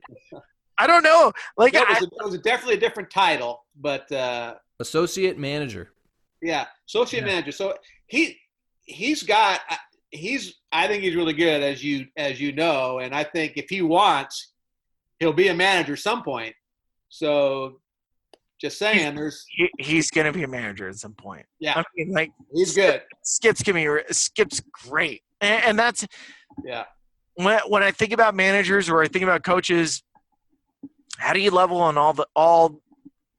I 0.79 0.87
don't 0.87 1.03
know. 1.03 1.33
Like, 1.57 1.73
Yeah, 1.73 1.83
it, 1.83 1.89
was 1.89 2.03
a, 2.03 2.07
it 2.07 2.31
was 2.33 2.39
definitely 2.41 2.75
a 2.77 2.81
different 2.81 3.11
title, 3.11 3.65
but 3.81 4.11
uh, 4.13 4.55
Associate 4.81 5.37
manager. 5.39 5.93
yeah, 6.43 6.67
associate 6.89 7.21
Yeah. 7.21 7.27
manager. 7.27 7.53
So 7.53 7.75
he 8.07 8.37
he's 8.85 9.23
got 9.23 9.61
he's 10.11 10.55
I 10.73 10.87
think 10.87 11.03
he's 11.03 11.15
really 11.17 11.33
good 11.35 11.63
as 11.63 11.83
you 11.85 12.07
as 12.17 12.41
you 12.41 12.53
know, 12.53 13.01
and 13.01 13.15
I 13.15 13.25
think 13.25 13.55
if 13.57 13.69
he 13.69 13.83
wants, 13.83 14.53
he'll 15.19 15.33
be 15.33 15.49
a 15.49 15.55
manager 15.55 15.97
some 15.97 16.23
point. 16.23 16.55
So 17.09 17.81
just 18.61 18.79
saying, 18.79 19.15
there's 19.15 19.45
he, 19.49 19.71
he's 19.79 20.11
gonna 20.11 20.33
be 20.33 20.43
a 20.43 20.49
manager 20.49 20.89
at 20.89 20.97
some 20.97 21.15
point. 21.15 21.47
yeah, 21.61 21.79
I 21.79 21.85
mean, 21.97 22.13
like 22.13 22.31
he's 22.53 22.75
good. 22.75 23.03
Skip's 23.23 23.63
gonna 23.63 23.79
be 23.79 24.13
Skip's 24.13 24.61
great, 24.87 25.23
and, 25.41 25.65
and 25.65 25.79
that's 25.79 26.07
Yeah, 26.65 26.85
when 27.35 27.61
when 27.69 27.83
I 27.83 27.91
think 27.91 28.13
about 28.13 28.35
managers 28.35 28.89
or 28.89 29.03
I 29.03 29.09
think 29.09 29.23
about 29.23 29.45
coaches, 29.45 30.03
how 31.19 31.33
do 31.33 31.41
you 31.41 31.51
level 31.51 31.79
on 31.79 31.97
all 31.97 32.13
the 32.13 32.27
all 32.35 32.81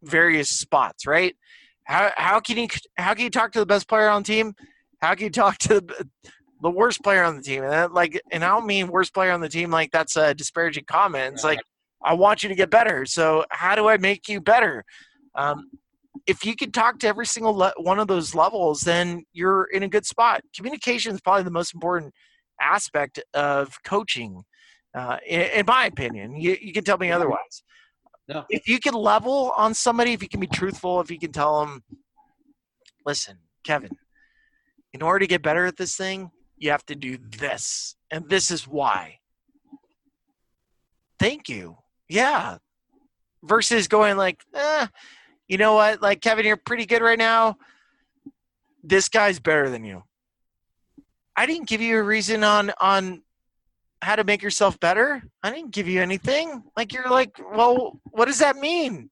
various 0.04 0.50
spots, 0.50 1.06
right? 1.06 1.36
How 1.84 2.12
how 2.16 2.40
can 2.40 2.58
you 2.58 2.68
how 2.98 3.14
can 3.14 3.24
you 3.24 3.30
talk 3.30 3.52
to 3.54 3.60
the 3.60 3.66
best 3.66 3.88
player 3.88 4.08
on 4.08 4.24
the 4.24 4.28
team? 4.28 4.54
How 5.02 5.16
can 5.16 5.26
you 5.26 5.32
talk 5.32 5.58
to 5.60 5.82
the, 5.82 6.08
the 6.62 6.70
worst 6.70 7.02
player 7.04 7.24
on 7.24 7.38
the 7.38 7.42
team? 7.42 7.64
And 7.64 7.72
that, 7.72 7.94
like, 7.94 8.22
and 8.32 8.44
I 8.44 8.50
don't 8.50 8.66
mean 8.66 8.88
worst 8.88 9.14
player 9.14 9.32
on 9.32 9.40
the 9.40 9.50
team 9.50 9.72
like 9.72 9.92
that's 9.92 10.16
a 10.18 10.34
disparaging 10.34 10.86
comment. 10.86 11.34
It's 11.34 11.44
like 11.44 11.60
I 12.04 12.14
want 12.14 12.44
you 12.44 12.50
to 12.50 12.56
get 12.56 12.70
better. 12.70 13.06
So 13.06 13.46
how 13.50 13.76
do 13.76 13.88
I 13.88 13.98
make 13.98 14.28
you 14.28 14.40
better? 14.40 14.86
Um, 15.36 15.70
if 16.28 16.46
you 16.46 16.56
can 16.56 16.72
talk 16.72 17.00
to 17.00 17.08
every 17.08 17.26
single 17.26 17.54
le- 17.54 17.74
one 17.78 18.00
of 18.00 18.08
those 18.08 18.36
levels, 18.36 18.82
then 18.82 19.24
you're 19.34 19.66
in 19.66 19.84
a 19.84 19.88
good 19.88 20.06
spot. 20.06 20.42
Communication 20.56 21.16
is 21.16 21.22
probably 21.22 21.44
the 21.44 21.52
most 21.52 21.74
important 21.74 22.14
aspect 22.62 23.20
of 23.34 23.76
coaching, 23.86 24.44
uh, 24.96 25.18
in, 25.26 25.42
in 25.42 25.66
my 25.66 25.86
opinion. 25.86 26.36
You, 26.36 26.58
you 26.60 26.74
can 26.74 26.84
tell 26.84 26.98
me 26.98 27.12
otherwise. 27.12 27.64
No. 28.28 28.46
If 28.50 28.68
you 28.68 28.80
can 28.80 28.94
level 28.94 29.54
on 29.56 29.74
somebody, 29.74 30.14
if 30.14 30.22
you 30.22 30.30
can 30.30 30.40
be 30.40 30.48
truthful, 30.48 31.02
if 31.02 31.10
you 31.10 31.18
can 31.18 31.32
tell 31.32 31.62
them, 31.62 31.84
listen, 33.06 33.38
Kevin, 33.64 33.92
in 34.94 35.02
order 35.02 35.20
to 35.20 35.28
get 35.28 35.42
better 35.42 35.66
at 35.66 35.78
this 35.78 35.96
thing, 35.96 36.32
you 36.58 36.72
have 36.72 36.86
to 36.88 36.96
do 36.96 37.18
this, 37.18 37.96
and 38.12 38.30
this 38.30 38.52
is 38.52 38.68
why. 38.68 39.20
Thank 41.18 41.50
you. 41.50 41.78
Yeah. 42.08 42.58
Versus 43.44 43.88
going 43.88 44.18
like, 44.18 44.44
eh, 44.54 44.88
you 45.50 45.58
know 45.58 45.74
what? 45.74 46.02
Like, 46.02 46.22
Kevin, 46.22 46.46
you're 46.46 46.56
pretty 46.56 46.86
good 46.86 47.02
right 47.02 47.18
now. 47.18 47.58
This 48.82 49.10
guy's 49.10 49.40
better 49.40 49.70
than 49.70 49.84
you. 49.84 50.04
I 51.36 51.46
didn't 51.46 51.68
give 51.68 51.82
you 51.82 51.98
a 51.98 52.04
reason 52.04 52.44
on 52.44 52.72
on 52.80 53.24
how 54.02 54.16
to 54.16 54.24
make 54.24 54.42
yourself 54.42 54.80
better. 54.80 55.22
I 55.44 55.52
didn't 55.52 55.72
give 55.72 55.90
you 55.90 56.02
anything. 56.02 56.64
Like 56.78 56.94
you're 56.94 57.10
like, 57.10 57.38
well, 57.54 58.00
what 58.12 58.26
does 58.26 58.40
that 58.40 58.56
mean? 58.56 59.10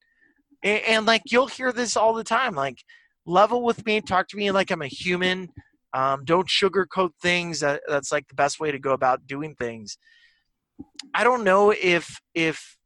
And, 0.62 0.82
and 0.88 1.06
like 1.06 1.22
you'll 1.30 1.46
hear 1.46 1.72
this 1.72 1.94
all 1.94 2.14
the 2.14 2.24
time. 2.24 2.54
Like, 2.54 2.82
level 3.28 3.62
with 3.62 3.84
me, 3.84 4.00
talk 4.00 4.28
to 4.28 4.36
me 4.36 4.50
like 4.50 4.70
I'm 4.70 4.82
a 4.82 4.86
human. 4.86 5.50
Um, 5.94 6.24
don't 6.24 6.48
sugarcoat 6.48 7.10
things. 7.20 7.60
That, 7.60 7.82
that's 7.86 8.10
like 8.10 8.28
the 8.28 8.34
best 8.34 8.58
way 8.58 8.72
to 8.72 8.78
go 8.78 8.92
about 8.92 9.26
doing 9.26 9.54
things. 9.54 9.98
I 11.14 11.24
don't 11.24 11.44
know 11.44 11.70
if 11.70 12.20
if 12.34 12.77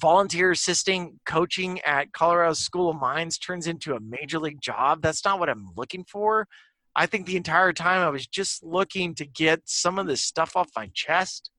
volunteer 0.00 0.50
assisting 0.50 1.20
coaching 1.26 1.80
at 1.80 2.12
Colorado 2.12 2.54
School 2.54 2.90
of 2.90 2.96
Mines 2.96 3.38
turns 3.38 3.66
into 3.66 3.94
a 3.94 4.00
major 4.00 4.38
league 4.38 4.60
job. 4.60 5.00
That's 5.02 5.24
not 5.24 5.38
what 5.38 5.48
I'm 5.48 5.70
looking 5.76 6.04
for. 6.04 6.48
I 6.94 7.06
think 7.06 7.26
the 7.26 7.36
entire 7.36 7.72
time 7.72 8.00
I 8.00 8.08
was 8.08 8.26
just 8.26 8.64
looking 8.64 9.14
to 9.16 9.26
get 9.26 9.60
some 9.66 9.98
of 9.98 10.06
this 10.06 10.22
stuff 10.22 10.56
off 10.56 10.70
my 10.74 10.90
chest. 10.94 11.50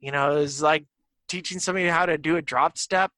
You 0.00 0.12
know, 0.12 0.36
it 0.36 0.40
was 0.40 0.60
like 0.60 0.84
teaching 1.28 1.58
somebody 1.58 1.86
how 1.86 2.06
to 2.06 2.18
do 2.18 2.36
a 2.36 2.42
drop 2.42 2.76
step, 2.76 3.12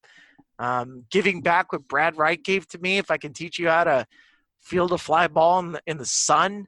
um, 0.59 1.05
giving 1.11 1.41
back 1.41 1.73
what 1.73 1.89
Brad 1.89 2.17
Wright 2.17 2.43
gave 2.43 2.69
to 2.69 2.79
me. 2.79 2.99
If 2.99 3.11
I 3.11 3.17
can 3.17 3.33
teach 3.33 3.59
you 3.59 3.69
how 3.69 3.85
to 3.85 4.07
field 4.61 4.93
a 4.93 4.99
fly 4.99 5.29
ball 5.29 5.59
in 5.61 5.73
the, 5.73 5.83
in 5.87 5.97
the 5.97 6.07
sun, 6.07 6.67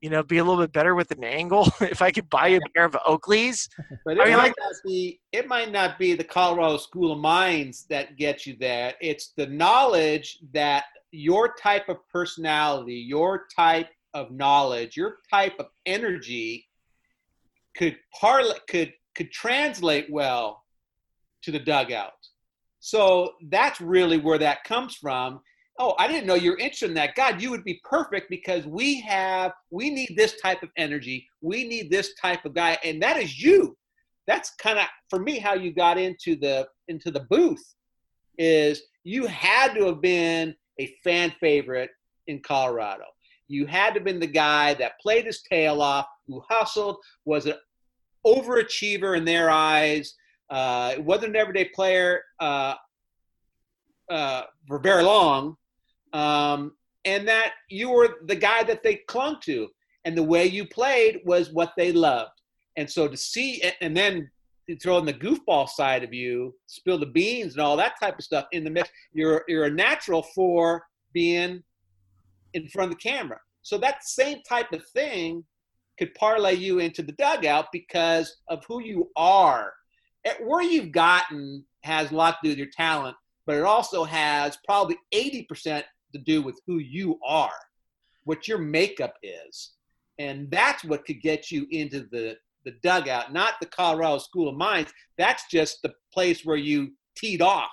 you 0.00 0.10
know, 0.10 0.22
be 0.22 0.38
a 0.38 0.44
little 0.44 0.62
bit 0.62 0.72
better 0.72 0.94
with 0.94 1.10
an 1.10 1.24
angle. 1.24 1.72
if 1.80 2.02
I 2.02 2.10
could 2.10 2.30
buy 2.30 2.48
you 2.48 2.58
a 2.58 2.70
pair 2.74 2.84
of 2.84 2.92
Oakleys, 3.06 3.68
but 4.04 4.18
I 4.20 4.24
it 4.24 4.28
mean, 4.28 4.36
might 4.36 4.42
like- 4.44 4.54
not 4.58 4.74
be 4.84 5.20
it 5.32 5.48
might 5.48 5.72
not 5.72 5.98
be 5.98 6.14
the 6.14 6.24
Colorado 6.24 6.76
School 6.76 7.12
of 7.12 7.18
Mines 7.18 7.86
that 7.90 8.16
gets 8.16 8.46
you 8.46 8.56
there. 8.58 8.94
It's 9.00 9.32
the 9.36 9.46
knowledge 9.46 10.38
that 10.52 10.84
your 11.10 11.54
type 11.54 11.88
of 11.88 11.96
personality, 12.12 12.94
your 12.94 13.46
type 13.54 13.88
of 14.14 14.30
knowledge, 14.30 14.96
your 14.96 15.16
type 15.30 15.54
of 15.58 15.66
energy 15.86 16.66
could 17.76 17.96
parlay 18.18 18.58
could 18.68 18.92
could 19.14 19.30
translate 19.32 20.06
well 20.10 20.64
to 21.42 21.50
the 21.50 21.58
dugout. 21.58 22.12
So 22.80 23.32
that's 23.50 23.80
really 23.80 24.18
where 24.18 24.38
that 24.38 24.64
comes 24.64 24.94
from. 24.94 25.40
Oh, 25.80 25.94
I 25.98 26.08
didn't 26.08 26.26
know 26.26 26.34
you're 26.34 26.58
interested 26.58 26.88
in 26.88 26.94
that. 26.94 27.14
God, 27.14 27.40
you 27.40 27.50
would 27.50 27.62
be 27.62 27.80
perfect 27.84 28.28
because 28.30 28.66
we 28.66 29.00
have 29.02 29.52
we 29.70 29.90
need 29.90 30.14
this 30.16 30.40
type 30.40 30.62
of 30.62 30.70
energy. 30.76 31.28
We 31.40 31.68
need 31.68 31.90
this 31.90 32.14
type 32.14 32.44
of 32.44 32.54
guy, 32.54 32.78
and 32.84 33.00
that 33.02 33.16
is 33.16 33.40
you. 33.40 33.76
That's 34.26 34.50
kind 34.56 34.78
of 34.78 34.86
for 35.08 35.20
me 35.20 35.38
how 35.38 35.54
you 35.54 35.72
got 35.72 35.96
into 35.96 36.36
the 36.36 36.66
into 36.88 37.10
the 37.10 37.26
booth 37.30 37.62
is 38.38 38.82
you 39.04 39.26
had 39.26 39.74
to 39.74 39.86
have 39.86 40.00
been 40.00 40.54
a 40.80 40.94
fan 41.02 41.32
favorite 41.40 41.90
in 42.26 42.40
Colorado. 42.40 43.04
You 43.48 43.66
had 43.66 43.90
to 43.90 44.00
have 44.00 44.04
been 44.04 44.20
the 44.20 44.26
guy 44.26 44.74
that 44.74 45.00
played 45.00 45.26
his 45.26 45.42
tail 45.42 45.80
off, 45.80 46.06
who 46.26 46.42
hustled, 46.48 46.96
was 47.24 47.46
an 47.46 47.54
overachiever 48.26 49.16
in 49.16 49.24
their 49.24 49.50
eyes. 49.50 50.14
Uh, 50.50 50.94
wasn't 50.98 51.30
an 51.30 51.36
everyday 51.36 51.66
player 51.74 52.22
uh, 52.40 52.74
uh, 54.10 54.42
for 54.66 54.78
very 54.78 55.02
long, 55.02 55.56
um, 56.12 56.72
and 57.04 57.26
that 57.28 57.52
you 57.68 57.90
were 57.90 58.16
the 58.26 58.36
guy 58.36 58.62
that 58.64 58.82
they 58.82 58.96
clung 59.08 59.38
to, 59.42 59.68
and 60.04 60.16
the 60.16 60.22
way 60.22 60.46
you 60.46 60.66
played 60.66 61.20
was 61.24 61.52
what 61.52 61.72
they 61.76 61.92
loved. 61.92 62.32
And 62.76 62.88
so 62.88 63.08
to 63.08 63.16
see, 63.16 63.62
and 63.80 63.96
then 63.96 64.30
throw 64.82 64.98
in 64.98 65.06
the 65.06 65.12
goofball 65.12 65.68
side 65.68 66.04
of 66.04 66.12
you, 66.12 66.54
spill 66.66 66.98
the 66.98 67.06
beans 67.06 67.54
and 67.54 67.62
all 67.62 67.76
that 67.76 67.98
type 68.00 68.18
of 68.18 68.24
stuff 68.24 68.46
in 68.52 68.64
the 68.64 68.70
mix, 68.70 68.90
you're 69.12 69.44
you're 69.48 69.64
a 69.64 69.70
natural 69.70 70.22
for 70.22 70.84
being 71.12 71.62
in 72.54 72.68
front 72.68 72.92
of 72.92 72.98
the 72.98 73.02
camera. 73.02 73.38
So 73.62 73.78
that 73.78 74.04
same 74.04 74.42
type 74.48 74.72
of 74.72 74.86
thing 74.88 75.44
could 75.98 76.14
parlay 76.14 76.54
you 76.54 76.78
into 76.78 77.02
the 77.02 77.12
dugout 77.12 77.66
because 77.72 78.36
of 78.48 78.64
who 78.66 78.82
you 78.82 79.10
are. 79.16 79.72
At 80.26 80.44
where 80.44 80.62
you've 80.62 80.92
gotten 80.92 81.64
has 81.82 82.10
a 82.10 82.14
lot 82.14 82.36
to 82.36 82.38
do 82.42 82.48
with 82.50 82.58
your 82.58 82.68
talent, 82.74 83.16
but 83.46 83.56
it 83.56 83.64
also 83.64 84.04
has 84.04 84.58
probably 84.64 84.96
80% 85.14 85.82
to 86.12 86.18
do 86.18 86.42
with 86.42 86.58
who 86.66 86.78
you 86.78 87.18
are. 87.26 87.50
what 88.28 88.46
your 88.46 88.58
makeup 88.58 89.14
is. 89.22 89.72
And 90.18 90.50
that's 90.50 90.84
what 90.84 91.06
could 91.06 91.22
get 91.22 91.50
you 91.50 91.66
into 91.70 92.06
the, 92.12 92.36
the 92.64 92.72
dugout, 92.82 93.32
not 93.32 93.54
the 93.58 93.66
Colorado 93.66 94.18
School 94.18 94.48
of 94.50 94.54
Mines. 94.54 94.90
That's 95.16 95.44
just 95.50 95.80
the 95.82 95.94
place 96.12 96.44
where 96.44 96.56
you 96.56 96.92
teed 97.16 97.40
off. 97.40 97.70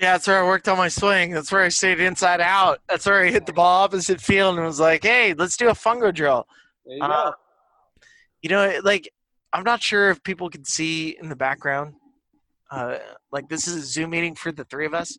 Yeah, 0.00 0.12
that's 0.12 0.28
where 0.28 0.42
I 0.42 0.46
worked 0.46 0.68
on 0.68 0.78
my 0.78 0.88
swing. 0.88 1.32
That's 1.32 1.50
where 1.50 1.62
I 1.62 1.68
stayed 1.68 1.98
inside 1.98 2.40
out. 2.40 2.78
That's 2.88 3.04
where 3.06 3.24
I 3.24 3.30
hit 3.30 3.44
the 3.44 3.52
ball 3.52 3.82
opposite 3.82 4.20
field 4.20 4.56
and 4.56 4.64
was 4.64 4.78
like, 4.80 5.02
hey, 5.02 5.34
let's 5.34 5.56
do 5.56 5.68
a 5.68 5.72
fungo 5.72 6.14
drill. 6.14 6.46
You 6.86 7.02
Uh. 7.02 7.32
You 8.42 8.50
know, 8.50 8.80
like, 8.84 9.10
I'm 9.52 9.64
not 9.64 9.82
sure 9.82 10.10
if 10.10 10.22
people 10.22 10.48
can 10.48 10.64
see 10.64 11.16
in 11.20 11.28
the 11.28 11.36
background. 11.36 11.94
Uh, 12.70 12.98
like, 13.32 13.48
this 13.48 13.66
is 13.66 13.74
a 13.74 13.84
Zoom 13.84 14.10
meeting 14.10 14.36
for 14.36 14.52
the 14.52 14.64
three 14.64 14.86
of 14.86 14.94
us. 14.94 15.18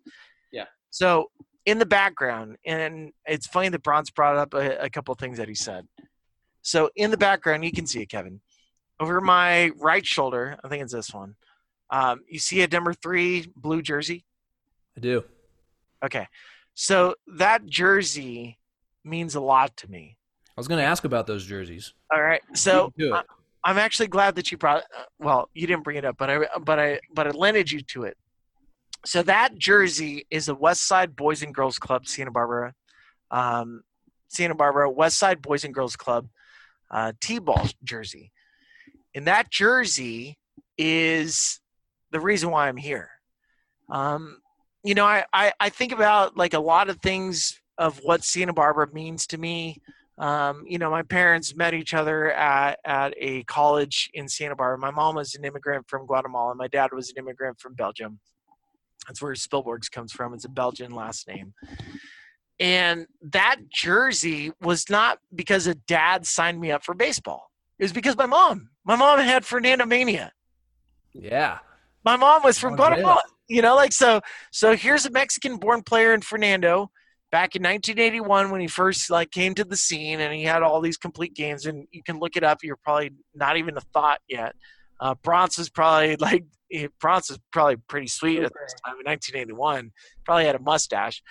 Yeah. 0.52 0.66
So, 0.90 1.30
in 1.66 1.78
the 1.78 1.86
background, 1.86 2.58
and 2.66 3.12
it's 3.26 3.48
funny 3.48 3.70
that 3.70 3.84
Bronx 3.84 4.10
brought 4.10 4.36
up 4.36 4.54
a, 4.54 4.78
a 4.78 4.90
couple 4.90 5.14
things 5.16 5.38
that 5.38 5.48
he 5.48 5.56
said. 5.56 5.88
So, 6.62 6.90
in 6.96 7.12
the 7.12 7.18
background, 7.18 7.64
you 7.64 7.72
can 7.72 7.86
see 7.88 8.02
it, 8.02 8.10
Kevin. 8.10 8.42
Over 9.00 9.20
my 9.22 9.70
right 9.80 10.06
shoulder, 10.06 10.58
I 10.64 10.68
think 10.68 10.84
it's 10.84 10.94
this 10.94 11.14
one, 11.14 11.36
um, 11.92 12.22
you 12.28 12.40
see 12.40 12.62
a 12.62 12.68
number 12.68 12.94
three 12.94 13.48
blue 13.56 13.82
jersey. 13.82 14.26
I 14.96 15.02
do. 15.02 15.24
Okay. 16.04 16.28
So 16.74 17.16
that 17.38 17.66
jersey 17.66 18.58
means 19.04 19.36
a 19.36 19.42
lot 19.42 19.76
to 19.78 19.92
me. 19.92 20.18
I 20.48 20.60
was 20.60 20.68
going 20.68 20.80
to 20.80 20.86
ask 20.86 21.04
about 21.04 21.28
those 21.28 21.46
jerseys. 21.46 21.94
All 22.12 22.22
right. 22.22 22.42
So 22.54 22.92
You 22.98 23.10
do 23.10 23.16
it. 23.16 23.18
I, 23.18 23.70
I'm 23.70 23.78
actually 23.78 24.08
glad 24.08 24.36
that 24.36 24.52
you 24.52 24.58
brought 24.58 24.84
uh, 24.98 25.04
well, 25.20 25.50
you 25.54 25.68
didn't 25.68 25.84
bring 25.84 25.98
it 25.98 26.06
up, 26.06 26.18
but 26.18 26.30
I 26.30 26.40
but 26.64 26.80
I 26.80 27.00
but 27.14 27.28
I 27.28 27.32
lended 27.32 27.72
you 27.72 27.82
to 27.82 28.04
it. 28.04 28.18
So 29.06 29.24
that 29.24 29.58
jersey 29.58 30.28
is 30.30 30.48
a 30.48 30.56
West 30.56 30.88
Side 30.88 31.16
Boys 31.16 31.42
and 31.42 31.54
Girls 31.54 31.80
Club, 31.80 32.08
Santa 32.08 32.32
Barbara. 32.32 32.74
Um, 33.32 33.84
Santa 34.28 34.56
Barbara 34.56 34.90
West 34.90 35.18
Side 35.20 35.42
Boys 35.42 35.64
and 35.64 35.74
Girls 35.74 35.96
Club 35.96 36.28
uh, 36.90 37.14
T-ball 37.20 37.68
jersey. 37.84 38.32
And 39.14 39.28
that 39.28 39.50
jersey 39.52 40.38
is 40.78 41.60
the 42.12 42.20
reason 42.20 42.50
why 42.50 42.68
I'm 42.68 42.78
here. 42.78 43.10
Um, 43.90 44.38
you 44.84 44.96
know, 44.96 45.06
I, 45.06 45.26
I, 45.34 45.52
I 45.60 45.70
think 45.70 45.92
about 45.92 46.38
like 46.38 46.54
a 46.54 46.60
lot 46.60 46.90
of 46.90 47.00
things 47.02 47.60
of 47.78 48.00
what 48.04 48.24
Santa 48.24 48.54
Barbara 48.54 48.88
means 48.94 49.28
to 49.28 49.38
me. 49.38 49.82
Um, 50.18 50.64
you 50.68 50.78
know, 50.78 50.90
my 50.90 51.04
parents 51.04 51.56
met 51.56 51.74
each 51.74 51.94
other 51.94 52.32
at, 52.32 52.80
at 52.86 53.14
a 53.18 53.44
college 53.44 54.10
in 54.14 54.28
Santa 54.28 54.56
Barbara. 54.56 54.78
My 54.78 54.92
mom 54.92 55.16
was 55.16 55.36
an 55.36 55.44
immigrant 55.44 55.90
from 55.90 56.06
Guatemala. 56.06 56.56
My 56.56 56.68
dad 56.68 56.92
was 56.94 57.10
an 57.10 57.18
immigrant 57.18 57.60
from 57.60 57.74
Belgium. 57.74 58.20
That's 59.12 59.22
where 59.22 59.34
Spilborghs 59.34 59.92
comes 59.92 60.14
from. 60.14 60.34
It's 60.34 60.46
a 60.46 60.50
Belgian 60.50 60.92
last 60.94 61.28
name. 61.28 61.54
And 62.62 63.08
that 63.22 63.58
jersey 63.70 64.54
was 64.62 64.90
not 64.90 65.18
because 65.36 65.68
a 65.68 65.76
dad 65.76 66.26
signed 66.26 66.62
me 66.62 66.72
up 66.72 66.86
for 66.86 66.96
baseball. 66.96 67.52
It 67.78 67.84
was 67.84 67.92
because 67.92 68.16
my 68.16 68.26
mom. 68.26 68.70
My 68.86 68.96
mom 68.96 69.20
had 69.20 69.46
Fernando 69.46 69.86
Mania. 69.86 70.32
Yeah. 71.14 71.58
My 72.06 72.16
mom 72.16 72.42
was 72.42 72.58
from 72.58 72.76
Oh, 72.76 72.78
Guatemala. 72.78 73.22
You 73.50 73.62
know, 73.62 73.76
like 73.76 73.92
so. 73.92 74.22
So 74.54 74.78
here's 74.78 75.06
a 75.06 75.12
Mexican-born 75.12 75.84
player 75.84 76.14
in 76.14 76.22
Fernando 76.22 76.90
back 77.34 77.58
in 77.58 77.64
1981 77.64 78.50
when 78.50 78.62
he 78.62 78.68
first 78.68 79.10
like 79.10 79.30
came 79.32 79.54
to 79.56 79.66
the 79.66 79.76
scene, 79.76 80.22
and 80.22 80.34
he 80.34 80.44
had 80.44 80.64
all 80.64 80.80
these 80.80 80.96
complete 80.96 81.34
games. 81.34 81.66
And 81.66 81.86
you 81.92 82.02
can 82.02 82.18
look 82.18 82.38
it 82.38 82.46
up. 82.46 82.60
You're 82.64 82.78
probably 82.78 83.12
not 83.36 83.58
even 83.58 83.76
a 83.76 83.82
thought 83.82 84.22
yet. 84.30 84.56
Uh, 85.02 85.16
Bronx 85.16 85.58
was 85.58 85.70
probably 85.70 86.16
like 86.20 86.46
Bronx 87.00 87.30
was 87.30 87.40
probably 87.52 87.78
pretty 87.88 88.08
sweet 88.08 88.40
at 88.40 88.52
this 88.54 88.74
time 88.86 88.96
in 89.00 89.06
1981. 89.06 89.92
Probably 90.26 90.46
had 90.46 90.56
a 90.56 90.60
mustache. 90.60 91.22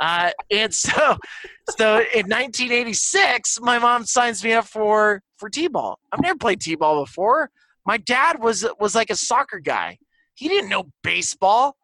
Uh, 0.00 0.30
and 0.50 0.74
so, 0.74 0.90
so 1.76 1.96
in 2.14 2.26
1986, 2.26 3.60
my 3.60 3.78
mom 3.78 4.04
signs 4.04 4.42
me 4.42 4.52
up 4.52 4.66
for 4.66 5.22
for 5.36 5.48
t-ball. 5.48 5.98
I've 6.12 6.20
never 6.20 6.38
played 6.38 6.60
t-ball 6.60 7.04
before. 7.04 7.50
My 7.84 7.96
dad 7.96 8.42
was 8.42 8.66
was 8.78 8.94
like 8.94 9.10
a 9.10 9.16
soccer 9.16 9.58
guy. 9.58 9.98
He 10.34 10.48
didn't 10.48 10.70
know 10.70 10.90
baseball. 11.02 11.76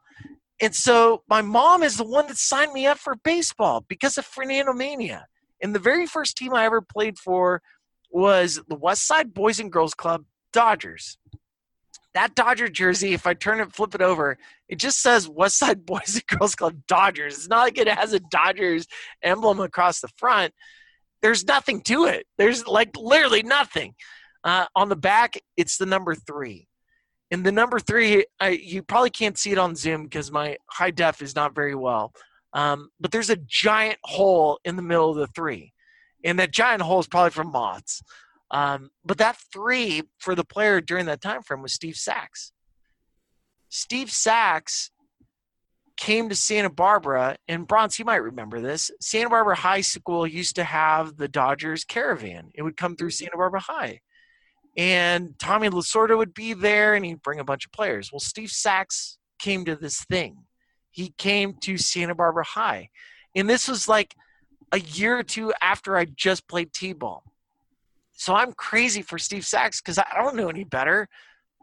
And 0.61 0.75
so 0.75 1.23
my 1.29 1.41
mom 1.41 1.83
is 1.83 1.97
the 1.97 2.05
one 2.05 2.27
that 2.27 2.37
signed 2.37 2.73
me 2.73 2.87
up 2.87 2.99
for 2.99 3.15
baseball 3.15 3.85
because 3.89 4.19
of 4.19 4.27
Fernando 4.27 4.73
Mania. 4.73 5.27
And 5.63 5.75
the 5.75 5.79
very 5.79 6.07
first 6.07 6.37
team 6.37 6.53
I 6.55 6.65
ever 6.65 6.81
played 6.81 7.19
for 7.19 7.63
was 8.11 8.61
the 8.69 8.75
West 8.75 9.07
Side 9.07 9.35
Boys 9.35 9.61
and 9.61 9.71
Girls 9.71 9.95
Club 9.95 10.25
Dodgers. 10.53 11.19
That 12.19 12.35
Dodger 12.35 12.67
jersey, 12.67 13.15
if 13.15 13.29
I 13.29 13.35
turn 13.35 13.61
it, 13.61 13.73
flip 13.73 13.95
it 13.95 14.03
over, 14.03 14.39
it 14.69 14.81
just 14.81 15.01
says 15.01 15.29
West 15.29 15.57
Side 15.57 15.87
Boys 15.87 16.17
and 16.17 16.27
Girls 16.27 16.57
Club 16.57 16.75
Dodgers. 16.89 17.37
It's 17.37 17.49
not 17.49 17.61
like 17.61 17.79
it 17.79 17.87
has 17.87 18.13
a 18.13 18.19
Dodgers 18.19 18.89
emblem 19.23 19.61
across 19.61 20.01
the 20.01 20.09
front. 20.17 20.53
There's 21.23 21.47
nothing 21.47 21.81
to 21.83 22.07
it. 22.07 22.27
There's 22.37 22.67
like 22.67 22.97
literally 22.97 23.45
nothing. 23.45 23.95
Uh, 24.43 24.67
on 24.75 24.89
the 24.89 24.97
back, 24.97 25.41
it's 25.57 25.77
the 25.77 25.87
number 25.87 26.17
three. 26.17 26.67
And 27.31 27.47
the 27.47 27.53
number 27.53 27.79
three, 27.79 28.27
I, 28.41 28.49
you 28.49 28.83
probably 28.83 29.11
can't 29.11 29.39
see 29.39 29.53
it 29.53 29.59
on 29.59 29.77
Zoom 29.77 30.03
because 30.03 30.33
my 30.33 30.57
high 30.67 30.91
def 30.91 31.23
is 31.23 31.37
not 31.37 31.55
very 31.55 31.77
well. 31.77 32.13
Um, 32.53 32.89
but 32.99 33.13
there's 33.13 33.31
a 33.31 33.37
giant 33.37 33.99
hole 34.03 34.59
in 34.65 34.75
the 34.75 34.83
middle 34.83 35.11
of 35.11 35.19
the 35.19 35.29
three. 35.29 35.73
And 36.25 36.41
that 36.41 36.51
giant 36.51 36.83
hole 36.83 36.99
is 36.99 37.07
probably 37.07 37.31
from 37.31 37.53
moths. 37.53 38.03
Um, 38.51 38.91
but 39.05 39.19
that 39.19 39.37
three 39.53 40.03
for 40.19 40.35
the 40.35 40.45
player 40.45 40.81
during 40.81 41.07
that 41.07 41.21
time 41.21 41.43
frame 41.43 41.63
was 41.63 41.73
Steve 41.73 41.97
Sax. 41.97 42.53
Steve 43.69 44.11
Sax 44.11 44.91
came 45.99 46.29
to 46.29 46.35
Santa 46.35 46.71
Barbara, 46.71 47.37
and 47.49 47.67
Bronx, 47.67 47.99
you 47.99 48.05
might 48.05 48.23
remember 48.23 48.61
this. 48.61 48.91
Santa 49.01 49.29
Barbara 49.29 49.57
High 49.57 49.81
School 49.81 50.27
used 50.27 50.55
to 50.57 50.65
have 50.65 51.17
the 51.17 51.29
Dodgers 51.29 51.85
caravan. 51.85 52.51
It 52.55 52.63
would 52.63 52.77
come 52.77 52.97
through 52.97 53.11
Santa 53.11 53.37
Barbara 53.37 53.61
High. 53.61 54.01
And 54.77 55.37
Tommy 55.41 55.69
Lasorda 55.69 56.17
would 56.17 56.33
be 56.33 56.55
there 56.55 56.95
and 56.95 57.05
he'd 57.05 57.23
bring 57.23 57.41
a 57.41 57.45
bunch 57.45 57.67
of 57.67 57.73
players. 57.73 58.13
Well, 58.13 58.21
Steve 58.21 58.51
Sax 58.51 59.19
came 59.41 59.65
to 59.65 59.75
this 59.75 60.05
thing. 60.05 60.45
He 60.93 61.15
came 61.19 61.55
to 61.63 61.77
Santa 61.77 62.15
Barbara 62.15 62.45
High. 62.45 62.91
And 63.35 63.51
this 63.51 63.67
was 63.67 63.89
like 63.89 64.15
a 64.71 64.79
year 64.79 65.19
or 65.19 65.25
two 65.25 65.53
after 65.61 65.97
I 65.97 66.05
just 66.05 66.47
played 66.47 66.73
T 66.73 66.93
ball. 66.93 67.25
So 68.19 68.35
I'm 68.35 68.53
crazy 68.53 69.01
for 69.01 69.17
Steve 69.17 69.47
Sax 69.47 69.81
because 69.81 69.97
I 69.97 70.21
don't 70.21 70.35
know 70.35 70.49
any 70.49 70.65
better. 70.65 71.09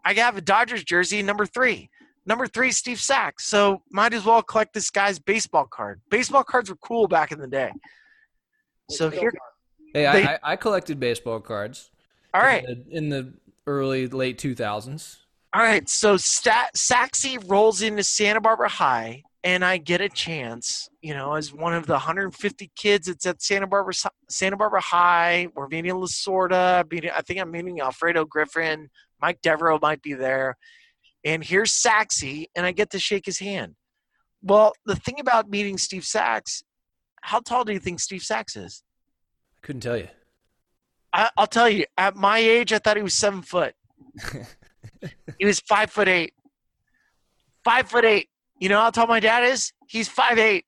I 0.06 0.14
have 0.14 0.38
a 0.38 0.42
Dodgers 0.42 0.86
jersey, 0.86 1.22
number 1.22 1.46
three. 1.46 1.90
Number 2.26 2.48
three, 2.48 2.72
Steve 2.72 3.00
Sax. 3.00 3.46
So 3.46 3.82
might 3.92 4.14
as 4.14 4.24
well 4.24 4.42
collect 4.42 4.74
this 4.74 4.90
guy's 4.90 5.20
baseball 5.20 5.66
card. 5.66 6.00
Baseball 6.10 6.46
cards 6.46 6.70
were 6.70 6.78
cool 6.78 7.10
back 7.10 7.34
in 7.34 7.40
the 7.40 7.48
day. 7.48 7.72
So 8.90 9.10
here, 9.10 9.34
Hey, 9.94 10.04
They- 10.04 10.24
I, 10.26 10.34
I, 10.36 10.40
I 10.44 10.56
collected 10.56 10.98
baseball 11.00 11.42
cards. 11.42 11.92
all 12.34 12.42
right. 12.42 12.64
In 12.68 12.84
the, 12.90 12.98
in 12.98 13.10
the 13.10 13.34
early, 13.68 14.08
late 14.08 14.38
2000s. 14.40 15.18
All 15.54 15.62
right, 15.62 15.88
so 15.90 16.16
Stat- 16.18 16.76
Saxy 16.76 17.38
rolls 17.50 17.82
into 17.82 18.04
Santa 18.04 18.42
Barbara 18.42 18.68
High, 18.70 19.24
and 19.46 19.64
I 19.64 19.78
get 19.78 20.02
a 20.02 20.10
chance, 20.10 20.90
you 21.04 21.14
know, 21.14 21.36
as 21.36 21.54
one 21.54 21.76
of 21.76 21.86
the 21.86 21.94
150 21.94 22.72
kids 22.76 23.06
that's 23.06 23.28
at 23.28 23.44
Santa 23.44 23.68
Barbara 23.68 23.94
Santa 24.28 24.58
Barbara 24.58 24.82
High. 24.82 25.48
We're 25.54 25.68
meeting 25.68 25.94
Lasorda. 25.94 26.92
Meeting, 26.92 27.12
I 27.16 27.22
think 27.22 27.40
I'm 27.40 27.52
meeting 27.52 27.80
Alfredo 27.80 28.26
Griffin. 28.26 28.90
Mike 29.22 29.40
Devereaux 29.44 29.78
might 29.80 30.02
be 30.02 30.14
there. 30.14 30.58
And 31.24 31.44
here's 31.44 31.72
Saxy, 31.72 32.48
and 32.56 32.66
I 32.66 32.72
get 32.72 32.90
to 32.92 33.00
shake 33.00 33.28
his 33.28 33.38
hand. 33.38 33.76
Well, 34.42 34.74
the 34.88 34.96
thing 34.96 35.20
about 35.20 35.50
meeting 35.50 35.78
Steve 35.78 36.06
Sax, 36.06 36.64
how 37.22 37.40
tall 37.40 37.64
do 37.64 37.72
you 37.72 37.80
think 37.80 38.00
Steve 38.00 38.24
Sax 38.24 38.56
is? 38.56 38.84
I 39.58 39.66
couldn't 39.66 39.82
tell 39.82 39.98
you. 39.98 40.08
I, 41.14 41.30
I'll 41.38 41.48
tell 41.48 41.70
you, 41.70 41.86
at 41.98 42.16
my 42.16 42.40
age, 42.40 42.74
I 42.74 42.80
thought 42.80 42.98
he 42.98 43.04
was 43.04 43.14
seven 43.14 43.44
foot. 43.44 43.76
he 45.40 45.46
was 45.46 45.60
five 45.60 45.92
foot 45.92 46.08
eight. 46.08 46.34
Five 47.64 47.90
foot 47.90 48.06
eight. 48.06 48.30
You 48.60 48.70
know 48.70 48.80
how 48.80 48.90
tall 48.90 49.08
my 49.08 49.20
dad 49.20 49.44
is? 49.44 49.74
He's 49.88 50.08
five 50.08 50.38
eight. 50.38 50.66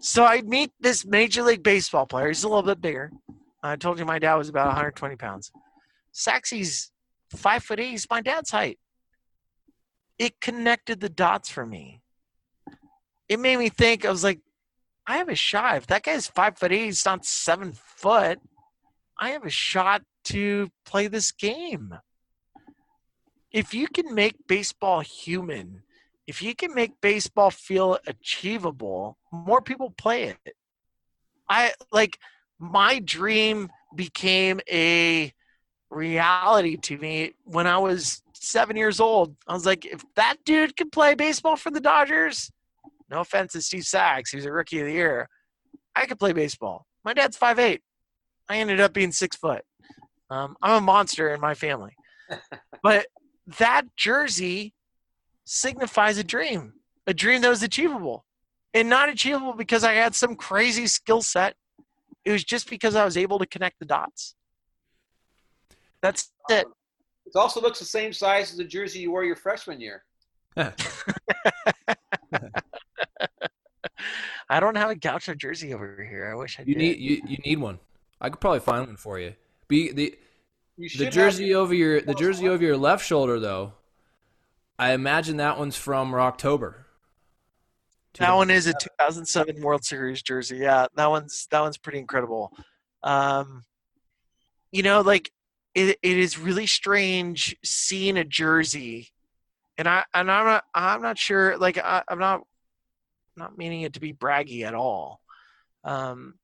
So 0.00 0.24
I 0.24 0.42
meet 0.42 0.70
this 0.80 1.04
major 1.06 1.42
league 1.42 1.62
baseball 1.62 2.06
player. 2.06 2.28
He's 2.28 2.44
a 2.44 2.48
little 2.48 2.62
bit 2.62 2.80
bigger. 2.80 3.10
I 3.62 3.76
told 3.76 3.98
you 3.98 4.04
my 4.04 4.18
dad 4.18 4.36
was 4.36 4.48
about 4.48 4.66
120 4.66 5.16
pounds. 5.16 5.50
Saxy's 6.12 6.92
five 7.34 7.64
foot 7.64 7.80
eight. 7.80 7.90
He's 7.90 8.10
my 8.10 8.20
dad's 8.20 8.50
height. 8.50 8.78
It 10.18 10.40
connected 10.40 11.00
the 11.00 11.08
dots 11.08 11.48
for 11.48 11.64
me. 11.64 12.02
It 13.28 13.40
made 13.40 13.58
me 13.58 13.68
think. 13.68 14.04
I 14.04 14.10
was 14.10 14.24
like, 14.24 14.40
I 15.06 15.16
have 15.16 15.28
a 15.28 15.34
shot. 15.34 15.76
If 15.76 15.86
that 15.86 16.02
guy's 16.02 16.26
five 16.26 16.58
foot 16.58 16.72
eight, 16.72 16.84
he's 16.84 17.04
not 17.04 17.24
seven 17.24 17.72
foot. 17.72 18.40
I 19.18 19.30
have 19.30 19.44
a 19.44 19.50
shot 19.50 20.02
to 20.24 20.70
play 20.84 21.08
this 21.08 21.32
game. 21.32 21.94
If 23.50 23.72
you 23.72 23.88
can 23.88 24.14
make 24.14 24.46
baseball 24.46 25.00
human, 25.00 25.82
if 26.28 26.42
you 26.42 26.54
can 26.54 26.74
make 26.74 27.00
baseball 27.00 27.50
feel 27.50 27.98
achievable, 28.06 29.16
more 29.32 29.62
people 29.62 29.90
play 29.90 30.24
it. 30.24 30.54
I 31.48 31.72
like 31.90 32.18
my 32.58 32.98
dream 32.98 33.70
became 33.96 34.60
a 34.70 35.32
reality 35.88 36.76
to 36.76 36.98
me 36.98 37.32
when 37.44 37.66
I 37.66 37.78
was 37.78 38.22
seven 38.34 38.76
years 38.76 39.00
old. 39.00 39.36
I 39.46 39.54
was 39.54 39.64
like, 39.64 39.86
if 39.86 40.04
that 40.16 40.36
dude 40.44 40.76
could 40.76 40.92
play 40.92 41.14
baseball 41.14 41.56
for 41.56 41.70
the 41.70 41.80
Dodgers, 41.80 42.50
no 43.10 43.20
offense 43.20 43.52
to 43.52 43.62
Steve 43.62 43.84
Sax, 43.84 44.30
he 44.30 44.36
was 44.36 44.44
a 44.44 44.52
rookie 44.52 44.80
of 44.80 44.86
the 44.86 44.92
year. 44.92 45.30
I 45.96 46.04
could 46.04 46.18
play 46.18 46.34
baseball. 46.34 46.84
My 47.06 47.14
dad's 47.14 47.38
five 47.38 47.58
eight. 47.58 47.80
I 48.50 48.58
ended 48.58 48.80
up 48.80 48.92
being 48.92 49.12
six 49.12 49.34
foot. 49.34 49.62
Um, 50.28 50.56
I'm 50.60 50.76
a 50.76 50.80
monster 50.82 51.32
in 51.32 51.40
my 51.40 51.54
family. 51.54 51.96
but 52.82 53.06
that 53.58 53.86
jersey 53.96 54.74
signifies 55.48 56.18
a 56.18 56.24
dream, 56.24 56.74
a 57.06 57.14
dream 57.14 57.40
that 57.40 57.48
was 57.48 57.62
achievable. 57.62 58.24
And 58.74 58.88
not 58.90 59.08
achievable 59.08 59.54
because 59.54 59.82
I 59.82 59.94
had 59.94 60.14
some 60.14 60.36
crazy 60.36 60.86
skill 60.86 61.22
set. 61.22 61.54
It 62.26 62.32
was 62.32 62.44
just 62.44 62.68
because 62.68 62.94
I 62.94 63.04
was 63.04 63.16
able 63.16 63.38
to 63.38 63.46
connect 63.46 63.78
the 63.78 63.86
dots. 63.86 64.34
That's 66.02 66.30
it. 66.50 66.66
It 67.26 67.34
also 67.34 67.60
looks 67.62 67.78
the 67.78 67.86
same 67.86 68.12
size 68.12 68.50
as 68.52 68.58
the 68.58 68.64
jersey 68.64 69.00
you 69.00 69.10
wore 69.10 69.24
your 69.24 69.36
freshman 69.36 69.80
year. 69.80 70.04
I 74.50 74.60
don't 74.60 74.76
have 74.76 74.90
a 74.90 74.94
Gaucho 74.94 75.34
jersey 75.34 75.72
over 75.74 76.06
here. 76.08 76.30
I 76.30 76.34
wish 76.38 76.58
I 76.58 76.62
You 76.62 76.74
did. 76.74 76.78
need 76.82 76.98
you, 76.98 77.22
you 77.26 77.36
need 77.44 77.58
one. 77.58 77.78
I 78.20 78.28
could 78.30 78.40
probably 78.40 78.60
find 78.60 78.86
one 78.86 78.96
for 78.96 79.18
you. 79.18 79.34
Be 79.66 79.92
the 79.92 80.14
You 80.76 80.88
should 80.88 81.00
the 81.00 81.04
have- 81.06 81.14
jersey 81.14 81.54
over 81.54 81.74
your 81.74 82.00
the 82.02 82.14
jersey 82.14 82.48
over 82.48 82.62
your 82.62 82.76
left 82.76 83.04
shoulder 83.04 83.40
though. 83.40 83.72
I 84.78 84.92
imagine 84.92 85.38
that 85.38 85.58
one's 85.58 85.76
from 85.76 86.14
October. 86.14 86.86
that 88.18 88.32
one 88.32 88.50
is 88.50 88.66
a 88.66 88.72
2007 88.72 89.60
World 89.60 89.84
Series 89.84 90.22
jersey. 90.22 90.58
Yeah, 90.58 90.86
that 90.94 91.06
one's 91.10 91.48
that 91.50 91.60
one's 91.60 91.78
pretty 91.78 91.98
incredible. 91.98 92.52
Um, 93.02 93.64
you 94.70 94.82
know, 94.82 95.00
like 95.00 95.32
it, 95.74 95.98
it 96.02 96.18
is 96.18 96.38
really 96.38 96.66
strange 96.66 97.56
seeing 97.64 98.16
a 98.16 98.24
jersey, 98.24 99.10
and 99.76 99.88
I 99.88 100.04
and 100.14 100.30
I'm 100.30 100.46
not 100.46 100.64
I'm 100.74 101.02
not 101.02 101.18
sure. 101.18 101.58
Like 101.58 101.78
I, 101.78 102.02
I'm 102.08 102.18
not 102.18 102.42
not 103.36 103.58
meaning 103.58 103.82
it 103.82 103.94
to 103.94 104.00
be 104.00 104.12
braggy 104.12 104.64
at 104.64 104.74
all. 104.74 105.20
Um, 105.84 106.34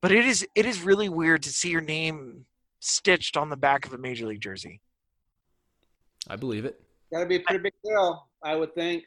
but 0.00 0.12
it 0.12 0.24
is 0.24 0.46
it 0.54 0.66
is 0.66 0.82
really 0.82 1.08
weird 1.08 1.44
to 1.44 1.50
see 1.50 1.70
your 1.70 1.80
name 1.80 2.46
stitched 2.80 3.36
on 3.36 3.50
the 3.50 3.56
back 3.56 3.86
of 3.86 3.92
a 3.92 3.98
major 3.98 4.26
league 4.26 4.40
jersey. 4.40 4.80
I 6.28 6.36
believe 6.36 6.64
it. 6.64 6.80
Got 7.12 7.20
to 7.20 7.26
be 7.26 7.36
a 7.36 7.40
pretty 7.40 7.62
big 7.62 7.74
deal, 7.84 8.26
I 8.42 8.56
would 8.56 8.74
think. 8.74 9.04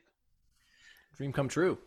Dream 1.17 1.33
come 1.33 1.47
true. 1.47 1.79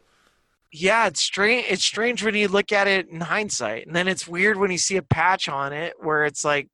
Yeah, 0.72 1.06
it's 1.06 1.22
strange. 1.22 1.66
It's 1.68 1.84
strange 1.84 2.24
when 2.24 2.34
you 2.34 2.48
look 2.48 2.72
at 2.72 2.88
it 2.88 3.08
in 3.08 3.20
hindsight, 3.20 3.86
and 3.86 3.94
then 3.94 4.08
it's 4.08 4.26
weird 4.26 4.56
when 4.56 4.70
you 4.70 4.78
see 4.78 4.96
a 4.96 5.02
patch 5.02 5.48
on 5.48 5.72
it 5.72 5.94
where 6.00 6.24
it's 6.24 6.44
like 6.44 6.68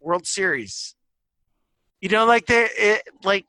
World 0.00 0.26
Series. 0.26 0.94
You 2.00 2.08
know, 2.08 2.24
like 2.24 2.46
they, 2.46 2.68
it, 2.76 3.02
like 3.22 3.46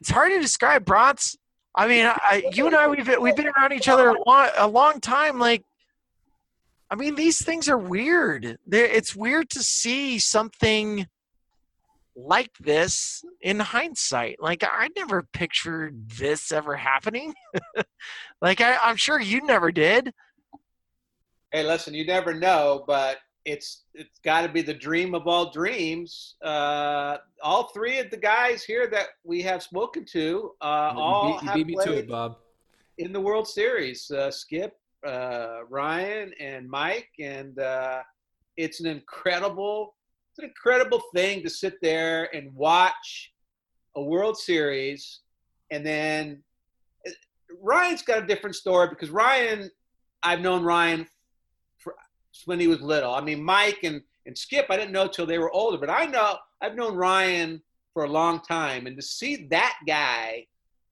it's 0.00 0.10
hard 0.10 0.32
to 0.32 0.40
describe. 0.40 0.84
Brats. 0.84 1.36
I 1.74 1.88
mean, 1.88 2.06
I, 2.06 2.44
you 2.52 2.66
and 2.66 2.76
I, 2.76 2.86
we've 2.86 3.08
we've 3.20 3.36
been 3.36 3.50
around 3.56 3.72
each 3.72 3.88
other 3.88 4.10
a 4.10 4.14
long, 4.26 4.48
a 4.56 4.68
long 4.68 5.00
time. 5.00 5.38
Like, 5.38 5.64
I 6.90 6.94
mean, 6.94 7.14
these 7.14 7.44
things 7.44 7.68
are 7.68 7.78
weird. 7.78 8.58
They're, 8.66 8.86
it's 8.86 9.16
weird 9.16 9.50
to 9.50 9.60
see 9.62 10.18
something 10.18 11.06
like 12.14 12.50
this 12.60 13.24
in 13.40 13.58
hindsight. 13.58 14.36
Like 14.40 14.64
I 14.64 14.88
never 14.96 15.22
pictured 15.32 16.08
this 16.10 16.52
ever 16.52 16.76
happening. 16.76 17.34
like 18.42 18.60
I, 18.60 18.76
I'm 18.82 18.96
sure 18.96 19.20
you 19.20 19.44
never 19.46 19.72
did. 19.72 20.12
Hey, 21.52 21.64
listen, 21.64 21.94
you 21.94 22.06
never 22.06 22.32
know, 22.32 22.84
but 22.86 23.18
it's 23.44 23.82
it's 23.94 24.18
got 24.20 24.42
to 24.42 24.48
be 24.48 24.62
the 24.62 24.74
dream 24.74 25.14
of 25.14 25.26
all 25.26 25.50
dreams. 25.50 26.36
Uh, 26.42 27.18
all 27.42 27.68
three 27.68 27.98
of 27.98 28.10
the 28.10 28.16
guys 28.16 28.62
here 28.62 28.86
that 28.88 29.06
we 29.24 29.42
have 29.42 29.62
spoken 29.62 30.04
to, 30.12 30.52
uh, 30.60 30.92
You 30.94 31.00
all 31.00 31.32
beat, 31.32 31.48
have 31.48 31.54
beat 31.56 31.66
me 31.66 31.74
to 31.74 31.82
played 31.82 31.98
it, 31.98 32.08
Bob. 32.08 32.36
in 32.98 33.12
the 33.12 33.20
World 33.20 33.48
Series. 33.48 34.10
Uh, 34.10 34.30
Skip, 34.30 34.74
uh, 35.06 35.60
Ryan, 35.68 36.32
and 36.40 36.68
Mike, 36.68 37.10
and 37.18 37.58
uh, 37.58 38.02
it's 38.56 38.80
an 38.80 38.86
incredible, 38.86 39.94
it's 40.32 40.38
an 40.38 40.46
incredible 40.46 41.02
thing 41.14 41.42
to 41.42 41.50
sit 41.50 41.74
there 41.82 42.34
and 42.34 42.54
watch 42.54 43.32
a 43.96 44.02
World 44.02 44.38
Series, 44.38 45.20
and 45.70 45.84
then 45.84 46.42
uh, 47.06 47.10
Ryan's 47.60 48.00
got 48.00 48.22
a 48.22 48.26
different 48.26 48.56
story 48.56 48.88
because 48.88 49.10
Ryan, 49.10 49.70
I've 50.22 50.40
known 50.40 50.64
Ryan 50.64 51.06
for, 51.76 51.94
when 52.46 52.58
he 52.58 52.66
was 52.66 52.80
little. 52.80 53.12
I 53.12 53.20
mean, 53.20 53.44
Mike 53.44 53.80
and 53.82 54.00
and 54.24 54.38
Skip, 54.38 54.66
I 54.70 54.76
didn't 54.76 54.92
know 54.92 55.06
till 55.06 55.26
they 55.26 55.38
were 55.38 55.50
older, 55.50 55.76
but 55.76 55.90
I 55.90 56.06
know 56.06 56.36
I've 56.62 56.76
known 56.76 56.94
Ryan 56.94 57.60
for 57.92 58.04
a 58.04 58.08
long 58.08 58.40
time, 58.40 58.86
and 58.86 58.96
to 58.96 59.02
see 59.02 59.48
that 59.50 59.76
guy 59.86 60.46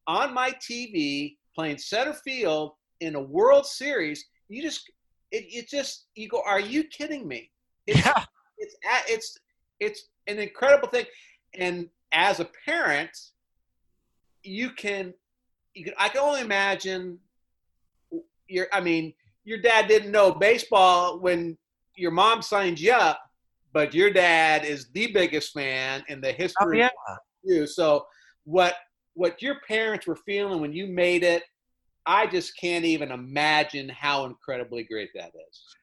on 0.07 0.35
my 0.35 0.51
TV 0.61 1.37
playing 1.55 1.79
center 1.79 2.13
field 2.13 2.73
in 3.01 3.15
a 3.15 3.23
World 3.23 3.65
Series, 3.65 4.27
you 4.49 4.61
just 4.61 4.91
it, 5.31 5.47
it 5.49 5.69
just 5.71 6.09
you 6.15 6.29
go, 6.29 6.43
are 6.45 6.61
you 6.61 6.85
kidding 6.85 7.27
me? 7.27 7.51
It's, 7.87 8.05
Yeah. 8.05 8.25
It's 8.61 8.77
it's 9.09 9.39
it's 9.81 10.05
an 10.27 10.39
incredible 10.39 10.89
thing, 10.89 11.07
and 11.55 11.89
as 12.13 12.41
a 12.41 12.49
parent, 12.65 13.11
you 14.43 14.71
can 14.71 15.15
you 15.75 15.85
can 15.85 15.95
I 15.99 16.09
can 16.09 16.21
only 16.21 16.41
imagine 16.41 17.19
your 18.49 18.69
I 18.73 18.81
mean 18.81 19.15
your 19.45 19.59
dad 19.59 19.89
didn't 19.89 20.13
know 20.13 20.33
baseball 20.33 21.19
when 21.19 21.57
your 21.97 22.11
mom 22.11 22.43
signed 22.43 22.79
you 22.79 22.93
up, 22.93 23.21
but 23.73 23.95
your 23.95 24.13
dad 24.13 24.65
is 24.65 24.89
the 24.93 25.09
biggest 25.13 25.53
fan 25.53 26.05
in 26.09 26.21
the 26.21 26.33
history 26.33 26.57
Oh 26.61 26.73
yeah. 26.73 26.89
you. 27.43 27.67
So 27.67 28.07
what 28.45 28.75
what 29.15 29.43
your 29.43 29.57
parents 29.67 30.07
were 30.07 30.17
feeling 30.17 30.61
when 30.61 30.73
you 30.73 30.87
made 30.87 31.23
it, 31.23 31.43
I 32.07 32.27
just 32.27 32.57
can't 32.59 32.85
even 32.85 33.11
imagine 33.11 33.89
how 33.89 34.25
incredibly 34.27 34.85
great 34.85 35.11
that 35.15 35.33
is. 35.49 35.77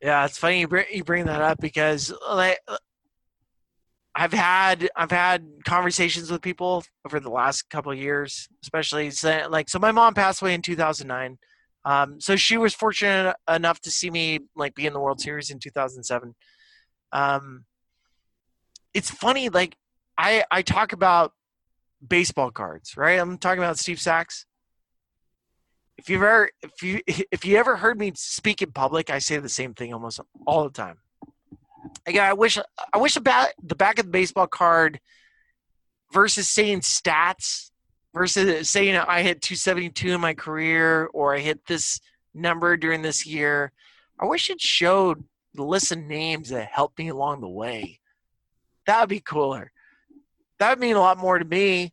Yeah, 0.00 0.24
it's 0.24 0.38
funny 0.38 0.60
you 0.60 0.68
bring, 0.68 0.86
you 0.92 1.02
bring 1.02 1.24
that 1.26 1.40
up 1.42 1.58
because 1.60 2.12
like 2.30 2.58
I've 4.14 4.32
had 4.32 4.90
I've 4.96 5.12
had 5.12 5.46
conversations 5.64 6.30
with 6.30 6.42
people 6.42 6.84
over 7.06 7.20
the 7.20 7.30
last 7.30 7.70
couple 7.70 7.94
years, 7.94 8.48
especially 8.62 9.10
like 9.48 9.68
so. 9.68 9.78
My 9.78 9.92
mom 9.92 10.14
passed 10.14 10.42
away 10.42 10.54
in 10.54 10.62
2009, 10.62 11.38
um, 11.84 12.20
so 12.20 12.34
she 12.34 12.56
was 12.56 12.74
fortunate 12.74 13.36
enough 13.48 13.80
to 13.82 13.92
see 13.92 14.10
me 14.10 14.40
like 14.56 14.74
be 14.74 14.86
in 14.86 14.92
the 14.92 15.00
World 15.00 15.20
Series 15.20 15.50
in 15.50 15.60
2007. 15.60 16.34
Um, 17.12 17.64
it's 18.92 19.10
funny, 19.10 19.50
like 19.50 19.76
I 20.18 20.44
I 20.50 20.62
talk 20.62 20.92
about 20.92 21.32
baseball 22.06 22.50
cards, 22.50 22.96
right? 22.96 23.20
I'm 23.20 23.38
talking 23.38 23.62
about 23.62 23.78
Steve 23.78 24.00
Sax. 24.00 24.46
If 25.98 26.08
you've 26.08 26.22
ever 26.22 26.50
if 26.62 26.82
you 26.82 27.00
if 27.06 27.44
you 27.44 27.56
ever 27.56 27.76
heard 27.76 27.98
me 27.98 28.12
speak 28.14 28.62
in 28.62 28.72
public, 28.72 29.10
I 29.10 29.18
say 29.18 29.36
the 29.38 29.48
same 29.48 29.74
thing 29.74 29.92
almost 29.92 30.20
all 30.46 30.64
the 30.64 30.70
time. 30.70 30.98
Again, 32.06 32.24
I 32.24 32.32
wish 32.32 32.58
I 32.92 32.98
wish 32.98 33.16
about 33.16 33.48
the 33.62 33.76
back 33.76 33.98
of 33.98 34.06
the 34.06 34.12
baseball 34.12 34.46
card 34.46 35.00
versus 36.12 36.48
saying 36.48 36.80
stats 36.80 37.70
versus 38.14 38.70
saying 38.70 38.96
I 38.96 39.22
hit 39.22 39.42
272 39.42 40.14
in 40.14 40.20
my 40.20 40.34
career 40.34 41.06
or 41.12 41.34
I 41.34 41.40
hit 41.40 41.66
this 41.66 42.00
number 42.34 42.76
during 42.76 43.02
this 43.02 43.26
year. 43.26 43.72
I 44.18 44.26
wish 44.26 44.50
it 44.50 44.60
showed 44.60 45.24
the 45.54 45.64
list 45.64 45.92
of 45.92 45.98
names 45.98 46.50
that 46.50 46.68
helped 46.72 46.98
me 46.98 47.08
along 47.08 47.40
the 47.40 47.48
way. 47.48 48.00
That 48.86 49.00
would 49.00 49.08
be 49.08 49.20
cooler. 49.20 49.70
That 50.58 50.70
would 50.70 50.80
mean 50.80 50.96
a 50.96 51.00
lot 51.00 51.18
more 51.18 51.38
to 51.38 51.44
me. 51.44 51.92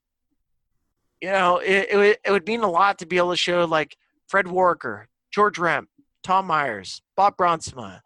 You 1.21 1.31
know, 1.31 1.57
it, 1.57 1.87
it, 1.91 1.97
would, 1.97 2.17
it 2.25 2.31
would 2.31 2.47
mean 2.47 2.61
a 2.61 2.69
lot 2.69 2.99
to 2.99 3.05
be 3.05 3.17
able 3.17 3.31
to 3.31 3.37
show 3.37 3.65
like 3.65 3.95
Fred 4.27 4.47
Walker, 4.47 5.07
George 5.31 5.57
Remp, 5.57 5.87
Tom 6.23 6.47
Myers, 6.47 7.01
Bob 7.15 7.37
Brontsema, 7.37 8.01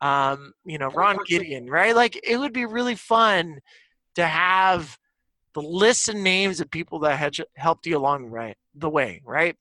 um, 0.00 0.52
you 0.64 0.78
know, 0.78 0.88
Ron 0.88 1.18
Gideon, 1.26 1.68
right? 1.68 1.94
Like 1.94 2.18
it 2.22 2.36
would 2.38 2.52
be 2.52 2.66
really 2.66 2.94
fun 2.94 3.60
to 4.14 4.26
have 4.26 4.98
the 5.54 5.62
list 5.62 6.08
and 6.08 6.22
names 6.22 6.60
of 6.60 6.70
people 6.70 7.00
that 7.00 7.18
had 7.18 7.36
helped 7.54 7.86
you 7.86 7.96
along 7.96 8.24
the 8.24 8.30
right 8.30 8.56
the 8.74 8.90
way, 8.90 9.20
right? 9.24 9.56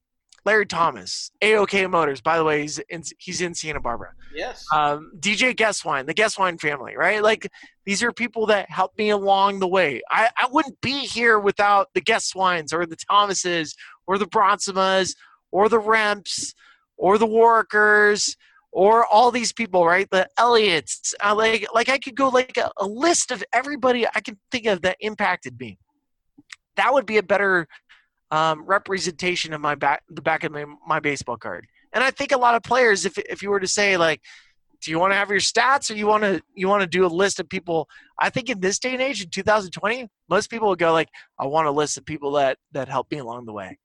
Larry 0.50 0.66
Thomas, 0.66 1.30
AOK 1.44 1.92
Motors. 1.92 2.22
By 2.22 2.40
the 2.40 2.44
way, 2.44 2.62
he's 2.62 2.80
in, 2.90 3.04
he's 3.20 3.40
in 3.40 3.54
Santa 3.54 3.80
Barbara. 3.80 4.14
Yes. 4.34 4.66
Um, 4.74 5.12
DJ 5.20 5.56
Guestwine, 5.56 6.08
the 6.08 6.14
Guestwine 6.16 6.60
family, 6.60 6.96
right? 6.98 7.22
Like 7.22 7.52
these 7.86 8.02
are 8.02 8.12
people 8.12 8.48
that 8.48 8.68
helped 8.68 8.98
me 8.98 9.12
along 9.12 9.60
the 9.60 9.68
way. 9.68 10.02
I, 10.10 10.28
I 10.36 10.48
wouldn't 10.52 10.82
be 10.82 11.02
here 11.02 11.38
without 11.38 11.90
the 11.94 12.02
Guestwines 12.02 12.74
or 12.74 12.88
the 12.88 12.96
Thomases 12.96 13.76
or 14.08 14.18
the 14.18 14.26
Brontsemas 14.26 15.16
or 15.52 15.70
the 15.70 15.80
Remps 15.80 16.56
or 16.98 17.20
the 17.20 17.28
Workers 17.28 18.36
or 18.72 19.06
all 19.06 19.30
these 19.30 19.54
people, 19.54 19.86
right? 19.86 20.10
The 20.10 20.28
Elliots. 20.36 21.14
Uh, 21.24 21.36
like, 21.36 21.68
like 21.76 21.90
I 21.90 22.00
could 22.00 22.16
go 22.16 22.30
like 22.30 22.58
a, 22.58 22.72
a 22.78 22.88
list 22.88 23.30
of 23.30 23.44
everybody 23.54 24.08
I 24.08 24.20
can 24.20 24.40
think 24.52 24.66
of 24.66 24.82
that 24.82 24.98
impacted 25.00 25.60
me. 25.60 25.78
That 26.76 26.92
would 26.92 27.06
be 27.06 27.18
a 27.18 27.24
better 27.24 27.68
um, 28.32 28.64
representation 28.66 29.54
of 29.54 29.62
my 29.62 29.76
back, 29.76 30.04
the 30.10 30.22
back 30.22 30.44
of 30.44 30.52
my, 30.52 30.66
my 30.88 31.00
baseball 31.00 31.38
card. 31.38 31.68
And 31.94 32.04
I 32.04 32.12
think 32.12 32.32
a 32.32 32.38
lot 32.38 32.56
of 32.56 32.64
players, 32.64 33.06
if 33.06 33.18
if 33.18 33.42
you 33.42 33.50
were 33.50 33.60
to 33.60 33.68
say 33.68 33.98
like, 33.98 34.22
do 34.82 34.92
you 34.92 35.00
want 35.00 35.12
to 35.12 35.18
have 35.18 35.30
your 35.30 35.40
stats 35.40 35.92
or 35.92 35.96
you 35.96 36.08
want 36.08 36.24
to 36.24 36.42
you 36.54 36.68
want 36.68 36.82
to 36.82 36.88
do 36.88 37.06
a 37.06 37.08
list 37.08 37.40
of 37.40 37.50
people? 37.50 37.90
I 38.20 38.30
think 38.30 38.50
in 38.50 38.60
this 38.60 38.80
day 38.80 38.94
and 38.94 39.02
age, 39.02 39.24
in 39.24 39.30
2020, 39.30 40.08
most 40.30 40.50
people 40.50 40.70
would 40.70 40.80
go 40.80 40.94
like, 40.94 41.10
I 41.40 41.48
want 41.48 41.68
a 41.68 41.72
list 41.72 41.98
of 41.98 42.06
people 42.06 42.34
that 42.34 42.58
that 42.74 42.88
helped 42.88 43.12
me 43.12 43.18
along 43.18 43.46
the 43.46 43.54
way. 43.54 43.78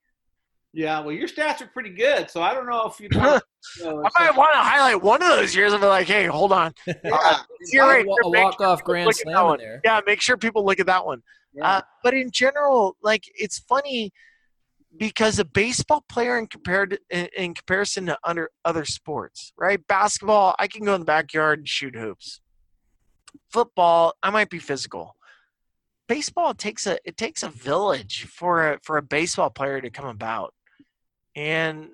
Yeah, 0.77 0.99
well, 1.01 1.13
your 1.13 1.29
stats 1.29 1.63
are 1.63 1.69
pretty 1.69 1.91
good, 1.91 2.29
so 2.29 2.43
I 2.43 2.53
don't 2.53 2.67
know 2.67 2.87
if 2.87 3.01
you. 3.01 3.09
Know, 3.81 4.05
I 4.05 4.27
might 4.27 4.37
want 4.37 4.53
to 4.53 4.59
highlight 4.61 5.03
one 5.03 5.23
of 5.23 5.29
those 5.29 5.57
years 5.57 5.73
and 5.73 5.81
be 5.81 5.87
like, 5.87 6.07
"Hey, 6.07 6.27
hold 6.27 6.53
on, 6.53 6.75
yeah, 6.87 7.39
you're 7.73 7.87
right." 7.87 8.05
a 8.05 8.31
Make 8.31 8.45
walk 8.45 8.61
off 8.61 8.81
sure 8.81 8.85
grand 8.85 9.07
look 9.07 9.15
at 9.15 9.25
that 9.25 9.33
slam 9.33 9.55
in 9.55 9.59
there. 9.59 9.81
Yeah, 9.83 10.01
make 10.07 10.21
sure 10.21 10.37
people 10.37 10.67
look 10.67 10.81
at 10.81 10.87
that 10.87 11.07
one. 11.07 11.23
yeah. 11.55 11.67
Uh, 11.67 11.81
but 12.03 12.13
in 12.13 12.31
general, 12.31 12.99
like 13.03 13.25
it's 13.35 13.61
funny 13.61 14.13
because 14.99 15.39
a 15.39 15.45
baseball 15.45 16.05
player 16.09 16.39
in 16.39 16.47
compared 16.47 16.99
in, 17.11 17.55
comparison 17.55 18.07
to 18.07 18.19
under 18.25 18.51
other 18.65 18.85
sports, 18.85 19.53
right? 19.57 19.85
Basketball, 19.87 20.55
I 20.59 20.69
can 20.69 20.85
go 20.85 20.95
in 20.95 21.01
the 21.01 21.07
backyard 21.07 21.61
and 21.61 21.69
shoot 21.69 21.97
hoops. 21.97 22.41
Football, 23.51 24.15
I 24.23 24.31
might 24.31 24.51
be 24.51 24.59
physical. 24.59 25.17
Baseball 26.07 26.51
it 26.51 26.59
takes 26.59 26.87
a 26.87 26.99
it 27.05 27.17
takes 27.17 27.43
a 27.43 27.49
village 27.49 28.27
for 28.27 28.73
a 28.73 28.79
for 28.83 28.99
a 28.99 29.03
baseball 29.03 29.51
player 29.51 29.81
to 29.81 29.91
come 29.91 30.07
about. 30.07 30.55
And 31.35 31.89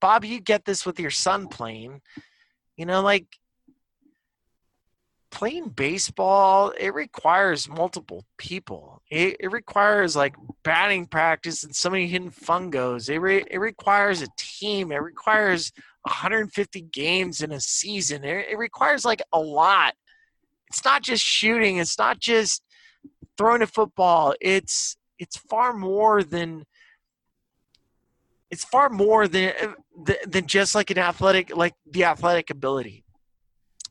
Bob, 0.00 0.24
you 0.24 0.40
get 0.40 0.64
this 0.64 0.84
with 0.84 1.00
your 1.00 1.10
son 1.10 1.48
playing. 1.48 2.02
You 2.76 2.86
know, 2.86 3.02
like 3.02 3.26
playing 5.30 5.68
baseball 5.68 6.70
it 6.78 6.94
requires 6.94 7.68
multiple 7.68 8.24
people. 8.36 9.02
It, 9.10 9.36
it 9.40 9.52
requires 9.52 10.16
like 10.16 10.34
batting 10.62 11.06
practice 11.06 11.64
and 11.64 11.74
somebody 11.74 12.06
hitting 12.06 12.30
fungos. 12.30 13.08
It, 13.08 13.18
re, 13.18 13.44
it 13.50 13.58
requires 13.58 14.22
a 14.22 14.28
team. 14.36 14.92
It 14.92 15.02
requires 15.02 15.72
150 16.02 16.80
games 16.92 17.42
in 17.42 17.52
a 17.52 17.60
season. 17.60 18.24
It, 18.24 18.48
it 18.50 18.58
requires 18.58 19.04
like 19.04 19.22
a 19.32 19.40
lot. 19.40 19.94
It's 20.68 20.84
not 20.84 21.02
just 21.02 21.24
shooting. 21.24 21.78
It's 21.78 21.98
not 21.98 22.18
just 22.18 22.62
throwing 23.36 23.62
a 23.62 23.66
football. 23.66 24.34
It's 24.40 24.96
it's 25.18 25.36
far 25.36 25.72
more 25.72 26.22
than 26.22 26.64
it's 28.50 28.64
far 28.64 28.88
more 28.88 29.28
than 29.28 29.52
uh, 29.60 30.14
than 30.26 30.46
just 30.46 30.74
like 30.74 30.90
an 30.90 30.98
athletic 30.98 31.54
like 31.56 31.74
the 31.90 32.04
athletic 32.04 32.50
ability 32.50 33.04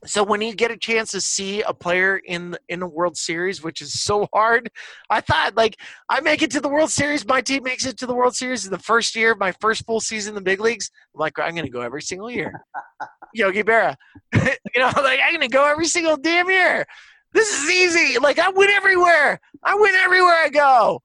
so 0.06 0.22
when 0.22 0.40
you 0.40 0.54
get 0.54 0.70
a 0.70 0.76
chance 0.76 1.10
to 1.10 1.20
see 1.20 1.62
a 1.62 1.74
player 1.74 2.18
in 2.18 2.56
in 2.68 2.82
a 2.82 2.86
World 2.86 3.16
Series, 3.16 3.62
which 3.62 3.82
is 3.82 4.00
so 4.00 4.28
hard, 4.32 4.70
I 5.10 5.20
thought 5.20 5.56
like 5.56 5.76
I 6.08 6.20
make 6.20 6.42
it 6.42 6.50
to 6.52 6.60
the 6.60 6.68
World 6.68 6.90
Series, 6.90 7.26
my 7.26 7.40
team 7.40 7.64
makes 7.64 7.84
it 7.84 7.98
to 7.98 8.06
the 8.06 8.14
World 8.14 8.36
Series 8.36 8.64
in 8.64 8.70
the 8.70 8.78
first 8.78 9.16
year 9.16 9.32
of 9.32 9.38
my 9.38 9.52
first 9.60 9.84
full 9.86 10.00
season 10.00 10.30
in 10.30 10.34
the 10.36 10.40
big 10.40 10.60
leagues. 10.60 10.90
I'm 11.14 11.20
like, 11.20 11.38
I'm 11.38 11.54
gonna 11.54 11.68
go 11.68 11.80
every 11.80 12.02
single 12.02 12.30
year. 12.30 12.64
Yogi 13.34 13.62
Berra. 13.64 13.96
you 14.34 14.40
know, 14.76 14.90
like 14.96 15.20
I'm 15.22 15.32
gonna 15.32 15.48
go 15.48 15.68
every 15.68 15.86
single 15.86 16.16
damn 16.16 16.48
year. 16.48 16.86
This 17.32 17.52
is 17.60 17.70
easy. 17.70 18.18
Like 18.18 18.38
I 18.38 18.50
win 18.50 18.70
everywhere. 18.70 19.40
I 19.64 19.74
win 19.74 19.94
everywhere 19.96 20.36
I 20.36 20.48
go. 20.48 21.02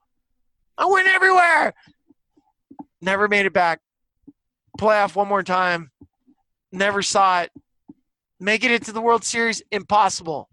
I 0.78 0.86
win 0.86 1.08
everywhere. 1.08 1.74
Never 3.02 3.28
made 3.28 3.48
it 3.48 3.54
back. 3.54 3.80
Playoff 4.80 5.16
one 5.16 5.28
more 5.28 5.44
time. 5.44 5.92
Never 6.72 7.02
saw 7.02 7.42
it 7.42 7.52
making 8.40 8.72
it 8.72 8.84
to 8.86 8.92
the 8.92 9.02
World 9.02 9.24
Series 9.24 9.62
impossible. 9.72 10.50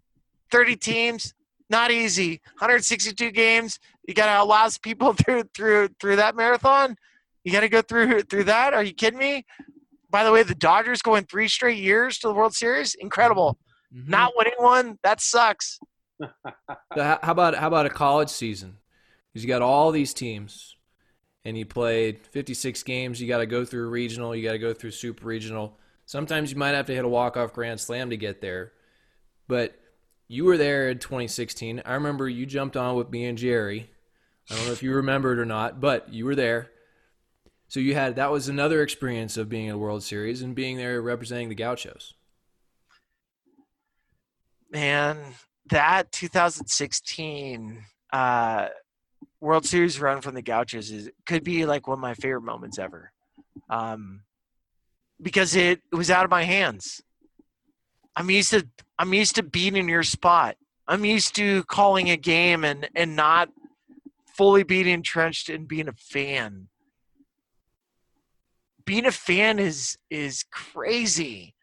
30 0.51 0.76
teams, 0.76 1.35
not 1.68 1.91
easy. 1.91 2.41
162 2.59 3.31
games, 3.31 3.78
you 4.07 4.14
got 4.14 4.26
to 4.26 4.33
outlast 4.33 4.83
people 4.83 5.12
through 5.24 5.45
through 5.55 5.89
through 6.01 6.16
that 6.16 6.35
marathon. 6.37 6.97
You 7.45 7.53
got 7.53 7.61
to 7.61 7.68
go 7.68 7.83
through 7.83 8.22
through 8.22 8.45
that. 8.45 8.74
Are 8.74 8.83
you 8.83 8.93
kidding 8.93 9.18
me? 9.18 9.45
By 10.11 10.24
the 10.24 10.33
way, 10.33 10.43
the 10.43 10.57
Dodgers 10.57 11.03
going 11.03 11.24
three 11.24 11.47
straight 11.49 11.78
years 11.78 12.18
to 12.18 12.28
the 12.28 12.35
World 12.35 12.55
Series, 12.55 12.95
incredible. 12.95 13.59
Mhm. 13.95 14.09
Not 14.09 14.33
winning 14.37 14.55
one, 14.59 14.99
that 15.03 15.20
sucks. 15.20 15.78
So 16.95 17.03
how 17.03 17.18
how 17.22 17.33
about 17.33 17.55
how 17.55 17.68
about 17.68 17.87
a 17.87 17.91
college 17.91 18.28
season? 18.28 18.76
Because 19.33 19.45
you 19.45 19.49
got 19.49 19.62
all 19.62 19.91
these 19.93 20.12
teams, 20.12 20.76
and 21.45 21.57
you 21.57 21.64
played 21.64 22.26
56 22.26 22.83
games. 22.83 23.22
You 23.22 23.28
got 23.28 23.39
to 23.39 23.47
go 23.47 23.64
through 23.64 23.89
regional. 23.89 24.35
You 24.35 24.43
got 24.43 24.53
to 24.53 24.59
go 24.59 24.72
through 24.74 24.91
super 24.91 25.26
regional. 25.26 25.78
Sometimes 26.11 26.50
you 26.50 26.58
might 26.58 26.74
have 26.74 26.86
to 26.86 26.92
hit 26.92 27.04
a 27.04 27.08
walk 27.08 27.36
off 27.36 27.52
grand 27.52 27.78
slam 27.78 28.11
to 28.11 28.16
get 28.16 28.40
there. 28.40 28.72
But 29.46 29.78
you 30.26 30.44
were 30.44 30.56
there 30.56 30.88
in 30.90 30.98
2016. 30.98 31.82
I 31.84 31.94
remember 31.94 32.28
you 32.28 32.46
jumped 32.46 32.76
on 32.76 32.96
with 32.96 33.12
me 33.12 33.26
and 33.26 33.38
Jerry. 33.38 33.88
I 34.50 34.56
don't 34.56 34.66
know 34.66 34.72
if 34.72 34.82
you 34.82 34.92
remember 34.92 35.34
it 35.34 35.38
or 35.38 35.44
not, 35.44 35.80
but 35.80 36.12
you 36.12 36.24
were 36.24 36.34
there. 36.34 36.68
So 37.68 37.78
you 37.78 37.94
had 37.94 38.16
that 38.16 38.32
was 38.32 38.48
another 38.48 38.82
experience 38.82 39.36
of 39.36 39.48
being 39.48 39.66
in 39.66 39.76
a 39.76 39.78
World 39.78 40.02
Series 40.02 40.42
and 40.42 40.52
being 40.52 40.76
there 40.78 41.00
representing 41.00 41.48
the 41.48 41.54
Gauchos. 41.54 42.14
Man, 44.68 45.16
that 45.68 46.11
2016 46.11 47.84
uh, 48.12 48.66
World 49.38 49.64
Series 49.64 50.00
run 50.00 50.22
from 50.22 50.34
the 50.34 50.42
Gauchos 50.42 50.90
is 50.90 51.08
could 51.24 51.44
be 51.44 51.66
like 51.66 51.86
one 51.86 51.98
of 51.98 52.02
my 52.02 52.14
favorite 52.14 52.42
moments 52.42 52.80
ever, 52.80 53.12
um, 53.68 54.22
because 55.23 55.55
it, 55.55 55.81
it 55.93 55.97
was 55.97 56.11
out 56.11 56.25
of 56.25 56.31
my 56.31 56.45
hands. 56.45 57.03
I'm 58.16 58.31
used 58.31 58.51
to 58.51 58.66
I'm 58.99 59.14
used 59.14 59.37
to 59.37 59.43
being 59.43 59.77
in 59.77 59.89
your 59.89 60.03
spot. 60.03 60.57
I'm 60.87 61.05
used 61.05 61.35
to 61.37 61.62
calling 61.64 62.11
a 62.11 62.16
game 62.16 62.64
and 62.64 62.89
and 62.95 63.16
not 63.16 63.51
fully 64.37 64.62
being 64.62 64.89
entrenched 64.89 65.49
and 65.49 65.68
being 65.68 65.89
a 65.89 65.93
fan. 65.93 66.68
Being 68.85 69.07
a 69.07 69.12
fan 69.12 69.59
is 69.59 69.97
is 70.11 70.45
crazy. 70.51 71.55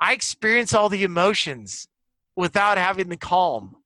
I 0.00 0.12
experience 0.12 0.74
all 0.74 0.88
the 0.88 1.04
emotions 1.04 1.88
without 2.36 2.76
having 2.76 3.08
the 3.08 3.16
calm. 3.16 3.76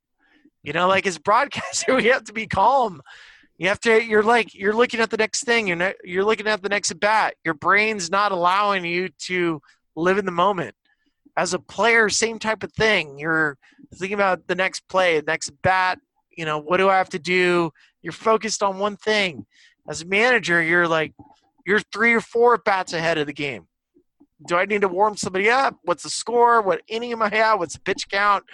You 0.63 0.73
know, 0.73 0.89
like 0.89 1.07
as 1.07 1.19
broadcaster, 1.19 1.95
we 1.97 2.07
have 2.07 2.25
to 2.25 2.33
be 2.33 2.47
calm. 2.47 3.03
You 3.59 3.69
have 3.69 3.81
to. 3.81 4.03
You're 4.03 4.23
like 4.23 4.55
you're 4.55 4.75
looking 4.75 5.01
at 5.01 5.11
the 5.11 5.17
next 5.17 5.45
thing. 5.45 5.67
You're 5.67 5.95
you're 6.05 6.25
looking 6.25 6.47
at 6.47 6.63
the 6.63 6.69
next 6.69 6.93
at 6.93 7.01
bat. 7.01 7.35
Your 7.45 7.55
brain's 7.55 8.09
not 8.09 8.31
allowing 8.31 8.85
you 8.85 9.09
to 9.27 9.61
live 9.97 10.17
in 10.17 10.25
the 10.25 10.33
moment. 10.33 10.75
As 11.37 11.55
a 11.55 11.59
player, 11.59 12.09
same 12.09 12.39
type 12.39 12.63
of 12.63 12.73
thing. 12.73 13.19
You're 13.19 13.59
thinking 13.95 14.15
about 14.15 14.47
the 14.47 14.55
next 14.55 14.89
play, 14.89 15.19
the 15.21 15.27
next 15.27 15.51
bat. 15.63 15.99
You 16.37 16.45
know, 16.45 16.59
what 16.59 16.77
do 16.77 16.89
I 16.89 16.99
have 16.99 17.09
to 17.11 17.19
do? 17.19 17.73
You're 18.01 18.13
focused 18.13 18.63
on 18.63 18.79
one 18.79 18.97
thing. 18.97 19.45
As 19.89 20.03
a 20.03 20.07
manager, 20.07 20.63
you're 20.63 20.87
like 20.87 21.13
you're 21.67 21.81
three 21.93 22.15
or 22.15 22.21
four 22.21 22.59
bats 22.59 22.93
ahead 22.93 23.19
of 23.19 23.27
the 23.27 23.33
game. 23.33 23.67
Do 24.47 24.57
I 24.57 24.67
need 24.67 24.83
to 24.83 24.89
warm 24.89 25.17
somebody 25.17 25.51
up? 25.51 25.77
What's 25.83 26.05
the 26.05 26.11
score? 26.11 26.63
What 26.63 26.83
inning 26.87 27.11
am 27.11 27.23
I 27.23 27.31
at? 27.31 27.59
What's 27.59 27.75
the 27.75 27.81
pitch 27.81 28.09
count? 28.09 28.45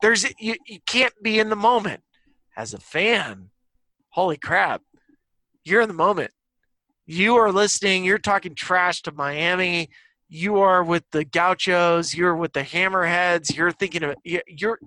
There's 0.00 0.24
you, 0.40 0.54
you 0.66 0.78
can't 0.86 1.14
be 1.22 1.38
in 1.38 1.50
the 1.50 1.56
moment. 1.56 2.00
As 2.56 2.72
a 2.72 2.78
fan, 2.78 3.50
holy 4.14 4.36
crap, 4.36 4.80
you're 5.64 5.82
in 5.82 5.88
the 5.88 5.94
moment. 5.94 6.30
You 7.04 7.34
are 7.36 7.50
listening. 7.50 8.04
You're 8.04 8.18
talking 8.18 8.54
trash 8.54 9.02
to 9.02 9.12
Miami. 9.12 9.90
You 10.28 10.60
are 10.60 10.84
with 10.84 11.04
the 11.10 11.24
Gauchos. 11.24 12.14
You're 12.14 12.36
with 12.36 12.52
the 12.52 12.62
Hammerheads. 12.62 13.54
You're 13.54 13.72
thinking 13.72 14.04
of 14.04 14.14
you- 14.24 14.42
you're. 14.46 14.78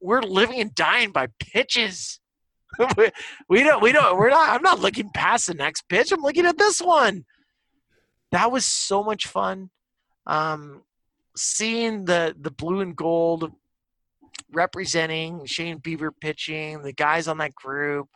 We're 0.00 0.22
living 0.22 0.60
and 0.60 0.72
dying 0.74 1.10
by 1.10 1.26
pitches. 1.40 2.20
we 2.96 3.10
we 3.48 3.62
don't. 3.64 3.82
We 3.82 3.92
don't. 3.92 4.16
We're 4.16 4.30
not. 4.30 4.50
I'm 4.50 4.62
not 4.62 4.80
looking 4.80 5.10
past 5.12 5.48
the 5.48 5.54
next 5.54 5.88
pitch. 5.88 6.12
I'm 6.12 6.22
looking 6.22 6.46
at 6.46 6.56
this 6.56 6.80
one. 6.80 7.24
That 8.30 8.52
was 8.52 8.64
so 8.64 9.02
much 9.02 9.26
fun. 9.26 9.70
Um, 10.26 10.82
seeing 11.36 12.04
the 12.04 12.34
the 12.38 12.52
blue 12.52 12.80
and 12.80 12.94
gold 12.94 13.52
representing 14.52 15.44
Shane 15.44 15.80
Bieber 15.80 16.10
pitching, 16.20 16.82
the 16.82 16.92
guys 16.92 17.26
on 17.28 17.38
that 17.38 17.54
group, 17.54 18.08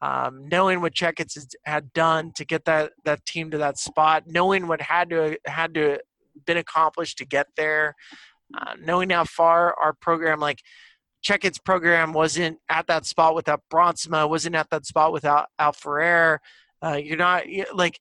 um, 0.00 0.48
knowing 0.48 0.80
what 0.80 0.94
Checketts 0.94 1.54
had 1.64 1.92
done 1.92 2.32
to 2.36 2.44
get 2.44 2.64
that 2.66 2.92
that 3.04 3.24
team 3.26 3.50
to 3.50 3.58
that 3.58 3.78
spot, 3.78 4.24
knowing 4.26 4.66
what 4.66 4.80
had 4.80 5.10
to 5.10 5.38
had 5.46 5.74
to 5.74 6.00
been 6.46 6.56
accomplished 6.56 7.18
to 7.18 7.24
get 7.24 7.48
there, 7.56 7.94
uh, 8.56 8.74
knowing 8.80 9.10
how 9.10 9.24
far 9.24 9.74
our 9.82 9.92
program 9.92 10.38
like 10.38 10.62
Checketts 11.22 11.62
program 11.62 12.12
wasn't 12.12 12.58
at 12.68 12.86
that 12.86 13.06
spot 13.06 13.34
without 13.34 13.62
Brontsema, 13.72 14.28
wasn't 14.28 14.54
at 14.54 14.70
that 14.70 14.86
spot 14.86 15.12
without 15.12 15.46
Al 15.58 15.72
Ferrer. 15.72 16.40
Uh, 16.80 16.98
you're 17.02 17.16
not 17.16 17.44
like 17.74 17.98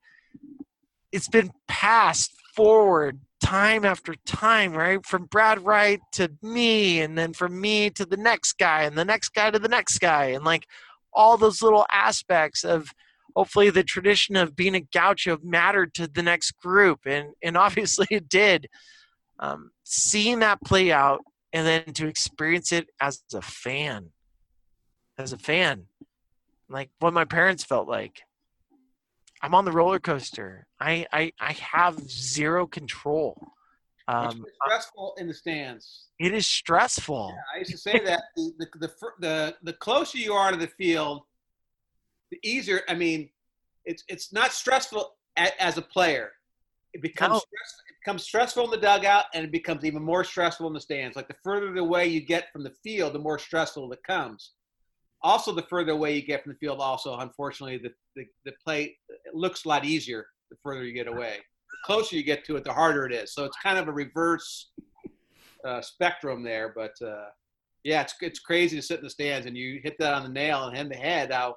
it's 1.12 1.28
been 1.28 1.52
passed 1.68 2.32
forward 2.56 3.20
time 3.42 3.86
after 3.86 4.14
time, 4.26 4.74
right? 4.74 5.04
From 5.06 5.26
Brad 5.26 5.66
Wright 5.66 6.00
to 6.14 6.32
me, 6.44 7.02
and 7.02 7.18
then 7.18 7.34
from 7.34 7.60
me 7.60 7.90
to 7.92 8.06
the 8.06 8.18
next 8.18 8.54
guy, 8.60 8.84
and 8.84 8.96
the 8.96 9.06
next 9.06 9.30
guy 9.30 9.50
to 9.50 9.60
the 9.60 9.68
next 9.68 9.98
guy, 10.00 10.26
and 10.26 10.44
like 10.44 10.68
all 11.18 11.36
those 11.36 11.62
little 11.62 11.86
aspects 11.92 12.64
of 12.64 12.94
hopefully 13.36 13.70
the 13.70 13.84
tradition 13.84 14.36
of 14.36 14.56
being 14.56 14.76
a 14.76 14.80
gaucho 14.80 15.38
mattered 15.44 15.94
to 15.96 16.08
the 16.08 16.24
next 16.24 16.52
group, 16.52 17.02
and 17.06 17.34
and 17.44 17.58
obviously 17.66 18.08
it 18.10 18.30
did. 18.30 18.70
Um, 19.40 19.72
seeing 19.84 20.40
that 20.40 20.62
play 20.62 20.92
out, 20.92 21.22
and 21.52 21.68
then 21.68 21.94
to 21.94 22.08
experience 22.08 22.72
it 22.72 22.90
as 23.00 23.22
a 23.34 23.42
fan, 23.42 24.12
as 25.18 25.34
a 25.34 25.38
fan, 25.38 25.86
like 26.70 26.90
what 27.00 27.14
my 27.14 27.26
parents 27.26 27.64
felt 27.64 27.88
like. 27.88 28.22
I'm 29.42 29.54
on 29.54 29.66
the 29.66 29.72
roller 29.72 30.00
coaster. 30.00 30.66
I 30.80 31.06
I, 31.12 31.34
I 31.40 31.54
have 31.54 32.00
zero 32.10 32.66
control. 32.66 33.57
Um, 34.10 34.46
it's 34.48 34.58
stressful 34.64 35.16
in 35.18 35.28
the 35.28 35.34
stands. 35.34 36.06
it 36.20 36.34
is 36.34 36.48
stressful. 36.48 37.34
I 37.54 37.60
used 37.60 37.72
to 37.72 37.78
say 37.78 38.00
that 38.06 38.24
the, 38.36 38.52
the 38.60 38.68
the 38.80 38.92
the 39.20 39.56
the 39.64 39.74
closer 39.74 40.18
you 40.18 40.34
are 40.34 40.52
to 40.52 40.58
the 40.58 40.68
field, 40.68 41.24
the 42.32 42.40
easier. 42.44 42.82
I 42.88 42.94
mean, 42.94 43.30
it's 43.86 44.04
it's 44.08 44.32
not 44.32 44.54
stressful 44.54 45.16
a, 45.38 45.62
as 45.62 45.78
a 45.78 45.82
player. 45.82 46.32
It 46.94 47.02
becomes 47.02 47.34
No. 47.34 47.40
stress, 47.40 47.74
it 47.90 47.96
becomes 48.04 48.24
stressful 48.24 48.64
in 48.64 48.72
the 48.72 48.78
dugout, 48.78 49.26
and 49.34 49.44
it 49.44 49.52
becomes 49.52 49.84
even 49.84 50.02
more 50.02 50.24
stressful 50.24 50.68
in 50.68 50.74
the 50.74 50.80
stands. 50.80 51.16
Like 51.18 51.28
the 51.28 51.36
further 51.44 51.76
away 51.78 52.08
you 52.08 52.22
get 52.22 52.46
from 52.54 52.64
the 52.64 52.74
field, 52.84 53.14
the 53.14 53.20
more 53.20 53.38
stressful 53.38 53.92
it 53.92 54.04
comes. 54.04 54.52
Also, 55.22 55.52
the 55.52 55.64
further 55.64 55.92
away 55.92 56.16
you 56.16 56.22
get 56.22 56.44
from 56.44 56.54
the 56.54 56.60
field, 56.60 56.80
also 56.80 57.18
unfortunately, 57.18 57.78
the 57.78 57.94
the, 58.16 58.26
the 58.46 58.54
play 58.64 58.98
looks 59.34 59.66
a 59.66 59.68
lot 59.68 59.84
easier 59.84 60.28
the 60.50 60.56
further 60.64 60.86
you 60.86 60.94
get 60.94 61.08
away. 61.08 61.40
Closer 61.88 62.18
you 62.18 62.24
get 62.24 62.44
to 62.44 62.58
it, 62.58 62.66
the 62.66 62.74
harder 62.74 63.06
it 63.06 63.14
is. 63.14 63.34
So 63.34 63.46
it's 63.46 63.56
kind 63.64 63.78
of 63.78 63.88
a 63.88 63.94
reverse 63.94 64.72
uh, 65.64 65.80
spectrum 65.82 66.44
there. 66.44 66.74
But 66.76 66.92
uh, 67.02 67.28
yeah, 67.86 68.02
it's 68.02 68.14
it's 68.20 68.40
crazy 68.40 68.76
to 68.76 68.82
sit 68.82 68.98
in 68.98 69.06
the 69.06 69.10
stands 69.10 69.48
and 69.48 69.56
you 69.56 69.80
hit 69.82 69.96
that 70.00 70.14
on 70.14 70.24
the 70.24 70.30
nail 70.30 70.66
and 70.66 70.76
hit 70.76 70.90
the 70.90 70.96
head. 70.96 71.32
How 71.32 71.56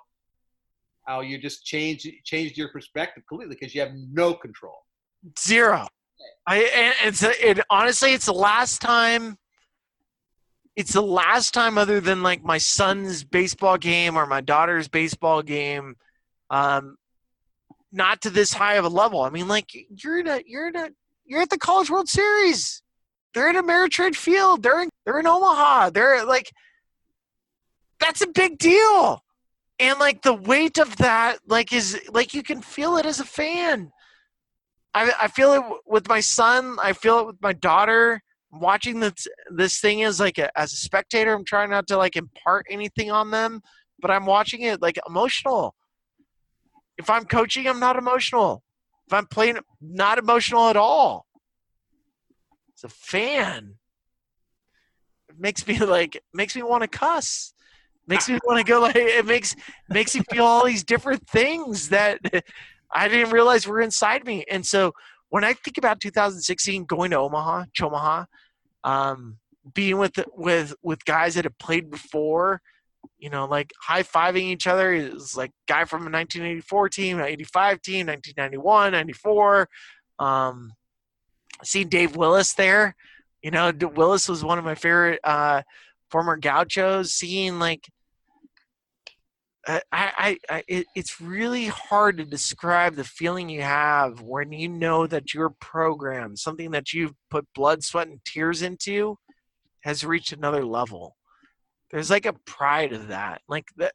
how 1.05 1.21
you 1.21 1.37
just 1.37 1.65
changed 1.65 2.07
changed 2.25 2.57
your 2.57 2.69
perspective 2.69 3.25
completely 3.29 3.57
because 3.59 3.75
you 3.75 3.81
have 3.81 3.91
no 4.13 4.33
control. 4.33 4.77
Zero. 5.37 5.89
I 6.47 6.59
and 6.59 6.95
it's 7.09 7.25
it 7.25 7.59
honestly 7.69 8.13
it's 8.13 8.27
the 8.27 8.33
last 8.33 8.81
time 8.81 9.37
it's 10.77 10.93
the 10.93 11.03
last 11.03 11.55
time 11.55 11.77
other 11.77 12.01
than 12.01 12.23
like 12.23 12.45
my 12.45 12.59
son's 12.59 13.25
baseball 13.25 13.79
game 13.79 14.17
or 14.17 14.27
my 14.27 14.41
daughter's 14.41 14.87
baseball 14.87 15.43
game 15.43 15.97
um 16.51 16.97
not 17.93 18.23
to 18.23 18.31
this 18.31 18.53
high 18.53 18.75
of 18.75 18.85
a 18.85 18.89
level. 18.89 19.23
I 19.23 19.31
mean 19.31 19.49
like 19.49 19.71
you're 20.03 20.19
in 20.19 20.27
a 20.27 20.43
you're 20.47 20.69
in 20.69 20.77
a 20.77 20.91
you're 21.25 21.43
at 21.43 21.51
the 21.51 21.59
College 21.59 21.91
World 21.91 22.09
Series. 22.09 22.83
They're 23.35 23.51
in 23.51 23.57
Ameritrade 23.57 24.17
Field. 24.17 24.63
They're 24.63 24.83
in 24.83 24.91
they're 25.05 25.21
in 25.21 25.27
Omaha. 25.27 25.91
They're 25.91 26.25
like 26.25 26.51
that's 28.01 28.23
a 28.23 28.27
big 28.27 28.59
deal. 28.59 29.23
And 29.79 29.99
like 29.99 30.23
the 30.23 30.35
weight 30.35 30.79
of 30.79 30.97
that 30.97 31.39
like 31.47 31.73
is 31.73 32.01
like 32.11 32.35
you 32.35 32.43
can 32.43 32.61
feel 32.63 32.97
it 32.97 33.07
as 33.07 33.21
a 33.21 33.25
fan. 33.25 33.93
I, 34.95 35.13
I 35.23 35.29
feel 35.29 35.53
it 35.53 35.63
with 35.87 36.09
my 36.09 36.21
son. 36.21 36.77
I 36.83 36.93
feel 36.93 37.21
it 37.21 37.27
with 37.27 37.43
my 37.43 37.53
daughter. 37.53 38.21
Watching 38.53 38.99
this 38.99 39.29
this 39.51 39.79
thing 39.79 40.01
is 40.01 40.19
like 40.19 40.39
a, 40.39 40.57
as 40.59 40.73
a 40.73 40.77
spectator, 40.77 41.33
I'm 41.33 41.45
trying 41.45 41.71
not 41.71 41.87
to 41.89 41.97
like 41.97 42.17
impart 42.17 42.67
anything 42.69 43.11
on 43.11 43.31
them, 43.31 43.63
but 44.01 44.11
I'm 44.11 44.27
watching 44.27 44.63
it 44.63 44.83
like 44.83 44.99
emotional. 45.07 45.75
If 47.01 47.09
I'm 47.09 47.25
coaching, 47.25 47.67
I'm 47.67 47.81
not 47.81 47.97
emotional. 47.97 48.63
If 49.07 49.15
I'm 49.15 49.25
playing, 49.25 49.57
not 49.81 50.19
emotional 50.19 50.69
at 50.69 50.77
all. 50.77 51.25
As 52.77 52.85
a 52.85 52.91
fan, 52.91 53.77
it 55.31 55.41
makes 55.41 55.67
me 55.67 55.79
like 55.79 56.23
makes 56.35 56.55
me 56.55 56.63
want 56.63 56.83
to 56.83 56.89
cuss. 56.89 57.55
Makes 58.07 58.29
me 58.29 58.39
want 58.45 58.59
to 58.59 58.71
go 58.71 58.81
like 58.81 58.97
it 58.97 59.25
makes 59.25 59.57
makes 59.89 60.15
me 60.15 60.23
feel 60.31 60.45
all 60.45 60.67
these 60.67 60.85
different 60.85 61.27
things 61.27 61.89
that 61.89 62.19
I 62.95 63.09
didn't 63.09 63.33
realize 63.33 63.67
were 63.67 63.81
inside 63.81 64.27
me. 64.27 64.45
And 64.51 64.67
so 64.67 64.93
when 65.31 65.43
I 65.43 65.55
think 65.55 65.79
about 65.79 66.01
2016 66.01 66.85
going 66.85 67.13
to 67.13 67.19
Omaha, 67.19 67.65
Chomaha, 67.75 68.27
um, 68.85 69.39
being 69.73 69.97
with 69.97 70.19
with 70.37 70.75
with 70.83 71.07
guys 71.07 71.35
that 71.37 71.45
have 71.45 71.59
played 71.59 71.91
before, 71.91 72.61
you 73.19 73.31
know, 73.31 73.47
like 73.47 73.73
high 73.81 74.03
fiving 74.03 74.43
each 74.43 74.67
other 74.67 74.93
is 74.93 75.37
like 75.37 75.53
guy 75.69 75.85
from 75.85 76.03
a 76.03 76.11
1984 76.11 76.89
team, 76.89 77.21
85 77.21 77.83
team, 77.83 78.07
1991, 78.07 78.93
94. 78.93 79.69
Um, 80.19 80.73
seeing 81.63 81.89
Dave 81.89 82.17
Willis 82.17 82.55
there, 82.55 82.95
you 83.43 83.51
know, 83.51 83.73
Willis 83.95 84.29
was 84.29 84.45
one 84.45 84.59
of 84.59 84.65
my 84.65 84.75
favorite 84.75 85.21
uh, 85.25 85.63
former 86.11 86.37
Gauchos. 86.37 87.13
Seeing 87.13 87.59
like 87.59 87.87
I, 89.67 89.83
I, 89.93 90.39
I 90.49 90.65
it, 90.69 90.87
it's 90.95 91.21
really 91.21 91.67
hard 91.67 92.17
to 92.19 92.25
describe 92.25 92.95
the 92.95 93.05
feeling 93.05 93.49
you 93.49 93.63
have 93.63 94.21
when 94.21 94.53
you 94.53 94.69
know 94.69 95.07
that 95.07 95.35
your 95.35 95.51
program, 95.61 96.37
something 96.37 96.71
that 96.73 96.93
you've 96.93 97.15
put 97.31 97.47
blood, 97.55 97.85
sweat, 97.85 98.09
and 98.09 98.25
tears 98.25 98.63
into, 98.63 99.19
has 99.81 100.05
reached 100.05 100.33
another 100.33 100.65
level. 100.65 101.17
There's 101.91 102.11
like 102.11 102.27
a 102.27 102.33
pride 102.33 102.93
of 102.93 103.09
that. 103.09 103.43
Like 103.49 103.67
the, 103.77 103.93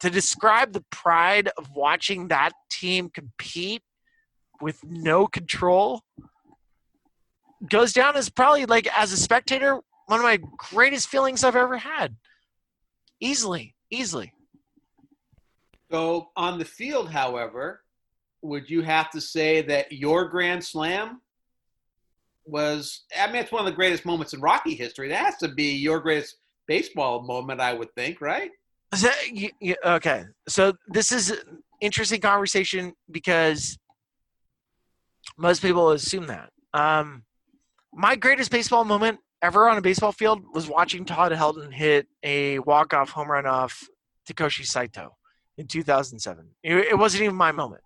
to 0.00 0.10
describe 0.10 0.72
the 0.72 0.84
pride 0.90 1.50
of 1.56 1.70
watching 1.74 2.28
that 2.28 2.52
team 2.70 3.08
compete 3.08 3.82
with 4.60 4.82
no 4.84 5.26
control 5.26 6.02
goes 7.68 7.92
down 7.92 8.16
as 8.16 8.28
probably 8.28 8.66
like 8.66 8.86
as 8.96 9.12
a 9.12 9.16
spectator 9.16 9.80
one 10.06 10.20
of 10.20 10.24
my 10.24 10.38
greatest 10.56 11.08
feelings 11.08 11.42
I've 11.42 11.56
ever 11.56 11.78
had. 11.78 12.16
Easily, 13.20 13.74
easily. 13.90 14.32
So 15.90 16.28
on 16.36 16.58
the 16.58 16.64
field, 16.64 17.10
however, 17.10 17.82
would 18.42 18.68
you 18.68 18.82
have 18.82 19.10
to 19.10 19.20
say 19.20 19.62
that 19.62 19.92
your 19.92 20.28
grand 20.28 20.64
slam 20.64 21.20
was? 22.44 23.04
I 23.18 23.26
mean, 23.26 23.36
it's 23.36 23.52
one 23.52 23.60
of 23.60 23.66
the 23.66 23.76
greatest 23.76 24.04
moments 24.04 24.32
in 24.32 24.40
Rocky 24.40 24.74
history. 24.74 25.08
That 25.08 25.24
has 25.24 25.36
to 25.38 25.48
be 25.48 25.72
your 25.72 26.00
greatest 26.00 26.36
baseball 26.66 27.22
moment, 27.22 27.60
I 27.60 27.72
would 27.72 27.94
think, 27.94 28.20
right? 28.20 28.50
So, 28.94 29.10
okay, 29.84 30.24
so 30.48 30.74
this 30.88 31.12
is 31.12 31.30
an 31.30 31.62
interesting 31.80 32.20
conversation 32.20 32.94
because 33.10 33.78
most 35.36 35.62
people 35.62 35.90
assume 35.90 36.26
that. 36.28 36.50
Um, 36.72 37.24
my 37.92 38.16
greatest 38.16 38.50
baseball 38.50 38.84
moment 38.84 39.18
ever 39.42 39.68
on 39.68 39.78
a 39.78 39.82
baseball 39.82 40.12
field 40.12 40.42
was 40.54 40.68
watching 40.68 41.04
Todd 41.04 41.32
Helton 41.32 41.72
hit 41.72 42.06
a 42.22 42.58
walk-off 42.60 43.10
home 43.10 43.30
run 43.30 43.46
off 43.46 43.88
Takeshi 44.26 44.64
Saito 44.64 45.16
in 45.56 45.66
2007. 45.66 46.46
It, 46.62 46.76
it 46.76 46.98
wasn't 46.98 47.24
even 47.24 47.36
my 47.36 47.52
moment. 47.52 47.82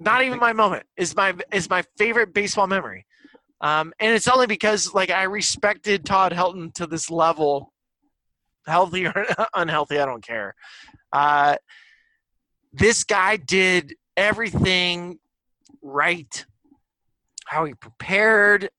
Not 0.00 0.22
even 0.22 0.38
my 0.38 0.52
moment. 0.52 0.84
Is 0.96 1.14
my 1.14 1.34
is 1.52 1.70
my 1.70 1.84
favorite 1.96 2.34
baseball 2.34 2.66
memory. 2.66 3.06
Um, 3.60 3.92
and 4.00 4.14
it's 4.14 4.28
only 4.28 4.46
because 4.46 4.92
like 4.92 5.10
I 5.10 5.22
respected 5.24 6.04
Todd 6.04 6.32
Helton 6.32 6.74
to 6.74 6.86
this 6.86 7.10
level, 7.10 7.72
healthy 8.66 9.06
or 9.06 9.26
unhealthy, 9.54 9.98
I 9.98 10.06
don't 10.06 10.24
care. 10.24 10.54
Uh, 11.12 11.56
this 12.72 13.04
guy 13.04 13.36
did 13.36 13.94
everything 14.16 15.18
right. 15.82 16.44
How 17.46 17.64
he 17.64 17.74
prepared, 17.74 18.70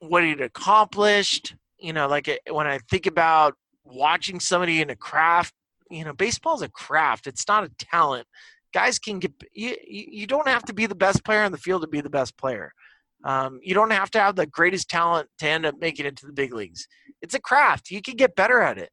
what 0.00 0.24
he'd 0.24 0.40
accomplished. 0.40 1.54
You 1.78 1.92
know, 1.92 2.08
like 2.08 2.28
it, 2.28 2.40
when 2.50 2.66
I 2.66 2.78
think 2.90 3.06
about 3.06 3.54
watching 3.84 4.40
somebody 4.40 4.80
in 4.80 4.90
a 4.90 4.96
craft, 4.96 5.54
you 5.90 6.04
know, 6.04 6.12
baseball's 6.12 6.62
a 6.62 6.68
craft. 6.68 7.26
It's 7.26 7.46
not 7.46 7.64
a 7.64 7.70
talent. 7.78 8.26
Guys 8.72 8.98
can 8.98 9.18
get 9.18 9.32
you. 9.52 9.76
You 9.86 10.26
don't 10.26 10.48
have 10.48 10.64
to 10.64 10.74
be 10.74 10.86
the 10.86 10.94
best 10.94 11.24
player 11.24 11.42
on 11.42 11.52
the 11.52 11.58
field 11.58 11.82
to 11.82 11.88
be 11.88 12.00
the 12.00 12.10
best 12.10 12.36
player. 12.36 12.72
Um, 13.24 13.60
you 13.62 13.74
don't 13.74 13.92
have 13.92 14.10
to 14.12 14.20
have 14.20 14.36
the 14.36 14.46
greatest 14.46 14.90
talent 14.90 15.28
to 15.38 15.48
end 15.48 15.64
up 15.64 15.76
making 15.80 16.06
it 16.06 16.16
to 16.16 16.26
the 16.26 16.32
big 16.32 16.52
leagues. 16.52 16.86
It's 17.22 17.34
a 17.34 17.40
craft. 17.40 17.90
You 17.90 18.02
can 18.02 18.16
get 18.16 18.36
better 18.36 18.60
at 18.60 18.78
it. 18.78 18.90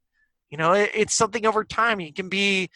You 0.51 0.57
know, 0.57 0.73
it, 0.73 0.91
it's 0.93 1.15
something 1.15 1.45
over 1.45 1.63
time. 1.63 1.99
You 1.99 2.13
can 2.13 2.29
be 2.29 2.69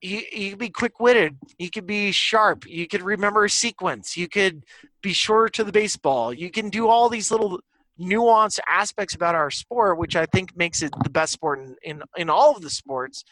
you, 0.00 0.22
you 0.32 0.50
can 0.50 0.58
be 0.58 0.70
quick-witted. 0.70 1.36
You 1.58 1.70
could 1.70 1.86
be 1.86 2.12
sharp. 2.12 2.66
You 2.66 2.86
could 2.86 3.02
remember 3.02 3.44
a 3.44 3.50
sequence. 3.50 4.16
You 4.16 4.28
could 4.28 4.64
be 5.02 5.12
sure 5.12 5.48
to 5.50 5.64
the 5.64 5.72
baseball. 5.72 6.32
You 6.32 6.50
can 6.50 6.70
do 6.70 6.88
all 6.88 7.08
these 7.08 7.30
little 7.30 7.60
nuanced 8.00 8.60
aspects 8.68 9.14
about 9.14 9.34
our 9.34 9.50
sport 9.50 9.98
which 9.98 10.14
i 10.14 10.24
think 10.26 10.56
makes 10.56 10.82
it 10.82 10.92
the 11.02 11.10
best 11.10 11.32
sport 11.32 11.58
in, 11.58 11.74
in, 11.82 12.02
in 12.16 12.30
all 12.30 12.54
of 12.54 12.62
the 12.62 12.70
sports. 12.70 13.24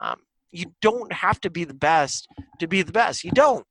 Um, 0.00 0.16
you 0.50 0.72
don't 0.80 1.12
have 1.12 1.40
to 1.42 1.50
be 1.50 1.64
the 1.64 1.74
best 1.74 2.28
to 2.58 2.66
be 2.66 2.82
the 2.82 2.92
best. 2.92 3.24
You 3.24 3.32
don't. 3.32 3.66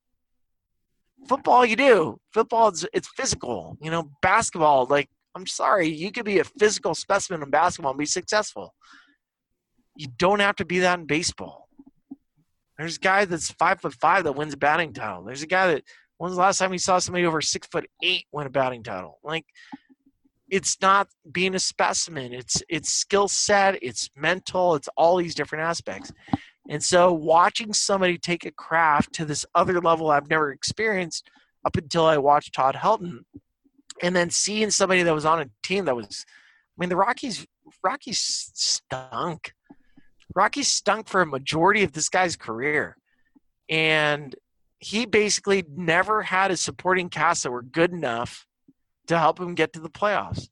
Football 1.27 1.65
you 1.65 1.75
do. 1.75 2.19
Football 2.31 2.69
is 2.69 2.85
it's 2.93 3.07
physical. 3.07 3.77
You 3.81 3.91
know 3.91 4.11
basketball 4.21 4.85
like 4.85 5.09
i'm 5.37 5.47
sorry 5.47 5.87
you 5.87 6.11
could 6.11 6.25
be 6.25 6.39
a 6.39 6.43
physical 6.43 6.93
specimen 6.93 7.41
in 7.41 7.49
basketball 7.49 7.91
and 7.91 7.99
be 7.99 8.05
successful 8.05 8.73
you 9.95 10.07
don't 10.17 10.39
have 10.39 10.55
to 10.55 10.65
be 10.65 10.79
that 10.79 10.99
in 10.99 11.05
baseball 11.05 11.67
there's 12.77 12.97
a 12.97 12.99
guy 12.99 13.25
that's 13.25 13.51
five 13.51 13.81
foot 13.81 13.93
five 13.93 14.23
that 14.23 14.33
wins 14.33 14.53
a 14.53 14.57
batting 14.57 14.93
title. 14.93 15.23
There's 15.23 15.41
a 15.41 15.47
guy 15.47 15.67
that 15.73 15.83
when's 16.17 16.35
the 16.35 16.41
last 16.41 16.59
time 16.59 16.73
you 16.73 16.79
saw 16.79 16.99
somebody 16.99 17.25
over 17.25 17.41
six 17.41 17.67
foot 17.67 17.87
eight 18.03 18.25
win 18.31 18.47
a 18.47 18.49
batting 18.49 18.83
title? 18.83 19.19
Like 19.23 19.45
it's 20.49 20.77
not 20.81 21.07
being 21.31 21.55
a 21.55 21.59
specimen. 21.59 22.33
It's 22.33 22.61
it's 22.69 22.91
skill 22.91 23.27
set, 23.27 23.79
it's 23.81 24.09
mental, 24.15 24.75
it's 24.75 24.89
all 24.95 25.17
these 25.17 25.35
different 25.35 25.63
aspects. 25.63 26.11
And 26.69 26.83
so 26.83 27.13
watching 27.13 27.73
somebody 27.73 28.17
take 28.17 28.45
a 28.45 28.51
craft 28.51 29.13
to 29.13 29.25
this 29.25 29.45
other 29.55 29.81
level 29.81 30.11
I've 30.11 30.29
never 30.29 30.51
experienced 30.51 31.29
up 31.65 31.77
until 31.77 32.05
I 32.05 32.17
watched 32.17 32.53
Todd 32.53 32.75
Helton 32.75 33.21
and 34.01 34.15
then 34.15 34.29
seeing 34.29 34.69
somebody 34.69 35.03
that 35.03 35.13
was 35.13 35.25
on 35.25 35.41
a 35.41 35.49
team 35.63 35.85
that 35.85 35.95
was 35.95 36.25
I 36.27 36.81
mean 36.81 36.89
the 36.89 36.95
Rockies 36.95 37.45
Rockies 37.83 38.51
stunk. 38.53 39.53
Rocky 40.35 40.63
stunk 40.63 41.07
for 41.07 41.21
a 41.21 41.25
majority 41.25 41.83
of 41.83 41.93
this 41.93 42.09
guy's 42.09 42.35
career. 42.35 42.97
And 43.69 44.35
he 44.79 45.05
basically 45.05 45.65
never 45.75 46.21
had 46.21 46.51
a 46.51 46.57
supporting 46.57 47.09
cast 47.09 47.43
that 47.43 47.51
were 47.51 47.63
good 47.63 47.91
enough 47.91 48.45
to 49.07 49.17
help 49.17 49.39
him 49.39 49.55
get 49.55 49.73
to 49.73 49.79
the 49.79 49.89
playoffs. 49.89 50.49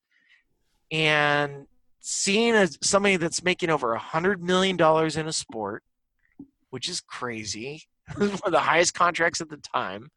And 0.92 1.68
seeing 2.00 2.56
as 2.56 2.78
somebody 2.82 3.18
that's 3.18 3.44
making 3.44 3.70
over 3.70 3.94
a 3.94 4.00
hundred 4.00 4.42
million 4.42 4.78
dollars 4.78 5.18
in 5.18 5.28
a 5.28 5.34
sport, 5.34 5.84
which 6.70 6.90
is 6.90 7.02
crazy, 7.02 7.84
one 8.18 8.32
of 8.32 8.52
the 8.52 8.60
highest 8.60 8.94
contracts 8.94 9.42
at 9.42 9.50
the 9.50 9.58
time, 9.58 10.10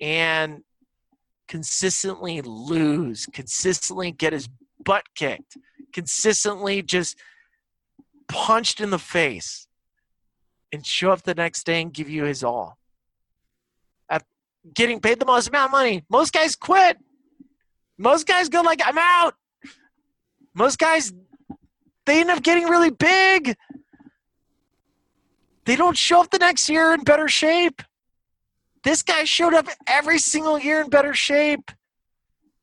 and 0.00 0.62
consistently 1.48 2.40
lose, 2.42 3.26
consistently 3.26 4.10
get 4.12 4.32
his 4.32 4.48
butt 4.82 5.04
kicked, 5.14 5.56
consistently 5.92 6.82
just 6.82 7.16
punched 8.28 8.80
in 8.80 8.90
the 8.90 8.98
face, 8.98 9.66
and 10.72 10.86
show 10.86 11.10
up 11.10 11.22
the 11.22 11.34
next 11.34 11.64
day 11.64 11.82
and 11.82 11.92
give 11.92 12.08
you 12.08 12.24
his 12.24 12.42
all. 12.42 12.78
At 14.08 14.24
getting 14.74 15.00
paid 15.00 15.20
the 15.20 15.26
most 15.26 15.48
amount 15.48 15.66
of 15.66 15.72
money, 15.72 16.04
most 16.08 16.32
guys 16.32 16.56
quit. 16.56 16.98
Most 17.96 18.26
guys 18.26 18.48
go 18.48 18.60
like, 18.62 18.80
"I'm 18.84 18.98
out." 18.98 19.34
Most 20.54 20.78
guys, 20.78 21.12
they 22.06 22.20
end 22.20 22.30
up 22.30 22.42
getting 22.42 22.66
really 22.68 22.90
big. 22.90 23.56
They 25.64 25.76
don't 25.76 25.96
show 25.96 26.20
up 26.20 26.30
the 26.30 26.38
next 26.38 26.68
year 26.68 26.92
in 26.92 27.02
better 27.02 27.28
shape. 27.28 27.82
This 28.84 29.02
guy 29.02 29.24
showed 29.24 29.54
up 29.54 29.66
every 29.86 30.18
single 30.18 30.58
year 30.58 30.80
in 30.82 30.90
better 30.90 31.14
shape. 31.14 31.70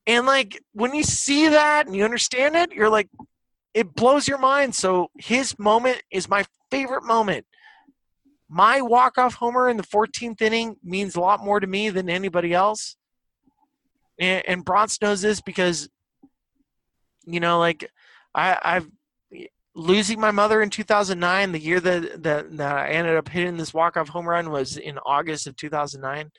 And 0.05 0.25
like 0.25 0.61
when 0.73 0.93
you 0.93 1.03
see 1.03 1.49
that 1.49 1.87
and 1.87 1.95
you 1.95 2.03
understand 2.03 2.55
it, 2.55 2.71
you're 2.71 2.89
like, 2.89 3.09
it 3.73 3.95
blows 3.95 4.27
your 4.27 4.37
mind. 4.37 4.75
So 4.75 5.09
his 5.17 5.57
moment 5.57 6.01
is 6.11 6.29
my 6.29 6.45
favorite 6.69 7.03
moment. 7.03 7.45
My 8.47 8.81
walk-off 8.81 9.35
homer 9.35 9.69
in 9.69 9.77
the 9.77 9.83
14th 9.83 10.41
inning 10.41 10.75
means 10.83 11.15
a 11.15 11.21
lot 11.21 11.43
more 11.43 11.59
to 11.59 11.67
me 11.67 11.89
than 11.89 12.09
anybody 12.09 12.53
else. 12.53 12.97
And, 14.19 14.43
and 14.47 14.65
Bronx 14.65 15.01
knows 15.01 15.21
this 15.21 15.41
because, 15.41 15.89
you 17.25 17.39
know, 17.39 17.59
like 17.59 17.89
I, 18.35 18.57
I've 18.61 18.87
losing 19.75 20.19
my 20.19 20.31
mother 20.31 20.61
in 20.61 20.69
2009 20.69 21.51
the 21.51 21.59
year 21.59 21.79
that, 21.79 22.23
that, 22.23 22.57
that 22.57 22.77
i 22.77 22.89
ended 22.89 23.15
up 23.15 23.29
hitting 23.29 23.57
this 23.57 23.73
walk-off 23.73 24.09
home 24.09 24.27
run 24.27 24.49
was 24.49 24.77
in 24.77 24.97
august 24.99 25.47
of 25.47 25.55
2009 25.55 26.29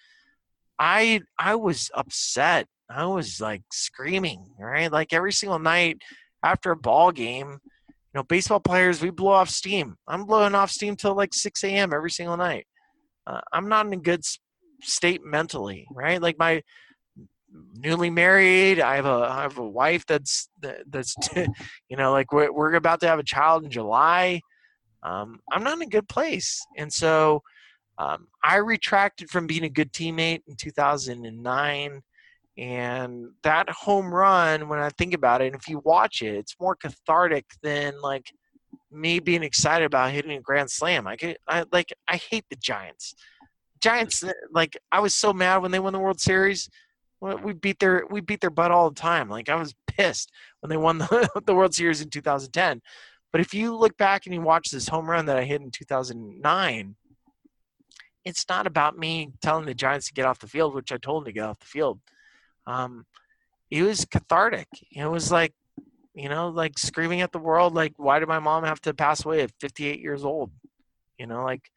i 0.79 1.21
i 1.39 1.55
was 1.55 1.91
upset. 1.95 2.67
I 2.91 3.07
was 3.07 3.41
like 3.41 3.63
screaming 3.73 4.45
right? 4.59 4.93
Like 4.93 5.15
every 5.15 5.33
single 5.33 5.59
night 5.59 6.03
after 6.43 6.73
a 6.73 6.77
ball 6.77 7.11
game 7.11 7.59
you 7.89 8.15
know 8.15 8.23
baseball 8.25 8.61
players 8.61 9.01
we 9.01 9.11
blow 9.11 9.33
off 9.33 9.49
steam. 9.49 9.97
I'm 10.07 10.25
blowing 10.25 10.55
off 10.55 10.71
steam 10.71 10.97
till 10.97 11.15
like 11.15 11.33
6 11.33 11.65
a.m 11.65 11.95
every 11.95 12.11
single 12.11 12.37
night. 12.37 12.67
Uh, 13.27 13.41
i'm 13.53 13.69
not 13.69 13.87
in 13.87 13.93
a 13.93 13.97
good 13.97 14.23
state 14.83 15.25
mentally 15.25 15.87
right? 15.95 16.21
Like 16.21 16.39
my 16.39 16.63
newly 17.75 18.11
married. 18.11 18.81
I 18.81 18.97
have 18.97 19.07
a 19.07 19.29
I 19.31 19.43
have 19.43 19.59
a 19.59 19.69
wife 19.69 20.07
that's 20.07 20.49
that's 20.61 21.17
you 21.37 21.97
know 21.97 22.13
like 22.13 22.33
we're 22.33 22.53
we're 22.53 22.75
about 22.75 23.01
to 23.01 23.09
have 23.09 23.19
a 23.19 23.25
child 23.25 23.65
in 23.65 23.71
July. 23.71 24.41
Um, 25.03 25.41
I'm 25.51 25.65
not 25.65 25.77
in 25.77 25.83
a 25.83 25.87
good 25.87 26.09
place, 26.09 26.65
and 26.77 26.93
so 26.93 27.43
um, 27.99 28.29
I 28.43 28.57
retracted 28.57 29.31
from 29.31 29.47
being 29.47 29.65
a 29.65 29.69
good 29.69 29.93
teammate 29.93 30.43
in 30.47 30.57
2009. 30.57 32.03
And 32.59 33.31
that 33.45 33.71
home 33.71 34.13
run, 34.13 34.69
when 34.69 34.79
I 34.79 34.91
think 34.91 35.15
about 35.15 35.41
it, 35.41 35.47
and 35.47 35.57
if 35.57 35.69
you 35.69 35.81
watch 35.85 36.21
it, 36.21 36.35
it's 36.35 36.57
more 36.61 36.77
cathartic 36.77 37.47
than 37.63 37.99
like 38.03 38.31
me 38.91 39.21
being 39.21 39.43
excited 39.43 39.87
about 39.87 40.11
hitting 40.11 40.37
a 40.37 40.41
grand 40.41 40.71
slam. 40.71 41.07
I 41.07 41.17
get, 41.17 41.39
I 41.49 41.65
like, 41.73 41.95
I 42.09 42.17
hate 42.17 42.45
the 42.51 42.57
Giants. 42.57 43.15
Giants, 43.81 44.23
like, 44.53 44.77
I 44.93 45.01
was 45.01 45.15
so 45.15 45.33
mad 45.33 45.59
when 45.59 45.71
they 45.71 45.81
won 45.81 45.95
the 45.95 45.99
World 45.99 46.21
Series 46.21 46.69
we 47.23 47.53
beat 47.53 47.79
their 47.79 48.05
we 48.11 48.21
beat 48.21 48.41
their 48.41 48.51
butt 48.51 48.73
all 48.73 48.91
the 48.91 49.01
time. 49.01 49.29
Like 49.29 49.49
I 49.49 49.55
was 49.55 49.75
pissed 49.87 50.31
when 50.61 50.71
they 50.71 50.77
won 50.77 50.99
the, 50.99 51.31
the 51.47 51.55
World 51.55 51.75
Series 51.75 52.01
in 52.01 52.11
2010. 52.11 52.83
But 53.31 53.41
if 53.41 53.55
you 53.55 53.75
look 53.77 53.97
back 53.97 54.27
and 54.27 54.35
you 54.35 54.41
watch 54.41 54.71
this 54.71 54.89
home 54.89 55.09
run 55.09 55.27
that 55.27 55.39
I 55.39 55.45
hit 55.45 55.63
in 55.63 55.71
2009, 55.71 56.97
it's 58.25 58.49
not 58.49 58.67
about 58.67 58.99
me 58.99 59.33
telling 59.41 59.65
the 59.65 59.75
Giants 59.75 60.09
to 60.09 60.13
get 60.13 60.27
off 60.27 60.41
the 60.41 60.47
field, 60.47 60.75
which 60.75 60.93
I 60.93 60.99
told 60.99 61.23
them 61.23 61.27
to 61.27 61.33
get 61.33 61.45
off 61.45 61.59
the 61.61 61.67
field. 61.67 62.01
Um, 62.67 63.07
it 63.71 63.83
was 63.83 64.05
cathartic. 64.05 64.69
It 64.91 65.07
was 65.07 65.33
like, 65.33 65.55
you 66.15 66.29
know, 66.29 66.49
like 66.49 66.79
screaming 66.79 67.23
at 67.23 67.33
the 67.33 67.39
world, 67.39 67.75
like, 67.75 67.95
why 67.97 68.19
did 68.19 68.29
my 68.29 68.39
mom 68.39 68.65
have 68.65 68.81
to 68.83 68.93
pass 68.93 69.25
away 69.25 69.41
at 69.43 69.53
58 69.61 69.99
years 70.01 70.25
old? 70.25 70.51
You 71.19 71.27
know, 71.27 71.43
like 71.43 71.71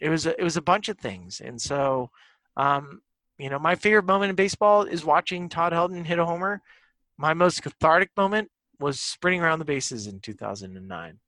it 0.00 0.08
was 0.08 0.26
a, 0.26 0.38
it 0.38 0.44
was 0.44 0.56
a 0.56 0.62
bunch 0.62 0.88
of 0.88 0.98
things, 0.98 1.40
and 1.40 1.60
so 1.60 2.10
um, 2.56 3.00
you 3.42 3.50
know, 3.50 3.58
my 3.58 3.74
favorite 3.74 4.04
moment 4.04 4.30
in 4.30 4.36
baseball 4.36 4.84
is 4.84 5.04
watching 5.04 5.48
Todd 5.48 5.72
Helton 5.72 6.04
hit 6.04 6.20
a 6.20 6.24
homer. 6.24 6.62
My 7.18 7.34
most 7.34 7.60
cathartic 7.60 8.10
moment 8.16 8.52
was 8.78 9.00
sprinting 9.00 9.42
around 9.42 9.58
the 9.58 9.64
bases 9.64 10.06
in 10.06 10.20
2009. 10.20 11.18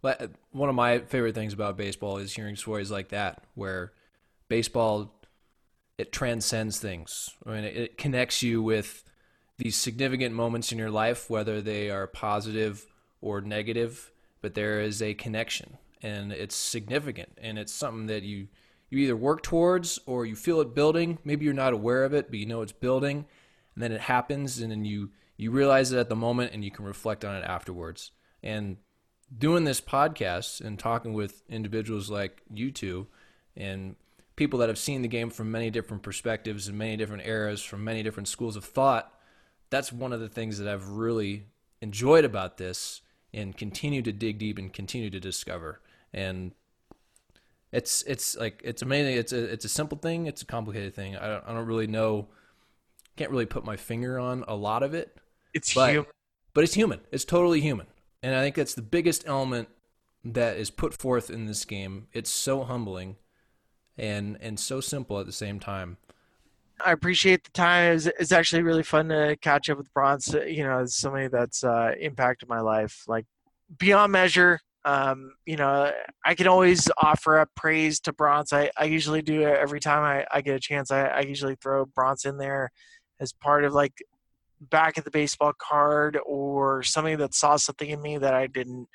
Well, 0.00 0.16
one 0.52 0.70
of 0.70 0.74
my 0.74 1.00
favorite 1.00 1.34
things 1.34 1.52
about 1.52 1.76
baseball 1.76 2.16
is 2.16 2.34
hearing 2.34 2.56
stories 2.56 2.90
like 2.90 3.10
that, 3.10 3.44
where 3.54 3.92
baseball 4.48 5.14
it 5.98 6.12
transcends 6.12 6.78
things. 6.78 7.28
I 7.44 7.50
mean, 7.50 7.64
it 7.64 7.98
connects 7.98 8.42
you 8.42 8.62
with 8.62 9.04
these 9.58 9.76
significant 9.76 10.34
moments 10.34 10.72
in 10.72 10.78
your 10.78 10.90
life, 10.90 11.28
whether 11.28 11.60
they 11.60 11.90
are 11.90 12.06
positive 12.06 12.86
or 13.20 13.42
negative. 13.42 14.10
But 14.40 14.54
there 14.54 14.80
is 14.80 15.02
a 15.02 15.12
connection, 15.12 15.76
and 16.02 16.32
it's 16.32 16.56
significant, 16.56 17.38
and 17.40 17.58
it's 17.58 17.72
something 17.72 18.06
that 18.06 18.22
you 18.22 18.48
you 18.94 19.04
either 19.04 19.16
work 19.16 19.42
towards 19.42 19.98
or 20.06 20.24
you 20.24 20.36
feel 20.36 20.60
it 20.60 20.74
building. 20.74 21.18
Maybe 21.24 21.44
you're 21.44 21.54
not 21.54 21.72
aware 21.72 22.04
of 22.04 22.14
it, 22.14 22.30
but 22.30 22.38
you 22.38 22.46
know 22.46 22.62
it's 22.62 22.72
building, 22.72 23.26
and 23.74 23.82
then 23.82 23.92
it 23.92 24.02
happens, 24.02 24.60
and 24.60 24.70
then 24.70 24.84
you 24.84 25.10
you 25.36 25.50
realize 25.50 25.92
it 25.92 25.98
at 25.98 26.08
the 26.08 26.16
moment, 26.16 26.52
and 26.52 26.64
you 26.64 26.70
can 26.70 26.84
reflect 26.84 27.24
on 27.24 27.34
it 27.34 27.44
afterwards. 27.44 28.12
And 28.42 28.76
doing 29.36 29.64
this 29.64 29.80
podcast 29.80 30.60
and 30.60 30.78
talking 30.78 31.12
with 31.12 31.42
individuals 31.48 32.10
like 32.10 32.42
you 32.52 32.70
two, 32.70 33.08
and 33.56 33.96
people 34.36 34.58
that 34.60 34.68
have 34.68 34.78
seen 34.78 35.02
the 35.02 35.08
game 35.08 35.30
from 35.30 35.50
many 35.50 35.70
different 35.70 36.02
perspectives 36.02 36.68
and 36.68 36.78
many 36.78 36.96
different 36.96 37.26
eras, 37.26 37.62
from 37.62 37.84
many 37.84 38.02
different 38.02 38.28
schools 38.28 38.56
of 38.56 38.64
thought, 38.64 39.12
that's 39.70 39.92
one 39.92 40.12
of 40.12 40.20
the 40.20 40.28
things 40.28 40.58
that 40.58 40.68
I've 40.68 40.88
really 40.88 41.46
enjoyed 41.80 42.24
about 42.24 42.58
this 42.58 43.00
and 43.32 43.56
continue 43.56 44.02
to 44.02 44.12
dig 44.12 44.38
deep 44.38 44.58
and 44.58 44.72
continue 44.72 45.10
to 45.10 45.20
discover. 45.20 45.80
And 46.12 46.52
it's 47.74 48.02
it's 48.02 48.36
like 48.36 48.60
it's 48.64 48.82
amazing. 48.82 49.16
It's 49.16 49.32
a 49.32 49.44
it's 49.52 49.64
a 49.64 49.68
simple 49.68 49.98
thing. 49.98 50.26
It's 50.26 50.42
a 50.42 50.46
complicated 50.46 50.94
thing. 50.94 51.16
I 51.16 51.26
don't 51.26 51.44
I 51.48 51.52
don't 51.52 51.66
really 51.66 51.88
know. 51.88 52.28
Can't 53.16 53.30
really 53.30 53.46
put 53.46 53.64
my 53.64 53.76
finger 53.76 54.18
on 54.18 54.44
a 54.46 54.54
lot 54.54 54.82
of 54.82 54.94
it. 54.94 55.16
It's 55.52 55.74
but, 55.74 55.90
human. 55.90 56.10
but 56.52 56.64
it's 56.64 56.74
human. 56.74 57.00
It's 57.10 57.24
totally 57.24 57.60
human, 57.60 57.86
and 58.22 58.34
I 58.34 58.42
think 58.42 58.54
that's 58.54 58.74
the 58.74 58.82
biggest 58.82 59.24
element 59.26 59.68
that 60.24 60.56
is 60.56 60.70
put 60.70 60.94
forth 60.94 61.30
in 61.30 61.46
this 61.46 61.64
game. 61.64 62.06
It's 62.12 62.30
so 62.30 62.62
humbling, 62.62 63.16
and 63.98 64.38
and 64.40 64.58
so 64.58 64.80
simple 64.80 65.18
at 65.18 65.26
the 65.26 65.32
same 65.32 65.58
time. 65.58 65.96
I 66.84 66.92
appreciate 66.92 67.42
the 67.42 67.50
time. 67.50 67.94
It's, 67.94 68.06
it's 68.06 68.32
actually 68.32 68.62
really 68.62 68.82
fun 68.84 69.08
to 69.08 69.36
catch 69.40 69.68
up 69.68 69.78
with 69.78 69.92
Bronx. 69.92 70.32
You 70.32 70.62
know, 70.62 70.78
as 70.78 70.94
somebody 70.94 71.26
that's 71.26 71.64
uh, 71.64 71.92
impacted 72.00 72.48
my 72.48 72.60
life 72.60 73.02
like 73.08 73.26
beyond 73.78 74.12
measure 74.12 74.60
um, 74.84 75.32
you 75.46 75.56
know, 75.56 75.90
I 76.24 76.34
can 76.34 76.46
always 76.46 76.90
offer 77.00 77.38
up 77.38 77.48
praise 77.56 78.00
to 78.00 78.12
Bronx. 78.12 78.52
I, 78.52 78.70
I 78.76 78.84
usually 78.84 79.22
do 79.22 79.42
it 79.42 79.58
every 79.58 79.80
time 79.80 80.02
I, 80.02 80.26
I 80.30 80.42
get 80.42 80.56
a 80.56 80.60
chance. 80.60 80.90
I, 80.90 81.06
I 81.06 81.20
usually 81.20 81.56
throw 81.56 81.86
Bronx 81.86 82.26
in 82.26 82.36
there 82.36 82.70
as 83.20 83.32
part 83.32 83.64
of 83.64 83.72
like 83.72 83.94
back 84.60 84.98
at 84.98 85.04
the 85.04 85.10
baseball 85.10 85.52
card 85.58 86.18
or 86.26 86.82
somebody 86.82 87.16
that 87.16 87.34
saw 87.34 87.56
something 87.56 87.88
in 87.88 88.02
me 88.02 88.18
that 88.18 88.34
I 88.34 88.46
didn't. 88.46 88.88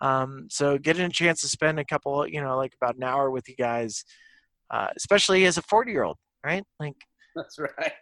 Um, 0.00 0.48
so 0.50 0.78
getting 0.78 1.04
a 1.04 1.10
chance 1.10 1.42
to 1.42 1.48
spend 1.48 1.78
a 1.78 1.84
couple, 1.84 2.26
you 2.26 2.40
know, 2.40 2.56
like 2.56 2.74
about 2.80 2.96
an 2.96 3.04
hour 3.04 3.30
with 3.30 3.48
you 3.48 3.56
guys, 3.56 4.04
uh, 4.70 4.88
especially 4.96 5.44
as 5.44 5.58
a 5.58 5.62
40 5.62 5.92
year 5.92 6.04
old, 6.04 6.16
right? 6.44 6.64
Like, 6.80 6.96
that's 7.34 7.58
right. 7.58 7.92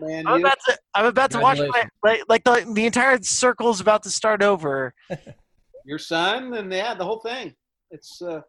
Man, 0.00 0.26
I'm, 0.26 0.40
about 0.40 0.58
to, 0.66 0.78
I'm 0.94 1.06
about 1.06 1.30
to 1.32 1.38
watch 1.38 1.58
my, 1.58 1.88
like, 2.02 2.22
like 2.28 2.44
the, 2.44 2.70
the 2.74 2.84
entire 2.84 3.18
circle's 3.22 3.80
about 3.80 4.02
to 4.02 4.10
start 4.10 4.42
over. 4.42 4.94
your 5.84 5.98
son 5.98 6.54
and 6.54 6.72
yeah, 6.72 6.94
the 6.94 7.04
whole 7.04 7.20
thing. 7.20 7.54
It's 7.90 8.22
uh, 8.22 8.40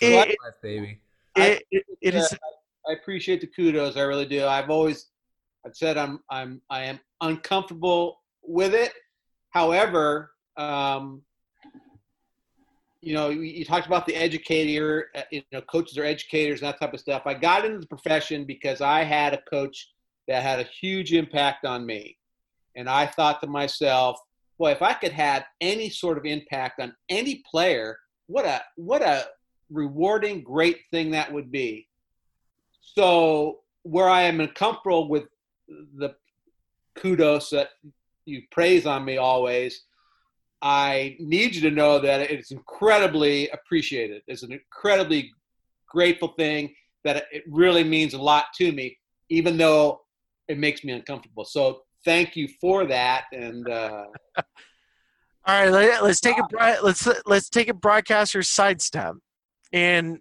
it, 0.00 0.28
it, 0.28 0.38
baby. 0.62 1.00
It, 1.36 1.62
it, 1.70 1.84
it 2.00 2.14
is. 2.14 2.36
I 2.88 2.92
appreciate 2.92 3.40
the 3.40 3.46
kudos. 3.46 3.96
I 3.96 4.02
really 4.02 4.26
do. 4.26 4.46
I've 4.46 4.70
always, 4.70 5.06
I've 5.66 5.76
said 5.76 5.96
I'm, 5.96 6.20
I'm, 6.30 6.60
I 6.70 6.84
am 6.84 6.98
uncomfortable 7.20 8.20
with 8.42 8.74
it. 8.74 8.92
However, 9.50 10.32
um, 10.56 11.22
you 13.00 13.14
know, 13.14 13.28
you, 13.28 13.42
you 13.42 13.64
talked 13.64 13.86
about 13.86 14.06
the 14.06 14.16
educator. 14.16 15.08
Uh, 15.14 15.22
you 15.30 15.42
know, 15.52 15.60
coaches 15.62 15.98
are 15.98 16.04
educators 16.04 16.60
and 16.60 16.68
that 16.68 16.80
type 16.80 16.94
of 16.94 17.00
stuff. 17.00 17.22
I 17.26 17.34
got 17.34 17.64
into 17.64 17.78
the 17.78 17.86
profession 17.86 18.44
because 18.44 18.80
I 18.80 19.04
had 19.04 19.34
a 19.34 19.42
coach 19.42 19.88
that 20.28 20.42
had 20.42 20.60
a 20.60 20.68
huge 20.80 21.12
impact 21.12 21.64
on 21.64 21.84
me, 21.86 22.16
and 22.76 22.88
I 22.88 23.06
thought 23.06 23.40
to 23.42 23.46
myself, 23.46 24.18
boy, 24.60 24.72
if 24.72 24.82
I 24.82 24.92
could 24.92 25.12
have 25.12 25.44
any 25.62 25.88
sort 25.88 26.18
of 26.18 26.26
impact 26.26 26.80
on 26.80 26.94
any 27.08 27.42
player, 27.50 27.98
what 28.26 28.44
a 28.44 28.60
what 28.76 29.00
a 29.00 29.24
rewarding, 29.70 30.42
great 30.42 30.80
thing 30.90 31.10
that 31.12 31.32
would 31.32 31.50
be. 31.50 31.88
So 32.82 33.60
where 33.84 34.08
I 34.08 34.22
am 34.22 34.40
uncomfortable 34.40 35.08
with 35.08 35.24
the 35.96 36.14
kudos 36.94 37.48
that 37.50 37.70
you 38.26 38.42
praise 38.50 38.84
on 38.84 39.04
me 39.04 39.16
always, 39.16 39.84
I 40.60 41.16
need 41.18 41.54
you 41.54 41.62
to 41.62 41.70
know 41.70 41.98
that 41.98 42.30
it's 42.30 42.50
incredibly 42.50 43.48
appreciated. 43.48 44.22
It's 44.26 44.42
an 44.42 44.52
incredibly 44.52 45.30
grateful 45.88 46.34
thing 46.36 46.74
that 47.04 47.24
it 47.32 47.44
really 47.48 47.82
means 47.82 48.12
a 48.12 48.20
lot 48.20 48.46
to 48.56 48.70
me, 48.72 48.98
even 49.30 49.56
though 49.56 50.02
it 50.48 50.58
makes 50.58 50.84
me 50.84 50.92
uncomfortable. 50.92 51.46
So 51.46 51.82
thank 52.04 52.36
you 52.36 52.48
for 52.60 52.86
that. 52.86 53.24
And 53.32 53.68
uh, 53.68 54.06
all 54.36 54.44
right, 55.46 55.70
let, 55.70 56.02
us 56.02 56.20
take 56.20 56.38
a 56.38 56.46
broad, 56.48 56.78
let's 56.82 57.08
let's 57.26 57.48
take 57.48 57.68
a 57.68 57.74
broadcaster 57.74 58.42
sidestep. 58.42 59.14
And 59.72 60.18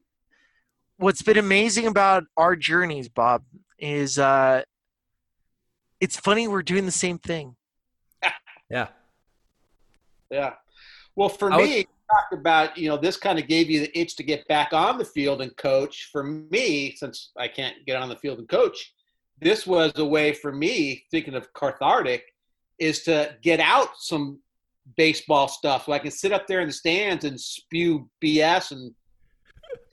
what's 0.98 1.22
been 1.22 1.38
amazing 1.38 1.88
about 1.88 2.26
our 2.38 2.56
journeys, 2.56 3.10
Bob, 3.10 3.44
is 3.78 4.20
uh, 4.20 4.64
it's 6.00 6.18
funny 6.18 6.48
we're 6.48 6.64
doing 6.64 6.86
the 6.86 6.92
same 6.92 7.18
thing. 7.18 7.56
yeah. 8.70 8.88
Yeah. 10.30 10.54
Well, 11.16 11.30
for 11.30 11.50
me, 11.50 11.78
you 11.80 11.84
talked 12.10 12.34
about, 12.34 12.78
you 12.78 12.88
know, 12.88 12.98
this 12.98 13.18
kind 13.18 13.40
of 13.40 13.48
gave 13.48 13.70
you 13.70 13.82
the 13.82 14.00
itch 14.00 14.16
to 14.18 14.24
get 14.24 14.48
back 14.48 14.74
on 14.74 14.98
the 14.98 15.06
field 15.06 15.42
and 15.42 15.56
coach. 15.58 16.10
For 16.12 16.24
me, 16.24 16.96
since 16.96 17.32
I 17.38 17.48
can't 17.48 17.76
get 17.86 18.02
on 18.02 18.10
the 18.10 18.16
field 18.16 18.40
and 18.40 18.48
coach, 18.48 18.94
this 19.42 19.66
was 19.66 19.92
a 19.96 20.06
way 20.06 20.34
for 20.34 20.52
me, 20.52 21.04
thinking 21.12 21.34
of 21.34 21.52
cathartic, 21.54 22.24
is 22.78 23.04
to 23.04 23.36
get 23.42 23.60
out 23.60 23.90
some 23.98 24.40
baseball 24.98 25.48
stuff 25.48 25.86
so 25.86 25.92
I 25.92 26.00
can 26.00 26.12
sit 26.12 26.32
up 26.32 26.48
there 26.48 26.62
in 26.62 26.68
the 26.68 26.74
stands 26.74 27.26
and 27.26 27.40
spew 27.40 28.10
BS 28.24 28.72
and 28.72 28.94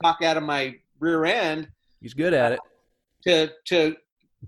talk 0.03 0.23
out 0.23 0.37
of 0.37 0.43
my 0.43 0.75
rear 1.01 1.25
end. 1.25 1.69
He's 2.01 2.15
good 2.15 2.35
at 2.35 2.53
it. 2.53 2.61
To 3.25 3.51
to 3.67 3.97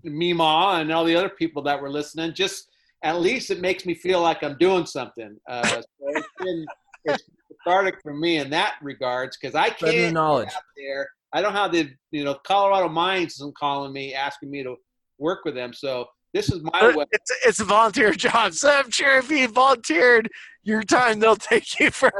Mima 0.05 0.78
and 0.80 0.92
all 0.92 1.05
the 1.05 1.16
other 1.16 1.28
people 1.28 1.62
that 1.62 1.80
were 1.80 1.90
listening, 1.90 2.32
just 2.34 2.68
at 3.03 3.20
least 3.20 3.51
it 3.51 3.61
makes 3.61 3.86
me 3.86 3.94
feel 3.94 4.20
like 4.20 4.42
I'm 4.42 4.57
doing 4.59 4.86
something. 4.86 5.36
Uh, 5.49 5.66
so 5.66 5.82
it's 6.01 6.28
been 6.38 6.66
it's 7.05 7.24
cathartic 7.64 8.01
for 8.03 8.14
me 8.14 8.38
in 8.38 8.51
that 8.51 8.74
regards 8.82 9.36
because 9.36 9.55
I 9.55 9.70
can't 9.70 10.14
knowledge 10.14 10.49
out 10.49 10.62
there. 10.76 11.09
I 11.32 11.42
don't 11.42 11.53
have 11.53 11.72
the 11.72 11.90
you 12.11 12.24
know 12.24 12.34
Colorado 12.34 12.88
Mines 12.88 13.34
isn't 13.34 13.57
calling 13.57 13.92
me 13.92 14.14
asking 14.14 14.51
me 14.51 14.62
to 14.62 14.76
work 15.18 15.44
with 15.44 15.54
them. 15.54 15.72
So 15.72 16.06
this 16.34 16.50
is 16.50 16.62
my 16.62 16.94
way. 16.94 17.04
It's, 17.10 17.32
it's 17.46 17.60
a 17.60 17.64
volunteer 17.64 18.12
job. 18.26 18.52
So 18.54 18.70
I'm 18.70 18.90
sure 18.90 19.18
if 19.18 19.30
you 19.30 19.48
volunteered 19.48 20.28
your 20.62 20.82
time, 20.82 21.18
they'll 21.20 21.36
take 21.36 21.80
you 21.80 21.90
for, 21.90 22.10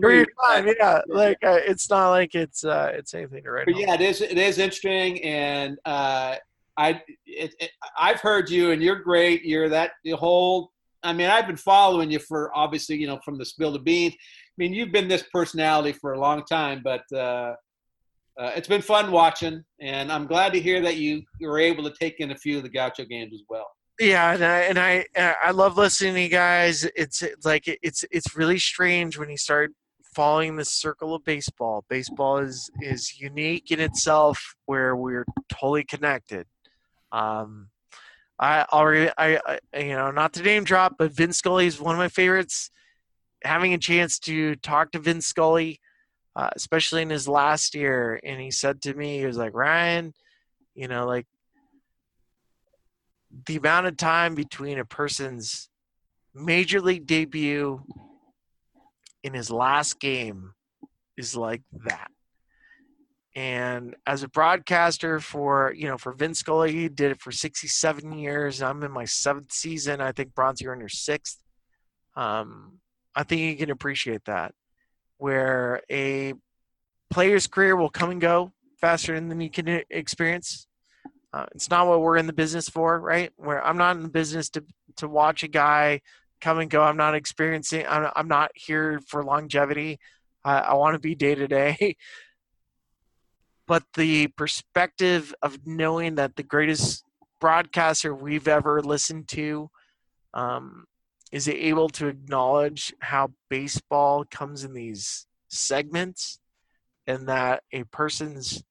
for 0.00 0.12
your 0.12 0.26
time. 0.46 0.66
Yeah, 0.78 1.00
like 1.08 1.38
uh, 1.44 1.58
it's 1.64 1.90
not 1.90 2.10
like 2.10 2.34
it's 2.34 2.64
uh, 2.64 2.92
it's 2.94 3.14
anything 3.14 3.42
to 3.44 3.50
write. 3.50 3.66
But 3.66 3.76
yeah, 3.76 3.94
it 3.94 4.00
is 4.00 4.20
it 4.20 4.38
is 4.38 4.58
interesting, 4.58 5.22
and 5.22 5.78
uh, 5.84 6.36
I 6.76 7.02
it, 7.26 7.54
it, 7.60 7.70
I've 7.98 8.20
heard 8.20 8.48
you, 8.48 8.70
and 8.70 8.82
you're 8.82 9.00
great. 9.00 9.44
You're 9.44 9.68
that 9.68 9.92
the 10.04 10.12
whole. 10.12 10.72
I 11.02 11.12
mean, 11.12 11.28
I've 11.28 11.46
been 11.46 11.58
following 11.58 12.10
you 12.10 12.18
for 12.18 12.50
obviously, 12.56 12.96
you 12.96 13.06
know, 13.06 13.20
from 13.22 13.36
the 13.36 13.44
spill 13.44 13.74
to 13.74 13.78
beans. 13.78 14.14
I 14.14 14.56
mean, 14.56 14.72
you've 14.72 14.90
been 14.90 15.06
this 15.06 15.24
personality 15.30 15.92
for 15.92 16.14
a 16.14 16.18
long 16.18 16.44
time, 16.46 16.80
but 16.82 17.02
uh, 17.12 17.56
uh, 18.38 18.52
it's 18.56 18.68
been 18.68 18.82
fun 18.82 19.10
watching, 19.10 19.64
and 19.80 20.10
I'm 20.10 20.26
glad 20.26 20.52
to 20.54 20.60
hear 20.60 20.80
that 20.82 20.96
you 20.96 21.22
were 21.40 21.58
able 21.58 21.84
to 21.84 21.96
take 21.98 22.20
in 22.20 22.32
a 22.32 22.36
few 22.36 22.56
of 22.56 22.62
the 22.62 22.68
Gaucho 22.68 23.04
games 23.04 23.32
as 23.32 23.42
well. 23.48 23.66
Yeah, 24.00 24.32
and 24.32 24.44
I 24.44 24.58
and 24.60 24.78
I, 24.78 25.04
I 25.42 25.50
love 25.52 25.76
listening 25.76 26.14
to 26.14 26.20
you 26.20 26.28
guys. 26.28 26.84
It's, 26.96 27.22
like 27.44 27.64
it's 27.66 28.04
it's 28.10 28.36
really 28.36 28.58
strange 28.58 29.16
when 29.16 29.30
you 29.30 29.36
start 29.36 29.70
following 30.14 30.56
the 30.56 30.64
circle 30.64 31.14
of 31.14 31.24
baseball. 31.24 31.84
Baseball 31.88 32.38
is 32.38 32.70
is 32.80 33.20
unique 33.20 33.70
in 33.70 33.78
itself, 33.78 34.56
where 34.66 34.96
we're 34.96 35.26
totally 35.48 35.84
connected. 35.84 36.46
Um, 37.12 37.68
I 38.38 38.66
already, 38.72 39.12
I, 39.16 39.38
I, 39.46 39.78
you 39.78 39.94
know, 39.94 40.10
not 40.10 40.32
to 40.34 40.42
name 40.42 40.64
drop, 40.64 40.96
but 40.98 41.12
Vin 41.12 41.32
Scully 41.32 41.66
is 41.66 41.80
one 41.80 41.94
of 41.94 41.98
my 42.00 42.08
favorites. 42.08 42.70
Having 43.44 43.74
a 43.74 43.78
chance 43.78 44.18
to 44.20 44.56
talk 44.56 44.90
to 44.92 44.98
Vin 44.98 45.20
Scully, 45.20 45.80
uh, 46.36 46.50
especially 46.56 47.02
in 47.02 47.10
his 47.10 47.28
last 47.28 47.74
year, 47.74 48.20
and 48.24 48.40
he 48.40 48.50
said 48.50 48.82
to 48.82 48.94
me, 48.94 49.18
he 49.18 49.26
was 49.26 49.36
like, 49.36 49.54
Ryan, 49.54 50.14
you 50.74 50.88
know, 50.88 51.06
like 51.06 51.26
the 53.46 53.56
amount 53.56 53.86
of 53.86 53.96
time 53.96 54.34
between 54.34 54.78
a 54.78 54.84
person's 54.84 55.68
major 56.34 56.80
league 56.80 57.06
debut 57.06 57.82
in 59.22 59.34
his 59.34 59.50
last 59.50 60.00
game 60.00 60.52
is 61.16 61.36
like 61.36 61.62
that. 61.84 62.10
And 63.36 63.96
as 64.06 64.22
a 64.22 64.28
broadcaster 64.28 65.18
for, 65.18 65.72
you 65.76 65.88
know, 65.88 65.98
for 65.98 66.12
Vin 66.12 66.34
Scully, 66.34 66.72
he 66.72 66.88
did 66.88 67.10
it 67.10 67.20
for 67.20 67.32
67 67.32 68.12
years. 68.12 68.62
I'm 68.62 68.82
in 68.84 68.92
my 68.92 69.06
seventh 69.06 69.52
season. 69.52 70.00
I 70.00 70.12
think 70.12 70.34
Bronx, 70.34 70.60
you're 70.60 70.72
in 70.72 70.78
your 70.78 70.88
sixth. 70.88 71.40
Um, 72.14 72.78
I 73.16 73.24
think 73.24 73.40
you 73.40 73.56
can 73.56 73.70
appreciate 73.70 74.24
that, 74.26 74.54
where 75.18 75.82
a 75.90 76.34
player's 77.10 77.46
career 77.46 77.76
will 77.76 77.90
come 77.90 78.10
and 78.10 78.20
go 78.20 78.52
faster 78.80 79.18
than 79.18 79.40
you 79.40 79.50
can 79.50 79.82
experience. 79.90 80.66
Uh, 81.32 81.46
it's 81.54 81.70
not 81.70 81.86
what 81.86 82.00
we're 82.00 82.16
in 82.16 82.26
the 82.26 82.32
business 82.32 82.68
for, 82.68 83.00
right? 83.00 83.32
Where 83.36 83.64
I'm 83.64 83.76
not 83.76 83.96
in 83.96 84.02
the 84.02 84.08
business 84.08 84.50
to 84.50 84.64
to 84.96 85.08
watch 85.08 85.42
a 85.42 85.48
guy 85.48 86.00
come 86.40 86.58
and 86.58 86.70
go. 86.70 86.82
I'm 86.82 86.96
not 86.96 87.14
experiencing. 87.14 87.86
I'm, 87.88 88.10
I'm 88.14 88.28
not 88.28 88.50
here 88.54 89.00
for 89.08 89.24
longevity. 89.24 89.98
I, 90.44 90.58
I 90.58 90.74
want 90.74 90.94
to 90.94 91.00
be 91.00 91.14
day 91.14 91.34
to 91.34 91.48
day. 91.48 91.96
but 93.66 93.82
the 93.94 94.28
perspective 94.28 95.34
of 95.42 95.66
knowing 95.66 96.16
that 96.16 96.36
the 96.36 96.42
greatest 96.42 97.04
broadcaster 97.40 98.14
we've 98.14 98.48
ever 98.48 98.82
listened 98.82 99.28
to 99.28 99.70
um, 100.34 100.84
is 101.34 101.48
it 101.48 101.56
able 101.56 101.88
to 101.88 102.06
acknowledge 102.06 102.94
how 103.00 103.32
baseball 103.50 104.24
comes 104.30 104.62
in 104.62 104.72
these 104.72 105.26
segments 105.48 106.38
and 107.08 107.26
that 107.26 107.64
a 107.72 107.82
person's 107.84 108.62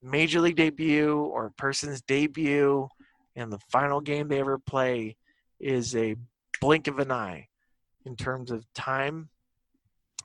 major 0.00 0.40
league 0.40 0.54
debut 0.54 1.18
or 1.18 1.46
a 1.46 1.52
person's 1.52 2.00
debut 2.02 2.88
and 3.34 3.52
the 3.52 3.58
final 3.58 4.00
game 4.00 4.28
they 4.28 4.38
ever 4.38 4.58
play 4.58 5.16
is 5.58 5.96
a 5.96 6.14
blink 6.60 6.86
of 6.86 7.00
an 7.00 7.10
eye 7.10 7.48
in 8.06 8.14
terms 8.14 8.52
of 8.52 8.64
time 8.72 9.28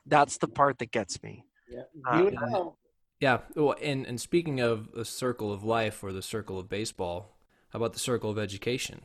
that's 0.06 0.38
the 0.38 0.46
part 0.46 0.78
that 0.78 0.92
gets 0.92 1.20
me 1.24 1.44
yeah. 1.70 2.18
You 2.18 2.28
uh, 2.36 2.64
yeah. 3.20 3.38
Well, 3.54 3.76
and, 3.80 4.06
and 4.06 4.20
speaking 4.20 4.60
of 4.60 4.92
the 4.92 5.04
circle 5.04 5.52
of 5.52 5.62
life 5.62 6.02
or 6.02 6.12
the 6.12 6.22
circle 6.22 6.58
of 6.58 6.68
baseball, 6.68 7.36
how 7.70 7.78
about 7.78 7.92
the 7.92 7.98
circle 7.98 8.30
of 8.30 8.38
education? 8.38 9.02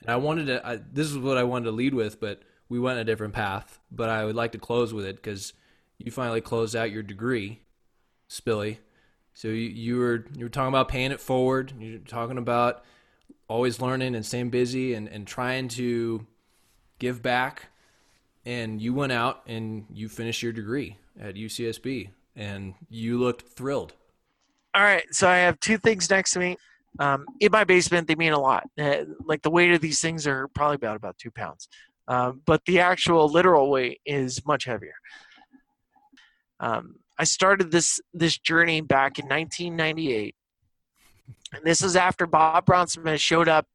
And 0.00 0.10
I 0.10 0.16
wanted 0.16 0.46
to, 0.46 0.66
I, 0.66 0.76
this 0.92 1.10
is 1.10 1.18
what 1.18 1.38
I 1.38 1.42
wanted 1.42 1.66
to 1.66 1.72
lead 1.72 1.94
with, 1.94 2.20
but 2.20 2.42
we 2.68 2.78
went 2.78 2.98
a 2.98 3.04
different 3.04 3.34
path. 3.34 3.80
But 3.90 4.08
I 4.08 4.24
would 4.24 4.36
like 4.36 4.52
to 4.52 4.58
close 4.58 4.92
with 4.94 5.04
it 5.04 5.16
because 5.16 5.52
you 5.98 6.10
finally 6.10 6.40
closed 6.40 6.76
out 6.76 6.90
your 6.90 7.02
degree, 7.02 7.60
Spilly. 8.28 8.78
So 9.34 9.48
you, 9.48 9.68
you 9.68 9.98
were 9.98 10.24
you 10.36 10.44
were 10.44 10.50
talking 10.50 10.68
about 10.68 10.88
paying 10.88 11.12
it 11.12 11.20
forward. 11.20 11.72
You're 11.78 11.98
talking 12.00 12.38
about 12.38 12.84
always 13.48 13.80
learning 13.80 14.14
and 14.14 14.24
staying 14.24 14.50
busy 14.50 14.94
and, 14.94 15.08
and 15.08 15.26
trying 15.26 15.68
to 15.68 16.26
give 16.98 17.22
back. 17.22 17.68
And 18.44 18.80
you 18.80 18.94
went 18.94 19.12
out 19.12 19.42
and 19.46 19.86
you 19.92 20.08
finished 20.08 20.42
your 20.42 20.52
degree 20.52 20.96
at 21.20 21.34
UCSB 21.34 22.10
and 22.36 22.74
you 22.88 23.18
looked 23.18 23.42
thrilled. 23.42 23.94
All 24.74 24.82
right, 24.82 25.04
so 25.10 25.28
I 25.28 25.36
have 25.38 25.58
two 25.60 25.78
things 25.78 26.08
next 26.08 26.32
to 26.32 26.38
me. 26.38 26.56
Um, 26.98 27.26
in 27.40 27.52
my 27.52 27.64
basement, 27.64 28.08
they 28.08 28.14
mean 28.14 28.32
a 28.32 28.40
lot. 28.40 28.64
Uh, 28.78 29.04
like 29.24 29.42
the 29.42 29.50
weight 29.50 29.72
of 29.72 29.80
these 29.80 30.00
things 30.00 30.26
are 30.26 30.48
probably 30.48 30.76
about 30.76 30.96
about 30.96 31.16
two 31.18 31.30
pounds, 31.30 31.68
um, 32.08 32.42
but 32.44 32.64
the 32.64 32.80
actual 32.80 33.28
literal 33.28 33.70
weight 33.70 34.00
is 34.04 34.44
much 34.46 34.64
heavier. 34.64 34.94
Um, 36.60 36.96
I 37.18 37.24
started 37.24 37.70
this 37.70 38.00
this 38.12 38.38
journey 38.38 38.80
back 38.80 39.18
in 39.18 39.26
1998, 39.26 40.34
and 41.52 41.64
this 41.64 41.82
is 41.82 41.96
after 41.96 42.26
Bob 42.26 42.66
Brontsema 42.66 43.18
showed 43.18 43.48
up 43.48 43.66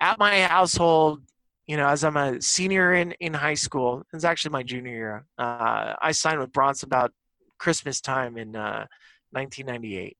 at 0.00 0.18
my 0.18 0.42
household. 0.42 1.22
You 1.66 1.76
know, 1.76 1.86
as 1.86 2.04
I'm 2.04 2.16
a 2.16 2.40
senior 2.42 2.94
in 2.94 3.12
in 3.20 3.32
high 3.32 3.54
school, 3.54 4.02
it's 4.12 4.24
actually 4.24 4.52
my 4.52 4.62
junior 4.62 4.92
year. 4.92 5.24
Uh, 5.38 5.94
I 6.00 6.12
signed 6.12 6.40
with 6.40 6.52
Brontsema 6.52 6.84
about 6.84 7.12
Christmas 7.58 8.00
time 8.00 8.36
in 8.36 8.56
uh, 8.56 8.86
1998. 9.32 10.16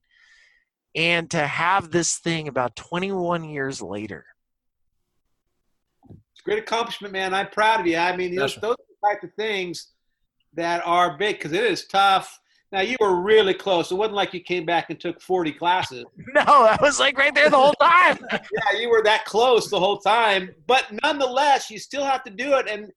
And 0.95 1.29
to 1.31 1.47
have 1.47 1.91
this 1.91 2.17
thing 2.17 2.47
about 2.47 2.75
21 2.75 3.45
years 3.45 3.81
later. 3.81 4.25
It's 6.09 6.41
a 6.41 6.43
great 6.43 6.59
accomplishment, 6.59 7.13
man. 7.13 7.33
I'm 7.33 7.47
proud 7.47 7.79
of 7.79 7.87
you. 7.87 7.97
I 7.97 8.15
mean, 8.15 8.35
those, 8.35 8.55
those 8.55 8.73
are 8.73 8.75
the 8.75 9.07
type 9.07 9.23
of 9.23 9.33
things 9.35 9.87
that 10.53 10.81
are 10.85 11.17
big 11.17 11.37
because 11.37 11.53
it 11.53 11.63
is 11.63 11.87
tough. 11.87 12.39
Now 12.71 12.81
you 12.81 12.95
were 13.01 13.21
really 13.21 13.53
close. 13.53 13.91
It 13.91 13.95
wasn't 13.95 14.15
like 14.15 14.33
you 14.33 14.39
came 14.39 14.65
back 14.65 14.89
and 14.89 14.99
took 14.99 15.21
40 15.21 15.51
classes. 15.53 16.05
No, 16.33 16.43
I 16.45 16.77
was 16.81 16.99
like 16.99 17.17
right 17.17 17.35
there 17.35 17.49
the 17.49 17.57
whole 17.57 17.73
time. 17.73 18.19
yeah, 18.31 18.79
you 18.79 18.89
were 18.89 19.03
that 19.03 19.25
close 19.25 19.69
the 19.69 19.79
whole 19.79 19.99
time. 19.99 20.49
But 20.67 20.85
nonetheless, 21.03 21.69
you 21.69 21.79
still 21.79 22.05
have 22.05 22.23
to 22.23 22.29
do 22.29 22.53
it. 22.55 22.67
And 22.69 22.91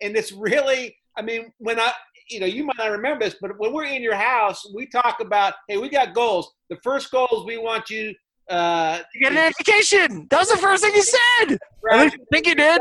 and 0.00 0.16
it's 0.16 0.32
really, 0.32 0.96
I 1.16 1.22
mean, 1.22 1.52
when 1.58 1.78
I 1.78 1.92
you 2.28 2.40
know, 2.40 2.46
you 2.46 2.64
might 2.64 2.76
not 2.78 2.90
remember 2.90 3.24
this, 3.24 3.36
but 3.40 3.58
when 3.58 3.72
we're 3.72 3.84
in 3.84 4.02
your 4.02 4.14
house, 4.14 4.70
we 4.74 4.86
talk 4.86 5.20
about, 5.20 5.54
hey, 5.68 5.78
we 5.78 5.88
got 5.88 6.14
goals. 6.14 6.52
The 6.68 6.76
first 6.82 7.10
goals 7.10 7.44
we 7.46 7.58
want 7.58 7.90
you 7.90 8.14
uh, 8.48 8.98
to 8.98 9.18
get 9.18 9.32
an 9.32 9.38
education. 9.38 10.26
That 10.30 10.40
was 10.40 10.48
the 10.48 10.56
first 10.56 10.82
thing 10.82 10.94
you 10.94 11.02
said. 11.02 11.58
Right. 11.82 12.12
I 12.12 12.16
think 12.32 12.46
you 12.46 12.54
did. 12.54 12.80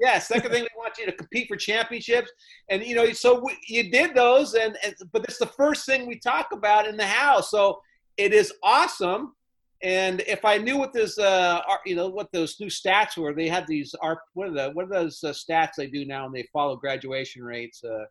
Yeah, 0.00 0.18
second 0.20 0.52
thing 0.52 0.62
we 0.62 0.68
want 0.76 0.96
you 0.96 1.06
to 1.06 1.12
compete 1.12 1.48
for 1.48 1.56
championships, 1.56 2.30
and 2.68 2.84
you 2.84 2.94
know, 2.94 3.10
so 3.12 3.42
we, 3.42 3.56
you 3.66 3.90
did 3.90 4.14
those, 4.14 4.54
and, 4.54 4.76
and 4.84 4.94
but 5.12 5.24
it's 5.24 5.38
the 5.38 5.46
first 5.46 5.86
thing 5.86 6.06
we 6.06 6.20
talk 6.20 6.50
about 6.52 6.86
in 6.86 6.96
the 6.96 7.06
house. 7.06 7.50
So 7.50 7.80
it 8.16 8.32
is 8.32 8.52
awesome. 8.62 9.34
And 9.82 10.20
if 10.26 10.44
I 10.44 10.58
knew 10.58 10.76
what 10.76 10.92
this, 10.92 11.18
uh, 11.18 11.60
you 11.84 11.96
know, 11.96 12.08
what 12.08 12.30
those 12.32 12.60
new 12.60 12.68
stats 12.68 13.16
were, 13.16 13.34
they 13.34 13.48
had 13.48 13.66
these 13.66 13.92
are 14.00 14.20
what 14.34 14.48
are 14.48 14.52
the 14.52 14.70
what 14.70 14.84
are 14.86 15.02
those 15.02 15.22
uh, 15.24 15.30
stats 15.30 15.72
they 15.76 15.88
do 15.88 16.04
now, 16.04 16.26
and 16.26 16.34
they 16.34 16.48
follow 16.52 16.76
graduation 16.76 17.42
rates. 17.42 17.82
Uh, 17.82 18.04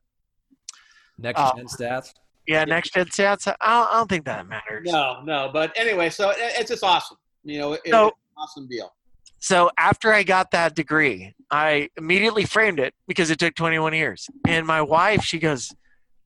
Next 1.18 1.40
Oh. 1.40 1.52
gen 1.56 1.66
stats. 1.68 2.14
Yeah, 2.48 2.64
next 2.64 2.94
gen 2.94 3.06
stats. 3.08 3.48
I 3.48 3.70
don't, 3.80 3.92
I 3.92 3.98
don't 3.98 4.10
think 4.10 4.26
that 4.26 4.48
matters. 4.48 4.88
no, 4.90 5.22
no, 5.24 5.50
but 5.52 5.74
anyway, 5.78 6.10
so 6.10 6.30
it, 6.30 6.38
it's 6.40 6.70
just 6.70 6.84
awesome. 6.84 7.18
You 7.44 7.60
know, 7.60 7.74
it, 7.74 7.82
So- 7.88 8.08
it's 8.08 8.16
an 8.18 8.34
awesome 8.38 8.68
deal. 8.68 8.94
So 9.40 9.70
after 9.78 10.12
I 10.12 10.24
got 10.24 10.50
that 10.52 10.74
degree, 10.76 11.36
I 11.52 11.90
immediately 11.96 12.44
framed 12.46 12.80
it 12.80 12.96
because 13.08 13.30
it 13.30 13.38
took 13.38 13.54
21 13.54 13.94
years. 13.94 14.28
And 14.48 14.66
my 14.66 14.82
wife, 14.82 15.24
she 15.24 15.38
goes, 15.38 15.72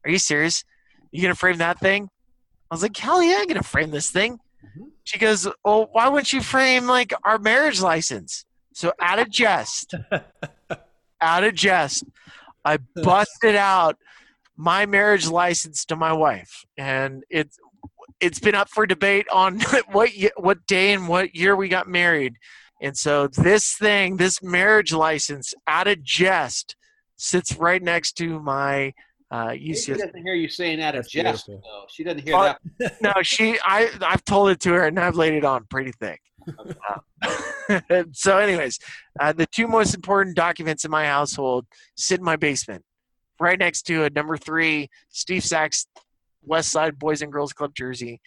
"Are 0.05 0.09
you 0.11 0.17
serious? 0.17 0.63
You 1.11 1.21
gonna 1.21 1.35
frame 1.35 1.57
that 1.57 1.77
thing?" 1.79 2.09
I 2.71 2.73
was 2.75 2.81
like, 2.81 2.95
"Hell 2.95 3.21
yeah, 3.21 3.39
I'm 3.41 3.47
gonna 3.47 3.63
frame 3.63 3.91
this 3.91 4.09
thing." 4.11 4.39
Mm-hmm. 4.65 4.83
She 5.03 5.19
goes, 5.19 5.45
"Well, 5.65 5.89
why 5.91 6.07
wouldn't 6.07 6.31
you 6.31 6.41
frame 6.41 6.87
like 6.87 7.13
our 7.25 7.37
marriage 7.37 7.81
license?" 7.81 8.45
So 8.73 8.93
out 9.01 9.19
of 9.19 9.29
jest, 9.29 9.93
out 11.21 11.43
of 11.43 11.53
jest, 11.53 12.05
I 12.63 12.77
busted 12.95 13.55
out 13.57 13.97
my 14.61 14.85
marriage 14.85 15.27
license 15.27 15.85
to 15.85 15.95
my 15.95 16.13
wife, 16.13 16.63
and 16.77 17.23
it's 17.29 17.57
it's 18.19 18.39
been 18.39 18.53
up 18.53 18.69
for 18.69 18.85
debate 18.85 19.25
on 19.33 19.59
what 19.91 20.09
what 20.37 20.65
day 20.67 20.93
and 20.93 21.07
what 21.07 21.35
year 21.35 21.55
we 21.55 21.67
got 21.67 21.87
married. 21.87 22.35
And 22.81 22.95
so 22.97 23.27
this 23.27 23.75
thing, 23.75 24.17
this 24.17 24.41
marriage 24.43 24.93
license, 24.93 25.53
out 25.67 25.87
of 25.87 26.03
jest, 26.03 26.75
sits 27.15 27.55
right 27.57 27.81
next 27.81 28.13
to 28.17 28.39
my 28.39 28.93
uh, 29.31 29.53
She 29.53 29.71
UCS. 29.71 29.97
doesn't 29.97 30.23
hear 30.25 30.33
you 30.35 30.49
saying 30.49 30.79
that 30.79 30.95
of 30.95 31.07
jest. 31.07 31.45
beautiful. 31.47 31.61
though. 31.63 31.85
She 31.89 32.03
doesn't 32.03 32.21
hear 32.23 32.35
Oh, 32.35 32.53
that. 32.79 33.01
No, 33.01 33.13
she. 33.23 33.57
I 33.63 33.89
I've 34.01 34.23
told 34.25 34.49
it 34.49 34.59
to 34.61 34.73
her, 34.73 34.85
and 34.85 34.99
I've 34.99 35.15
laid 35.15 35.33
it 35.33 35.45
on 35.45 35.65
pretty 35.69 35.91
thick. 35.99 36.19
Uh, 36.89 38.03
so, 38.13 38.37
anyways, 38.37 38.77
uh, 39.19 39.31
the 39.33 39.45
two 39.47 39.67
most 39.67 39.93
important 39.95 40.35
documents 40.35 40.85
in 40.85 40.91
my 40.91 41.05
household 41.05 41.65
sit 41.95 42.19
in 42.19 42.25
my 42.25 42.35
basement, 42.35 42.83
right 43.41 43.59
next 43.59 43.81
to 43.83 44.03
a 44.03 44.09
number 44.11 44.37
three 44.37 44.89
Steve 45.09 45.43
Sax 45.43 45.87
West 46.43 46.71
Side 46.71 46.97
Boys 46.97 47.21
and 47.21 47.31
Girls 47.31 47.51
Club 47.53 47.73
jersey, 47.75 48.21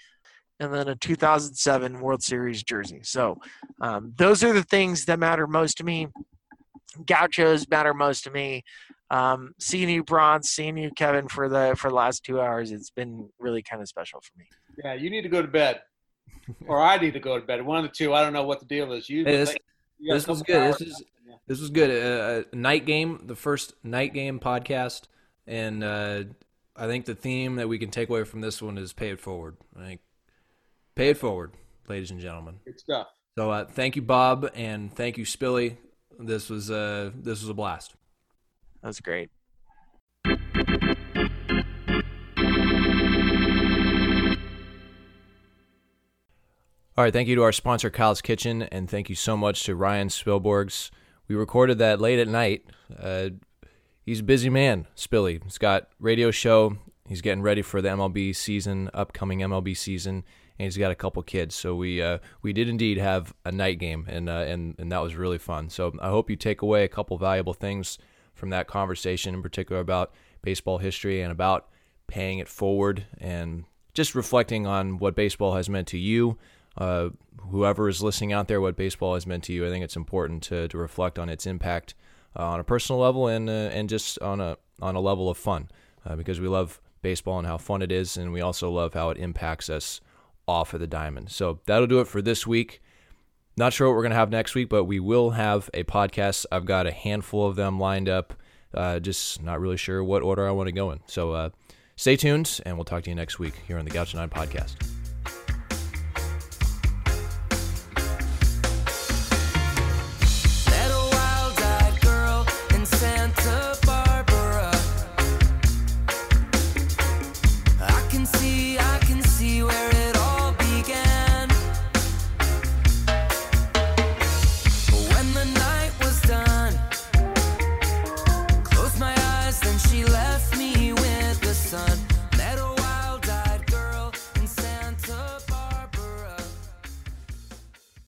and 0.60 0.74
then 0.74 0.88
a 0.88 0.96
2007 0.96 2.00
World 2.00 2.22
Series 2.22 2.62
jersey. 2.62 3.00
So, 3.02 3.38
um, 3.80 4.12
those 4.16 4.44
are 4.44 4.52
the 4.52 4.62
things 4.64 5.06
that 5.06 5.18
matter 5.18 5.46
most 5.46 5.78
to 5.78 5.84
me. 5.84 6.08
Gauchos 7.06 7.68
matter 7.68 7.94
most 7.94 8.24
to 8.24 8.30
me. 8.30 8.64
Um, 9.10 9.54
seeing 9.58 9.88
you, 9.88 10.02
Bronx, 10.02 10.50
seeing 10.50 10.76
you, 10.76 10.90
Kevin, 10.90 11.28
for 11.28 11.48
the 11.48 11.74
for 11.78 11.88
the 11.90 11.94
last 11.94 12.24
two 12.24 12.40
hours, 12.40 12.72
it's 12.72 12.90
been 12.90 13.28
really 13.38 13.62
kind 13.62 13.80
of 13.82 13.88
special 13.88 14.20
for 14.20 14.32
me. 14.38 14.46
Yeah, 14.84 14.94
you 14.94 15.10
need 15.10 15.22
to 15.22 15.28
go 15.28 15.42
to 15.42 15.48
bed, 15.48 15.82
or 16.66 16.82
I 16.82 16.98
need 16.98 17.12
to 17.14 17.20
go 17.20 17.38
to 17.38 17.44
bed. 17.44 17.64
One 17.64 17.78
of 17.78 17.84
the 17.84 17.90
two. 17.94 18.14
I 18.14 18.22
don't 18.22 18.32
know 18.32 18.44
what 18.44 18.60
the 18.60 18.66
deal 18.66 18.92
is. 18.92 19.08
You. 19.08 19.24
Hey, 19.24 19.36
this- 19.36 19.56
you 20.00 20.12
this 20.12 20.26
was 20.26 20.42
good. 20.42 20.74
This 20.74 20.80
is 20.80 21.02
this 21.46 21.60
was 21.60 21.70
good. 21.70 21.90
Uh, 21.90 22.44
night 22.52 22.86
game, 22.86 23.22
the 23.26 23.36
first 23.36 23.74
night 23.82 24.14
game 24.14 24.38
podcast, 24.40 25.02
and 25.46 25.82
uh, 25.84 26.24
I 26.76 26.86
think 26.86 27.04
the 27.04 27.14
theme 27.14 27.56
that 27.56 27.68
we 27.68 27.78
can 27.78 27.90
take 27.90 28.08
away 28.08 28.24
from 28.24 28.40
this 28.40 28.60
one 28.60 28.78
is 28.78 28.92
pay 28.92 29.10
it 29.10 29.20
forward. 29.20 29.56
I 29.78 29.84
think 29.84 30.00
pay 30.94 31.10
it 31.10 31.18
forward, 31.18 31.52
ladies 31.88 32.10
and 32.10 32.20
gentlemen. 32.20 32.56
good 32.64 32.80
stuff. 32.80 33.08
So 33.36 33.50
uh, 33.50 33.64
thank 33.64 33.96
you, 33.96 34.02
Bob, 34.02 34.50
and 34.54 34.94
thank 34.94 35.18
you, 35.18 35.24
Spilly. 35.24 35.76
This 36.18 36.48
was 36.48 36.70
uh, 36.70 37.10
this 37.14 37.40
was 37.40 37.48
a 37.48 37.54
blast. 37.54 37.94
That 38.82 38.88
was 38.88 39.00
great. 39.00 39.30
All 46.96 47.02
right, 47.02 47.12
thank 47.12 47.26
you 47.26 47.34
to 47.34 47.42
our 47.42 47.50
sponsor, 47.50 47.90
Kyle's 47.90 48.22
Kitchen, 48.22 48.62
and 48.62 48.88
thank 48.88 49.08
you 49.08 49.16
so 49.16 49.36
much 49.36 49.64
to 49.64 49.74
Ryan 49.74 50.06
Spilborghs. 50.08 50.92
We 51.28 51.34
recorded 51.34 51.78
that 51.78 52.00
late 52.00 52.18
at 52.18 52.28
night. 52.28 52.64
Uh, 52.98 53.30
he's 54.04 54.20
a 54.20 54.24
busy 54.24 54.50
man, 54.50 54.86
Spilly. 54.96 55.42
He's 55.42 55.58
got 55.58 55.88
radio 55.98 56.30
show. 56.30 56.76
He's 57.08 57.22
getting 57.22 57.42
ready 57.42 57.62
for 57.62 57.82
the 57.82 57.88
MLB 57.90 58.34
season, 58.34 58.90
upcoming 58.94 59.40
MLB 59.40 59.76
season, 59.76 60.24
and 60.58 60.64
he's 60.64 60.76
got 60.76 60.90
a 60.90 60.94
couple 60.94 61.22
kids. 61.22 61.54
So 61.54 61.74
we 61.74 62.02
uh, 62.02 62.18
we 62.42 62.52
did 62.52 62.68
indeed 62.68 62.98
have 62.98 63.34
a 63.44 63.52
night 63.52 63.78
game, 63.78 64.06
and 64.08 64.28
uh, 64.28 64.44
and 64.46 64.74
and 64.78 64.90
that 64.92 65.02
was 65.02 65.14
really 65.14 65.38
fun. 65.38 65.70
So 65.70 65.92
I 66.00 66.08
hope 66.08 66.30
you 66.30 66.36
take 66.36 66.62
away 66.62 66.84
a 66.84 66.88
couple 66.88 67.16
valuable 67.18 67.54
things 67.54 67.98
from 68.34 68.50
that 68.50 68.66
conversation, 68.66 69.34
in 69.34 69.42
particular 69.42 69.80
about 69.80 70.12
baseball 70.42 70.78
history 70.78 71.22
and 71.22 71.32
about 71.32 71.68
paying 72.06 72.38
it 72.38 72.48
forward 72.48 73.06
and 73.18 73.64
just 73.94 74.14
reflecting 74.14 74.66
on 74.66 74.98
what 74.98 75.14
baseball 75.14 75.54
has 75.54 75.70
meant 75.70 75.88
to 75.88 75.98
you 75.98 76.36
uh, 76.76 77.10
whoever 77.50 77.88
is 77.88 78.02
listening 78.02 78.32
out 78.32 78.48
there, 78.48 78.60
what 78.60 78.76
baseball 78.76 79.14
has 79.14 79.26
meant 79.26 79.44
to 79.44 79.52
you. 79.52 79.66
I 79.66 79.70
think 79.70 79.84
it's 79.84 79.96
important 79.96 80.42
to, 80.44 80.68
to 80.68 80.78
reflect 80.78 81.18
on 81.18 81.28
its 81.28 81.46
impact 81.46 81.94
uh, 82.36 82.46
on 82.46 82.60
a 82.60 82.64
personal 82.64 83.00
level 83.00 83.28
and 83.28 83.48
uh, 83.48 83.70
and 83.72 83.88
just 83.88 84.18
on 84.20 84.40
a 84.40 84.56
on 84.80 84.96
a 84.96 85.00
level 85.00 85.30
of 85.30 85.36
fun 85.36 85.68
uh, 86.04 86.16
because 86.16 86.40
we 86.40 86.48
love 86.48 86.80
baseball 87.02 87.38
and 87.38 87.46
how 87.46 87.58
fun 87.58 87.82
it 87.82 87.92
is, 87.92 88.16
and 88.16 88.32
we 88.32 88.40
also 88.40 88.70
love 88.70 88.94
how 88.94 89.10
it 89.10 89.18
impacts 89.18 89.68
us 89.70 90.00
off 90.48 90.74
of 90.74 90.80
the 90.80 90.86
diamond. 90.86 91.30
So 91.30 91.60
that'll 91.66 91.86
do 91.86 92.00
it 92.00 92.08
for 92.08 92.20
this 92.20 92.46
week. 92.46 92.82
Not 93.56 93.72
sure 93.72 93.88
what 93.88 93.94
we're 93.94 94.02
gonna 94.02 94.16
have 94.16 94.30
next 94.30 94.54
week, 94.54 94.68
but 94.68 94.84
we 94.84 94.98
will 94.98 95.30
have 95.30 95.70
a 95.72 95.84
podcast. 95.84 96.46
I've 96.50 96.64
got 96.64 96.86
a 96.86 96.92
handful 96.92 97.46
of 97.46 97.56
them 97.56 97.78
lined 97.78 98.08
up. 98.08 98.34
Uh, 98.72 98.98
just 98.98 99.40
not 99.40 99.60
really 99.60 99.76
sure 99.76 100.02
what 100.02 100.22
order 100.22 100.48
I 100.48 100.50
want 100.50 100.66
to 100.66 100.72
go 100.72 100.90
in. 100.90 100.98
So 101.06 101.52
stay 101.94 102.16
tuned, 102.16 102.60
and 102.66 102.76
we'll 102.76 102.84
talk 102.84 103.04
to 103.04 103.10
you 103.10 103.14
next 103.14 103.38
week 103.38 103.54
here 103.68 103.78
on 103.78 103.84
the 103.84 103.92
Gouch 103.92 104.14
Nine 104.14 104.30
podcast. 104.30 104.93